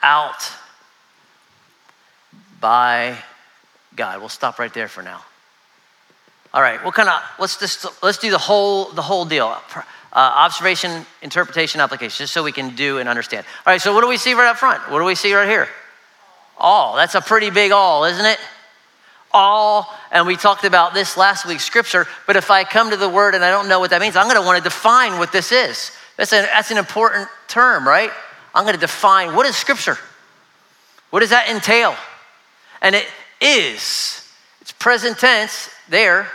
out 0.02 0.50
by 2.62 3.18
God. 3.94 4.20
We'll 4.20 4.30
stop 4.30 4.58
right 4.58 4.72
there 4.72 4.88
for 4.88 5.02
now. 5.02 5.22
All 6.54 6.62
right, 6.62 6.82
what 6.82 6.94
kind 6.94 7.10
of 7.10 7.20
let's 7.38 7.58
just 7.58 8.02
let's 8.02 8.16
do 8.16 8.30
the 8.30 8.38
whole 8.38 8.86
the 8.86 9.02
whole 9.02 9.26
deal. 9.26 9.54
Uh, 10.12 10.18
observation, 10.34 11.06
interpretation, 11.22 11.80
application, 11.80 12.24
just 12.24 12.34
so 12.34 12.42
we 12.42 12.52
can 12.52 12.74
do 12.74 12.98
and 12.98 13.08
understand. 13.08 13.46
All 13.66 13.72
right, 13.72 13.80
so 13.80 13.94
what 13.94 14.02
do 14.02 14.08
we 14.08 14.18
see 14.18 14.34
right 14.34 14.48
up 14.48 14.58
front? 14.58 14.90
What 14.90 14.98
do 14.98 15.04
we 15.04 15.14
see 15.14 15.32
right 15.34 15.48
here? 15.48 15.68
All. 16.58 16.96
That's 16.96 17.14
a 17.14 17.22
pretty 17.22 17.48
big 17.48 17.72
all, 17.72 18.04
isn't 18.04 18.26
it? 18.26 18.38
All, 19.32 19.90
and 20.10 20.26
we 20.26 20.36
talked 20.36 20.64
about 20.64 20.92
this 20.92 21.16
last 21.16 21.46
week's 21.46 21.64
scripture, 21.64 22.06
but 22.26 22.36
if 22.36 22.50
I 22.50 22.64
come 22.64 22.90
to 22.90 22.98
the 22.98 23.08
word 23.08 23.34
and 23.34 23.42
I 23.42 23.50
don't 23.50 23.68
know 23.68 23.80
what 23.80 23.88
that 23.90 24.02
means, 24.02 24.14
I'm 24.14 24.28
gonna 24.28 24.42
wanna 24.42 24.60
define 24.60 25.18
what 25.18 25.32
this 25.32 25.50
is. 25.50 25.92
That's 26.18 26.34
an, 26.34 26.44
that's 26.52 26.70
an 26.70 26.76
important 26.76 27.28
term, 27.48 27.88
right? 27.88 28.10
I'm 28.54 28.66
gonna 28.66 28.76
define 28.76 29.34
what 29.34 29.46
is 29.46 29.56
scripture? 29.56 29.96
What 31.08 31.20
does 31.20 31.30
that 31.30 31.48
entail? 31.48 31.96
And 32.82 32.94
it 32.94 33.06
is, 33.40 34.30
it's 34.60 34.72
present 34.72 35.18
tense 35.18 35.70
there, 35.88 36.28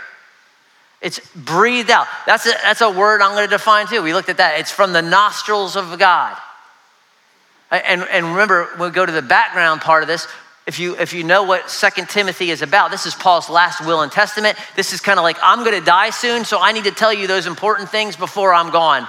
it's 1.00 1.20
breathed 1.34 1.90
out. 1.90 2.06
That's 2.26 2.46
a, 2.46 2.52
that's 2.62 2.80
a 2.80 2.90
word 2.90 3.22
I'm 3.22 3.34
going 3.34 3.46
to 3.46 3.50
define 3.50 3.86
too. 3.86 4.02
We 4.02 4.12
looked 4.12 4.28
at 4.28 4.38
that. 4.38 4.58
It's 4.58 4.72
from 4.72 4.92
the 4.92 5.02
nostrils 5.02 5.76
of 5.76 5.98
God. 5.98 6.36
And, 7.70 8.02
and 8.02 8.26
remember, 8.26 8.68
we 8.80 8.90
go 8.90 9.04
to 9.04 9.12
the 9.12 9.22
background 9.22 9.80
part 9.80 10.02
of 10.02 10.08
this. 10.08 10.26
If 10.66 10.78
you, 10.78 10.96
if 10.96 11.12
you 11.12 11.24
know 11.24 11.44
what 11.44 11.70
Second 11.70 12.08
Timothy 12.08 12.50
is 12.50 12.62
about, 12.62 12.90
this 12.90 13.06
is 13.06 13.14
Paul's 13.14 13.48
last 13.48 13.84
will 13.84 14.02
and 14.02 14.10
testament. 14.10 14.58
This 14.76 14.92
is 14.92 15.00
kind 15.00 15.18
of 15.18 15.22
like, 15.22 15.36
I'm 15.42 15.64
going 15.64 15.78
to 15.78 15.84
die 15.84 16.10
soon, 16.10 16.44
so 16.44 16.60
I 16.60 16.72
need 16.72 16.84
to 16.84 16.90
tell 16.90 17.12
you 17.12 17.26
those 17.26 17.46
important 17.46 17.90
things 17.90 18.16
before 18.16 18.52
I'm 18.52 18.70
gone. 18.70 19.06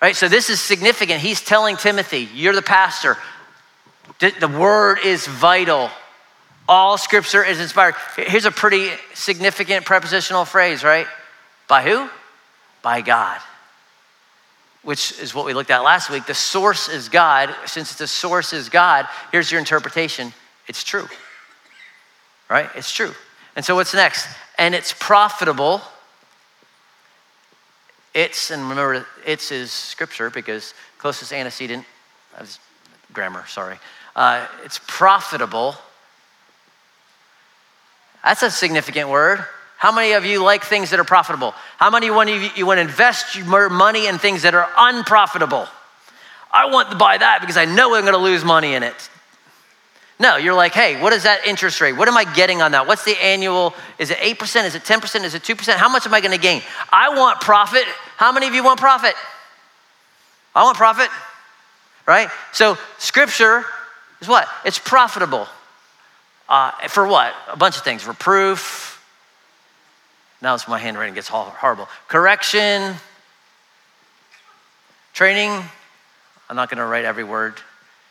Right? 0.00 0.14
So 0.14 0.28
this 0.28 0.50
is 0.50 0.60
significant. 0.60 1.20
He's 1.20 1.40
telling 1.40 1.76
Timothy, 1.76 2.28
you're 2.34 2.54
the 2.54 2.62
pastor. 2.62 3.16
The 4.18 4.48
word 4.48 4.98
is 5.04 5.26
vital. 5.26 5.90
All 6.72 6.96
scripture 6.96 7.44
is 7.44 7.60
inspired. 7.60 7.96
Here's 8.16 8.46
a 8.46 8.50
pretty 8.50 8.92
significant 9.12 9.84
prepositional 9.84 10.46
phrase, 10.46 10.82
right? 10.82 11.06
By 11.68 11.82
who? 11.82 12.08
By 12.80 13.02
God. 13.02 13.38
Which 14.80 15.12
is 15.20 15.34
what 15.34 15.44
we 15.44 15.52
looked 15.52 15.70
at 15.70 15.82
last 15.82 16.08
week. 16.08 16.24
The 16.24 16.32
source 16.32 16.88
is 16.88 17.10
God. 17.10 17.54
Since 17.66 17.96
the 17.96 18.06
source 18.06 18.54
is 18.54 18.70
God, 18.70 19.06
here's 19.32 19.52
your 19.52 19.58
interpretation 19.58 20.32
it's 20.66 20.82
true. 20.82 21.06
Right? 22.48 22.70
It's 22.74 22.90
true. 22.90 23.12
And 23.54 23.62
so 23.62 23.74
what's 23.74 23.92
next? 23.92 24.26
And 24.56 24.74
it's 24.74 24.94
profitable. 24.98 25.82
It's, 28.14 28.50
and 28.50 28.62
remember, 28.62 29.04
it's 29.26 29.52
is 29.52 29.70
scripture 29.70 30.30
because 30.30 30.72
closest 30.96 31.34
antecedent, 31.34 31.84
grammar, 33.12 33.44
sorry. 33.46 33.76
Uh, 34.16 34.46
it's 34.64 34.80
profitable 34.86 35.76
that's 38.24 38.42
a 38.42 38.50
significant 38.50 39.08
word. 39.08 39.44
How 39.76 39.90
many 39.90 40.12
of 40.12 40.24
you 40.24 40.42
like 40.42 40.64
things 40.64 40.90
that 40.90 41.00
are 41.00 41.04
profitable? 41.04 41.54
How 41.76 41.90
many 41.90 42.08
of 42.08 42.28
you, 42.28 42.50
you 42.54 42.66
want 42.66 42.78
to 42.78 42.82
invest 42.82 43.34
your 43.34 43.68
money 43.68 44.06
in 44.06 44.18
things 44.18 44.42
that 44.42 44.54
are 44.54 44.68
unprofitable? 44.76 45.66
I 46.52 46.66
want 46.70 46.90
to 46.90 46.96
buy 46.96 47.18
that 47.18 47.40
because 47.40 47.56
I 47.56 47.64
know 47.64 47.94
I'm 47.94 48.02
going 48.02 48.14
to 48.14 48.18
lose 48.18 48.44
money 48.44 48.74
in 48.74 48.82
it. 48.82 49.10
No, 50.20 50.36
you're 50.36 50.54
like, 50.54 50.72
hey, 50.72 51.00
what 51.02 51.12
is 51.12 51.24
that 51.24 51.46
interest 51.48 51.80
rate? 51.80 51.94
What 51.94 52.06
am 52.06 52.16
I 52.16 52.22
getting 52.32 52.62
on 52.62 52.70
that? 52.72 52.86
What's 52.86 53.04
the 53.04 53.20
annual? 53.20 53.74
Is 53.98 54.10
it 54.12 54.18
8%? 54.18 54.66
Is 54.66 54.76
it 54.76 54.82
10%? 54.82 55.24
Is 55.24 55.34
it 55.34 55.42
2%? 55.42 55.74
How 55.74 55.88
much 55.88 56.06
am 56.06 56.14
I 56.14 56.20
going 56.20 56.30
to 56.30 56.38
gain? 56.38 56.62
I 56.92 57.16
want 57.16 57.40
profit. 57.40 57.84
How 58.16 58.30
many 58.30 58.46
of 58.46 58.54
you 58.54 58.62
want 58.62 58.78
profit? 58.78 59.14
I 60.54 60.62
want 60.62 60.76
profit, 60.76 61.08
right? 62.06 62.28
So, 62.52 62.78
scripture 62.98 63.64
is 64.20 64.28
what? 64.28 64.46
It's 64.64 64.78
profitable. 64.78 65.48
Uh, 66.52 66.70
for 66.88 67.06
what? 67.06 67.34
A 67.48 67.56
bunch 67.56 67.78
of 67.78 67.82
things. 67.82 68.06
Reproof. 68.06 69.02
Now 70.42 70.54
it's 70.54 70.68
my 70.68 70.78
handwriting 70.78 71.14
gets 71.14 71.28
horrible. 71.28 71.88
Correction. 72.08 72.94
Training. 75.14 75.50
I'm 76.50 76.56
not 76.56 76.68
going 76.68 76.76
to 76.76 76.84
write 76.84 77.06
every 77.06 77.24
word 77.24 77.54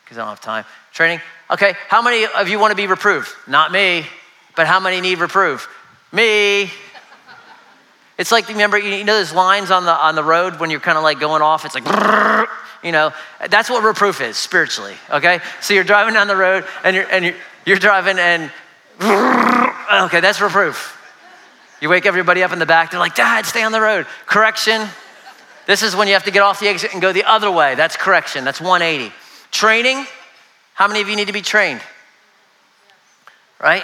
because 0.04 0.18
I 0.18 0.22
don't 0.22 0.30
have 0.30 0.42
time. 0.42 0.66
Training. 0.92 1.22
Okay, 1.52 1.76
how 1.88 2.02
many 2.02 2.26
of 2.26 2.50
you 2.50 2.58
want 2.58 2.72
to 2.72 2.76
be 2.76 2.88
reproved? 2.88 3.30
Not 3.48 3.72
me. 3.72 4.06
But 4.56 4.66
how 4.66 4.80
many 4.80 5.02
need 5.02 5.20
reproof? 5.20 5.70
Me. 6.12 6.72
It's 8.18 8.32
like 8.32 8.48
remember 8.50 8.80
you 8.80 9.04
know 9.04 9.18
those 9.18 9.34
lines 9.34 9.70
on 9.70 9.86
the 9.86 9.94
on 9.94 10.16
the 10.16 10.24
road 10.24 10.60
when 10.60 10.72
you're 10.72 10.80
kind 10.80 10.98
of 10.98 11.04
like 11.04 11.20
going 11.20 11.44
off. 11.44 11.64
It's 11.64 11.76
like 11.76 11.86
you 12.84 12.92
know 12.92 13.14
that's 13.50 13.70
what 13.70 13.84
reproof 13.84 14.20
is 14.20 14.36
spiritually. 14.36 14.96
Okay, 15.12 15.40
so 15.62 15.74
you're 15.74 15.84
driving 15.84 16.16
down 16.16 16.28
the 16.28 16.36
road 16.36 16.66
and 16.84 16.96
you're 16.96 17.10
and 17.12 17.26
you're 17.26 17.36
you're 17.66 17.78
driving 17.78 18.18
and, 18.20 18.52
okay, 20.06 20.20
that's 20.20 20.42
reproof. 20.42 20.98
You 21.82 21.90
wake 21.90 22.06
everybody 22.06 22.44
up 22.44 22.52
in 22.54 22.60
the 22.60 22.66
back, 22.66 22.92
they're 22.92 23.00
like, 23.00 23.16
Dad, 23.16 23.46
stay 23.46 23.64
on 23.64 23.72
the 23.72 23.82
road. 23.82 24.06
Correction. 24.26 24.88
This 25.66 25.84
is 25.84 25.96
when 25.96 26.08
you 26.08 26.14
have 26.14 26.26
to 26.26 26.32
get 26.32 26.42
off 26.42 26.60
the 26.60 26.68
exit 26.68 26.94
and 26.94 27.02
go 27.02 27.12
the 27.12 27.24
other 27.24 27.50
way. 27.50 27.76
That's 27.76 27.96
correction. 27.96 28.44
That's 28.44 28.62
180. 28.62 29.14
Training. 29.52 30.06
How 30.74 30.88
many 30.88 31.02
of 31.02 31.10
you 31.10 31.16
need 31.16 31.28
to 31.28 31.34
be 31.34 31.42
trained? 31.42 31.82
Right? 33.60 33.84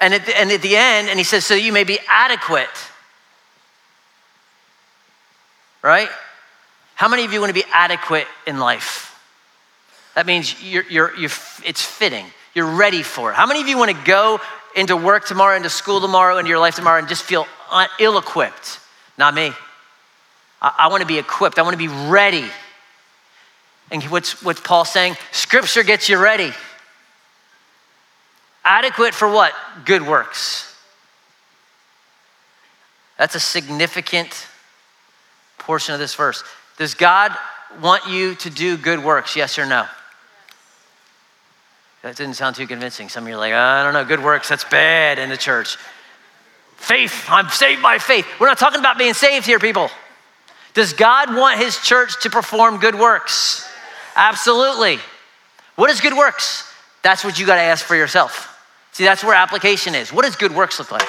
And 0.00 0.14
at 0.14 0.26
the, 0.26 0.38
and 0.38 0.50
at 0.50 0.62
the 0.62 0.76
end, 0.76 1.08
and 1.08 1.18
he 1.18 1.24
says, 1.24 1.44
so 1.44 1.54
you 1.54 1.72
may 1.72 1.84
be 1.84 1.98
adequate. 2.08 2.68
Right? 5.82 6.08
How 6.94 7.08
many 7.08 7.24
of 7.24 7.32
you 7.32 7.40
want 7.40 7.50
to 7.50 7.54
be 7.54 7.64
adequate 7.72 8.26
in 8.46 8.58
life? 8.58 9.18
That 10.14 10.26
means 10.26 10.62
you're, 10.62 10.84
you're, 10.84 11.16
you're, 11.16 11.30
it's 11.64 11.82
fitting. 11.82 12.26
You're 12.54 12.76
ready 12.76 13.02
for 13.02 13.30
it. 13.30 13.34
How 13.34 13.46
many 13.46 13.60
of 13.60 13.68
you 13.68 13.78
want 13.78 13.90
to 13.90 14.04
go 14.04 14.40
into 14.74 14.96
work 14.96 15.26
tomorrow, 15.26 15.56
into 15.56 15.70
school 15.70 16.00
tomorrow, 16.00 16.38
into 16.38 16.48
your 16.48 16.58
life 16.58 16.74
tomorrow, 16.74 16.98
and 16.98 17.08
just 17.08 17.22
feel 17.22 17.46
ill 17.98 18.18
equipped? 18.18 18.80
Not 19.18 19.34
me. 19.34 19.52
I, 20.60 20.74
I 20.78 20.88
want 20.88 21.02
to 21.02 21.06
be 21.06 21.18
equipped, 21.18 21.58
I 21.58 21.62
want 21.62 21.74
to 21.74 21.78
be 21.78 21.88
ready. 22.08 22.44
And 23.90 24.02
what's, 24.04 24.42
what's 24.42 24.60
Paul 24.60 24.84
saying? 24.84 25.16
Scripture 25.32 25.82
gets 25.82 26.08
you 26.08 26.18
ready. 26.18 26.52
Adequate 28.64 29.14
for 29.14 29.28
what? 29.28 29.52
Good 29.84 30.06
works. 30.06 30.66
That's 33.18 33.34
a 33.34 33.40
significant 33.40 34.46
portion 35.58 35.92
of 35.92 36.00
this 36.00 36.14
verse. 36.14 36.44
Does 36.78 36.94
God 36.94 37.36
want 37.82 38.06
you 38.06 38.34
to 38.36 38.50
do 38.50 38.76
good 38.76 39.02
works? 39.02 39.36
Yes 39.36 39.58
or 39.58 39.66
no? 39.66 39.86
That 42.02 42.16
didn't 42.16 42.34
sound 42.34 42.56
too 42.56 42.66
convincing. 42.66 43.08
Some 43.08 43.24
of 43.24 43.28
you 43.28 43.34
are 43.34 43.38
like, 43.38 43.52
I 43.52 43.82
don't 43.84 43.92
know, 43.92 44.04
good 44.04 44.22
works, 44.22 44.48
that's 44.48 44.64
bad 44.64 45.18
in 45.18 45.28
the 45.28 45.36
church. 45.36 45.76
Faith, 46.76 47.26
I'm 47.28 47.48
saved 47.50 47.82
by 47.82 47.98
faith. 47.98 48.26
We're 48.40 48.46
not 48.46 48.58
talking 48.58 48.80
about 48.80 48.96
being 48.96 49.12
saved 49.12 49.44
here, 49.44 49.58
people. 49.58 49.90
Does 50.72 50.94
God 50.94 51.34
want 51.34 51.58
his 51.58 51.76
church 51.78 52.22
to 52.22 52.30
perform 52.30 52.78
good 52.78 52.94
works? 52.94 53.68
Absolutely. 54.16 54.98
What 55.76 55.90
is 55.90 56.00
good 56.00 56.16
works? 56.16 56.66
That's 57.02 57.22
what 57.22 57.38
you 57.38 57.44
got 57.44 57.56
to 57.56 57.62
ask 57.62 57.84
for 57.84 57.96
yourself. 57.96 58.46
See, 58.92 59.04
that's 59.04 59.22
where 59.22 59.34
application 59.34 59.94
is. 59.94 60.12
What 60.12 60.24
does 60.24 60.36
good 60.36 60.54
works 60.54 60.78
look 60.78 60.90
like? 60.90 61.08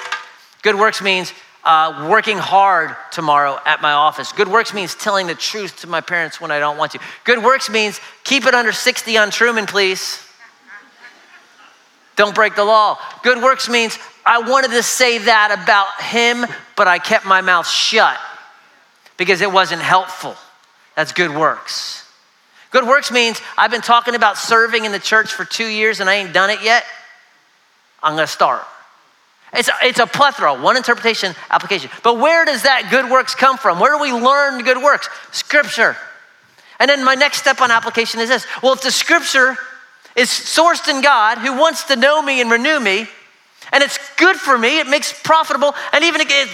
Good 0.62 0.76
works 0.76 1.02
means 1.02 1.34
uh, 1.64 2.08
working 2.10 2.38
hard 2.38 2.96
tomorrow 3.12 3.60
at 3.66 3.82
my 3.82 3.94
office. 3.94 4.32
Good 4.32 4.48
works 4.48 4.74
means 4.74 4.94
telling 4.96 5.28
the 5.28 5.36
truth 5.36 5.82
to 5.82 5.88
my 5.88 6.02
parents 6.02 6.42
when 6.42 6.52
I 6.52 6.60
don't 6.60 6.78
want 6.78 6.92
to. 6.94 7.00
Good 7.24 7.44
works 7.44 7.70
means 7.70 8.00
keep 8.24 8.46
it 8.46 8.54
under 8.54 8.72
60 8.72 9.18
on 9.18 9.32
Truman, 9.32 9.66
please. 9.66 10.22
Don't 12.22 12.36
break 12.36 12.54
the 12.54 12.64
law. 12.64 13.00
Good 13.24 13.42
works 13.42 13.68
means 13.68 13.98
I 14.24 14.48
wanted 14.48 14.70
to 14.74 14.84
say 14.84 15.18
that 15.18 15.60
about 15.64 16.04
him, 16.04 16.46
but 16.78 16.88
I 16.88 17.00
kept 17.00 17.26
my 17.26 17.42
mouth 17.42 17.68
shut 17.68 18.16
because 19.18 19.42
it 19.42 19.52
wasn't 19.52 19.82
helpful. 19.82 20.36
That's 20.96 21.14
good 21.14 21.36
works. 21.36 22.08
Good 22.70 22.86
works 22.86 23.10
means 23.10 23.42
I've 23.58 23.72
been 23.72 23.82
talking 23.82 24.14
about 24.14 24.38
serving 24.38 24.86
in 24.86 24.92
the 24.92 25.00
church 25.00 25.34
for 25.34 25.46
two 25.46 25.66
years 25.66 26.00
and 26.00 26.08
I 26.08 26.14
ain't 26.14 26.32
done 26.32 26.52
it 26.52 26.62
yet. 26.62 26.86
I'm 28.04 28.14
gonna 28.14 28.28
start. 28.28 28.68
It's 29.52 29.70
a, 29.70 29.74
it's 29.82 30.00
a 30.00 30.06
plethora, 30.06 30.54
one 30.54 30.78
interpretation, 30.78 31.34
application. 31.50 31.90
But 32.04 32.20
where 32.20 32.46
does 32.46 32.62
that 32.62 32.90
good 32.92 33.10
works 33.10 33.34
come 33.34 33.58
from? 33.58 33.80
Where 33.80 33.98
do 33.98 34.00
we 34.00 34.14
learn 34.14 34.64
good 34.64 34.78
works? 34.78 35.10
Scripture. 35.32 35.98
And 36.78 36.88
then 36.88 37.04
my 37.04 37.16
next 37.16 37.40
step 37.40 37.62
on 37.62 37.72
application 37.72 38.20
is 38.20 38.30
this 38.30 38.46
well, 38.62 38.74
if 38.74 38.82
the 38.84 38.92
scripture 38.92 39.58
is 40.16 40.30
sourced 40.30 40.88
in 40.90 41.02
God 41.02 41.38
who 41.38 41.58
wants 41.58 41.86
to 41.86 41.96
know 41.96 42.22
me 42.22 42.42
and 42.42 42.52
renew 42.52 42.80
me, 42.80 43.08
and 43.72 43.84
it's 43.84 43.98
good 44.18 44.36
for 44.36 44.58
me, 44.58 44.80
it 44.80 44.88
makes 44.88 45.14
profitable, 45.24 45.74
and 45.94 46.04
even 46.04 46.20
it 46.20 46.28
gets 46.28 46.52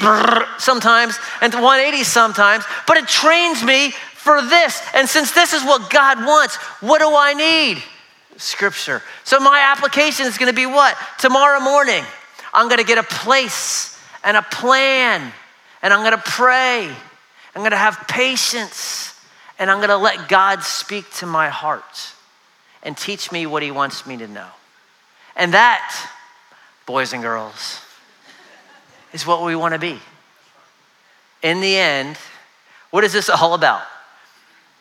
sometimes, 0.64 1.18
and 1.42 1.54
180 1.54 2.04
sometimes, 2.04 2.64
but 2.86 2.98
it 2.98 3.08
trains 3.08 3.64
me 3.64 3.92
for 4.14 4.42
this. 4.42 4.82
And 4.94 5.10
since 5.10 5.32
this 5.32 5.54
is 5.54 5.64
what 5.64 5.90
God 5.90 6.20
wants, 6.20 6.58
what 6.82 7.00
do 7.00 7.16
I 7.16 7.34
need? 7.34 7.82
Scripture. 8.36 9.02
So 9.24 9.40
my 9.40 9.60
application 9.74 10.28
is 10.28 10.38
going 10.38 10.52
to 10.52 10.56
be 10.56 10.68
what? 10.68 10.96
Tomorrow 11.18 11.60
morning, 11.60 12.04
I'm 12.54 12.68
going 12.68 12.80
to 12.80 12.86
get 12.86 13.00
a 13.00 13.04
place 13.04 13.98
and 14.24 14.38
a 14.38 14.44
plan, 14.44 15.32
and 15.82 15.94
I'm 15.94 16.02
going 16.02 16.12
to 16.12 16.32
pray. 16.32 16.88
I'm 17.56 17.62
going 17.62 17.72
to 17.72 17.78
have 17.78 18.06
patience, 18.08 19.20
and 19.58 19.72
I'm 19.72 19.78
going 19.78 19.90
to 19.90 19.98
let 19.98 20.30
God 20.30 20.62
speak 20.62 21.10
to 21.16 21.26
my 21.26 21.50
heart 21.50 22.14
and 22.84 22.98
teach 22.98 23.32
me 23.32 23.46
what 23.46 23.64
He 23.64 23.72
wants 23.72 24.06
me 24.06 24.18
to 24.18 24.28
know. 24.28 24.48
And 25.36 25.54
that, 25.54 26.10
boys 26.86 27.14
and 27.14 27.22
girls, 27.22 27.80
is 29.14 29.26
what 29.26 29.44
we 29.44 29.56
want 29.56 29.74
to 29.74 29.80
be. 29.80 30.00
In 31.44 31.62
the 31.62 31.78
end, 31.78 32.18
what 32.90 33.04
is 33.04 33.14
this 33.14 33.30
all 33.30 33.54
about? 33.54 33.84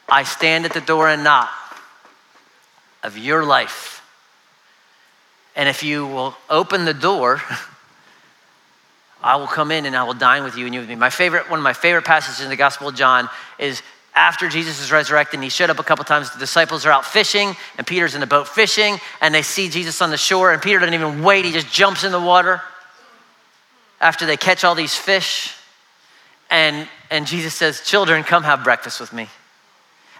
I 0.08 0.22
stand 0.22 0.64
at 0.64 0.72
the 0.72 0.80
door 0.80 1.08
and 1.08 1.24
knock 1.24 1.50
of 3.02 3.18
your 3.18 3.44
life. 3.44 4.02
And 5.54 5.68
if 5.68 5.82
you 5.82 6.06
will 6.06 6.34
open 6.48 6.84
the 6.84 6.94
door, 6.94 7.40
I 9.22 9.36
will 9.36 9.46
come 9.46 9.70
in 9.70 9.86
and 9.86 9.96
I 9.96 10.04
will 10.04 10.14
dine 10.14 10.44
with 10.44 10.56
you 10.56 10.66
and 10.66 10.74
you 10.74 10.80
with 10.80 10.88
me. 10.88 10.94
My 10.94 11.10
favorite, 11.10 11.50
one 11.50 11.58
of 11.58 11.64
my 11.64 11.72
favorite 11.72 12.04
passages 12.04 12.42
in 12.42 12.50
the 12.50 12.56
Gospel 12.56 12.88
of 12.88 12.94
John 12.94 13.28
is 13.58 13.82
after 14.16 14.48
Jesus 14.48 14.80
is 14.80 14.90
resurrected 14.90 15.34
and 15.34 15.44
he 15.44 15.50
showed 15.50 15.70
up 15.70 15.78
a 15.78 15.84
couple 15.84 16.04
times. 16.04 16.32
The 16.32 16.38
disciples 16.38 16.86
are 16.86 16.90
out 16.90 17.04
fishing 17.04 17.54
and 17.76 17.86
Peter's 17.86 18.14
in 18.14 18.20
the 18.20 18.26
boat 18.26 18.48
fishing 18.48 18.98
and 19.20 19.34
they 19.34 19.42
see 19.42 19.68
Jesus 19.68 20.00
on 20.00 20.10
the 20.10 20.16
shore 20.16 20.52
and 20.52 20.60
Peter 20.60 20.78
doesn't 20.78 20.94
even 20.94 21.22
wait. 21.22 21.44
He 21.44 21.52
just 21.52 21.70
jumps 21.70 22.02
in 22.02 22.10
the 22.10 22.20
water 22.20 22.62
after 24.00 24.26
they 24.26 24.36
catch 24.36 24.64
all 24.64 24.74
these 24.74 24.94
fish. 24.94 25.54
And, 26.50 26.88
and 27.10 27.26
Jesus 27.26 27.54
says, 27.54 27.82
Children, 27.82 28.24
come 28.24 28.42
have 28.42 28.64
breakfast 28.64 29.00
with 29.00 29.12
me. 29.12 29.28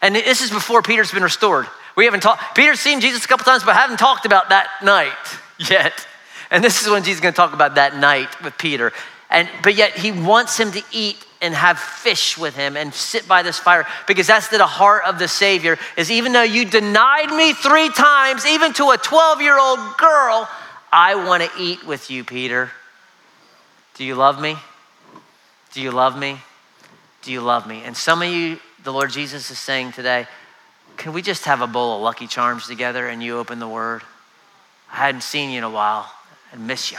And 0.02 0.14
this 0.14 0.42
is 0.42 0.50
before 0.50 0.82
Peter's 0.82 1.10
been 1.10 1.22
restored. 1.22 1.66
We 1.96 2.04
haven't 2.04 2.20
talked, 2.20 2.54
Peter's 2.54 2.80
seen 2.80 3.00
Jesus 3.00 3.24
a 3.24 3.28
couple 3.28 3.44
times, 3.44 3.64
but 3.64 3.74
haven't 3.74 3.98
talked 3.98 4.26
about 4.26 4.50
that 4.50 4.68
night 4.82 5.12
yet. 5.70 6.06
And 6.50 6.62
this 6.62 6.82
is 6.82 6.90
when 6.90 7.02
Jesus 7.02 7.16
is 7.16 7.20
going 7.22 7.32
to 7.32 7.36
talk 7.36 7.54
about 7.54 7.76
that 7.76 7.96
night 7.96 8.42
with 8.44 8.56
Peter. 8.58 8.92
And, 9.30 9.48
but 9.62 9.74
yet 9.74 9.92
he 9.92 10.12
wants 10.12 10.58
him 10.58 10.70
to 10.72 10.82
eat 10.92 11.24
and 11.40 11.54
have 11.54 11.78
fish 11.78 12.38
with 12.38 12.56
him 12.56 12.76
and 12.76 12.92
sit 12.94 13.28
by 13.28 13.42
this 13.42 13.58
fire 13.58 13.86
because 14.06 14.26
that's 14.26 14.48
the 14.48 14.66
heart 14.66 15.04
of 15.04 15.18
the 15.18 15.28
Savior 15.28 15.78
is 15.96 16.10
even 16.10 16.32
though 16.32 16.42
you 16.42 16.64
denied 16.64 17.30
me 17.30 17.52
three 17.52 17.90
times, 17.90 18.46
even 18.46 18.72
to 18.74 18.90
a 18.90 18.96
12 18.96 19.42
year 19.42 19.58
old 19.58 19.78
girl, 19.98 20.48
I 20.92 21.14
want 21.14 21.42
to 21.42 21.50
eat 21.60 21.86
with 21.86 22.10
you, 22.10 22.24
Peter. 22.24 22.70
Do 23.94 24.04
you 24.04 24.14
love 24.14 24.40
me? 24.40 24.56
Do 25.72 25.80
you 25.80 25.90
love 25.90 26.18
me? 26.18 26.38
Do 27.22 27.32
you 27.32 27.40
love 27.40 27.66
me? 27.66 27.82
And 27.84 27.96
some 27.96 28.22
of 28.22 28.28
you, 28.28 28.58
the 28.82 28.92
Lord 28.92 29.10
Jesus 29.10 29.50
is 29.50 29.58
saying 29.58 29.92
today, 29.92 30.26
can 30.96 31.12
we 31.12 31.20
just 31.22 31.44
have 31.44 31.60
a 31.60 31.66
bowl 31.66 31.96
of 31.96 32.02
Lucky 32.02 32.26
Charms 32.26 32.66
together 32.66 33.06
and 33.06 33.22
you 33.22 33.38
open 33.38 33.58
the 33.58 33.68
Word? 33.68 34.02
I 34.90 34.96
hadn't 34.96 35.22
seen 35.22 35.50
you 35.50 35.58
in 35.58 35.64
a 35.64 35.70
while 35.70 36.10
and 36.52 36.66
miss 36.66 36.92
you. 36.92 36.98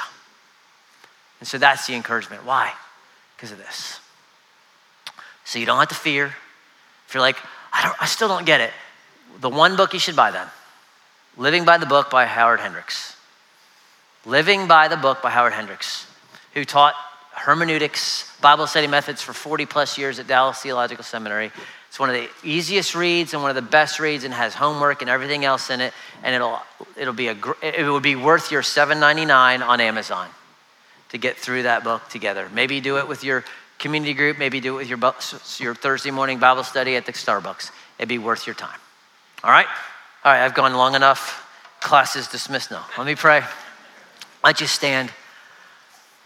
And 1.40 1.48
so 1.48 1.58
that's 1.58 1.88
the 1.88 1.96
encouragement. 1.96 2.46
Why? 2.46 2.74
Because 3.36 3.52
of 3.52 3.58
this. 3.58 4.00
So 5.48 5.60
you 5.60 5.66
don't 5.66 5.80
have 5.80 5.88
to 5.88 5.96
fear. 5.96 6.26
If 7.08 7.14
you're 7.14 7.22
like, 7.22 7.38
I, 7.72 7.94
I 8.02 8.06
still 8.06 8.28
don't 8.28 8.46
get 8.46 8.60
it, 8.60 8.72
the 9.40 9.48
one 9.50 9.78
book 9.78 9.94
you 9.94 10.00
should 10.00 10.16
buy 10.16 10.32
then 10.32 10.46
Living 11.38 11.64
by 11.64 11.78
the 11.78 11.86
Book 11.86 12.10
by 12.10 12.26
Howard 12.26 12.60
Hendricks. 12.60 13.16
Living 14.26 14.68
by 14.68 14.90
the 14.90 14.98
Book 14.98 15.22
by 15.22 15.30
Howard 15.30 15.54
Hendricks, 15.54 16.06
who 16.54 16.66
taught 16.66 16.96
hermeneutics, 17.32 18.30
Bible 18.42 18.68
study 18.68 18.88
methods 18.88 19.22
for 19.22 19.32
40 19.32 19.66
plus 19.68 19.98
years 19.98 20.20
at 20.20 20.28
Dallas 20.28 20.58
Theological 20.60 21.06
Seminary. 21.06 21.50
It's 21.88 21.98
one 21.98 22.10
of 22.10 22.16
the 22.16 22.28
easiest 22.44 22.94
reads 22.94 23.34
and 23.34 23.42
one 23.42 23.50
of 23.50 23.56
the 23.56 23.62
best 23.62 24.02
reads 24.02 24.26
and 24.26 24.34
has 24.34 24.54
homework 24.54 25.02
and 25.02 25.10
everything 25.10 25.46
else 25.46 25.70
in 25.70 25.80
it. 25.80 25.94
And 26.24 26.36
it'll, 26.36 26.60
it'll 26.98 27.14
be 27.14 27.30
a, 27.30 27.38
it 27.62 27.90
would 27.90 28.04
be 28.04 28.18
worth 28.18 28.52
your 28.52 28.64
$7.99 28.64 29.66
on 29.66 29.80
Amazon 29.80 30.28
to 31.10 31.18
get 31.18 31.38
through 31.38 31.64
that 31.64 31.86
book 31.86 32.02
together. 32.10 32.50
Maybe 32.54 32.82
do 32.82 32.98
it 32.98 33.08
with 33.08 33.24
your 33.24 33.46
community 33.80 34.14
group, 34.14 34.38
maybe 34.38 34.60
do 34.60 34.76
it 34.80 34.90
with 34.90 34.90
your, 34.90 35.00
your 35.60 35.76
Thursday 35.76 36.12
morning 36.12 36.40
Bible 36.40 36.64
study 36.64 36.96
at 36.96 37.06
the 37.06 37.12
Starbucks. 37.12 37.72
It'd 38.00 38.10
be 38.10 38.18
worth 38.18 38.48
your 38.48 38.56
time. 38.56 38.80
All 39.44 39.52
right? 39.52 39.68
All 40.24 40.32
right, 40.32 40.44
I've 40.44 40.54
gone 40.54 40.74
long 40.74 40.96
enough. 40.96 41.44
Class 41.80 42.16
is 42.16 42.28
dismissed 42.28 42.72
now. 42.72 42.86
Let 42.98 43.06
me 43.06 43.16
pray. 43.16 43.44
Let 44.44 44.62
you 44.62 44.68
stand. 44.68 45.12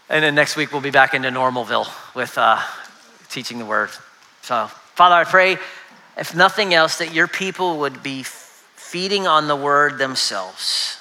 And 0.08 0.24
then 0.24 0.34
next 0.34 0.56
week 0.56 0.72
we'll 0.72 0.80
be 0.80 0.90
back 0.90 1.14
into 1.14 1.28
Normalville 1.28 1.88
with 2.14 2.36
uh, 2.36 2.60
teaching 3.28 3.58
the 3.58 3.64
word. 3.64 3.90
So, 4.42 4.66
Father, 4.94 5.14
I 5.14 5.24
pray, 5.24 5.58
if 6.16 6.34
nothing 6.34 6.74
else, 6.74 6.98
that 6.98 7.14
your 7.14 7.28
people 7.28 7.78
would 7.80 8.02
be 8.02 8.22
feeding 8.22 9.26
on 9.26 9.48
the 9.48 9.56
word 9.56 9.98
themselves 9.98 10.98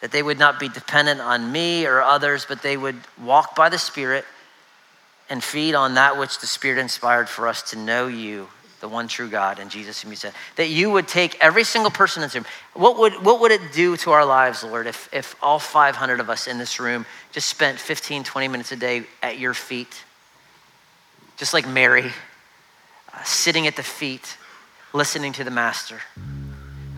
that 0.00 0.12
they 0.12 0.22
would 0.22 0.38
not 0.38 0.60
be 0.60 0.68
dependent 0.68 1.20
on 1.20 1.50
me 1.50 1.86
or 1.86 2.02
others, 2.02 2.46
but 2.48 2.62
they 2.62 2.76
would 2.76 2.96
walk 3.20 3.56
by 3.56 3.68
the 3.68 3.78
Spirit 3.78 4.24
and 5.28 5.42
feed 5.42 5.74
on 5.74 5.94
that 5.94 6.18
which 6.18 6.38
the 6.38 6.46
Spirit 6.46 6.78
inspired 6.78 7.28
for 7.28 7.48
us 7.48 7.62
to 7.70 7.78
know 7.78 8.06
you, 8.06 8.48
the 8.80 8.88
one 8.88 9.08
true 9.08 9.28
God 9.28 9.58
and 9.58 9.70
Jesus 9.70 10.02
whom 10.02 10.12
you 10.12 10.16
sent. 10.16 10.34
That 10.56 10.68
you 10.68 10.90
would 10.90 11.08
take 11.08 11.36
every 11.40 11.64
single 11.64 11.90
person 11.90 12.22
in 12.22 12.26
this 12.26 12.34
room. 12.34 12.44
What 12.74 12.98
would, 12.98 13.24
what 13.24 13.40
would 13.40 13.50
it 13.50 13.72
do 13.72 13.96
to 13.98 14.10
our 14.12 14.24
lives, 14.24 14.62
Lord, 14.62 14.86
if, 14.86 15.08
if 15.12 15.34
all 15.42 15.58
500 15.58 16.20
of 16.20 16.30
us 16.30 16.46
in 16.46 16.58
this 16.58 16.78
room 16.78 17.06
just 17.32 17.48
spent 17.48 17.78
15, 17.78 18.24
20 18.24 18.48
minutes 18.48 18.72
a 18.72 18.76
day 18.76 19.04
at 19.22 19.38
your 19.38 19.54
feet? 19.54 20.04
Just 21.36 21.52
like 21.52 21.68
Mary, 21.68 22.12
uh, 23.12 23.22
sitting 23.24 23.66
at 23.66 23.76
the 23.76 23.82
feet, 23.82 24.36
listening 24.92 25.32
to 25.34 25.44
the 25.44 25.50
Master. 25.50 26.00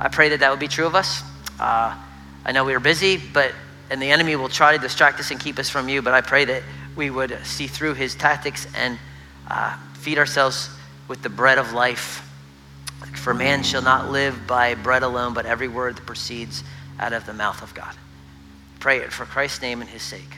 I 0.00 0.08
pray 0.08 0.28
that 0.28 0.40
that 0.40 0.50
would 0.50 0.60
be 0.60 0.68
true 0.68 0.86
of 0.86 0.94
us. 0.94 1.22
Uh, 1.58 1.96
I 2.44 2.52
know 2.52 2.64
we 2.64 2.74
are 2.74 2.80
busy, 2.80 3.16
but 3.16 3.52
and 3.90 4.02
the 4.02 4.10
enemy 4.10 4.36
will 4.36 4.48
try 4.48 4.76
to 4.76 4.78
distract 4.78 5.18
us 5.18 5.30
and 5.30 5.40
keep 5.40 5.58
us 5.58 5.70
from 5.70 5.88
you. 5.88 6.02
But 6.02 6.14
I 6.14 6.20
pray 6.20 6.44
that 6.44 6.62
we 6.98 7.08
would 7.08 7.38
see 7.44 7.68
through 7.68 7.94
his 7.94 8.16
tactics 8.16 8.66
and 8.74 8.98
uh, 9.48 9.78
feed 9.94 10.18
ourselves 10.18 10.68
with 11.06 11.22
the 11.22 11.28
bread 11.30 11.56
of 11.56 11.72
life. 11.72 12.28
For 13.14 13.32
man 13.32 13.62
shall 13.62 13.82
not 13.82 14.10
live 14.10 14.46
by 14.48 14.74
bread 14.74 15.04
alone, 15.04 15.32
but 15.32 15.46
every 15.46 15.68
word 15.68 15.96
that 15.96 16.04
proceeds 16.04 16.64
out 16.98 17.12
of 17.12 17.24
the 17.24 17.32
mouth 17.32 17.62
of 17.62 17.72
God. 17.72 17.94
Pray 18.80 18.98
it 18.98 19.12
for 19.12 19.24
Christ's 19.24 19.62
name 19.62 19.80
and 19.80 19.88
his 19.88 20.02
sake. 20.02 20.37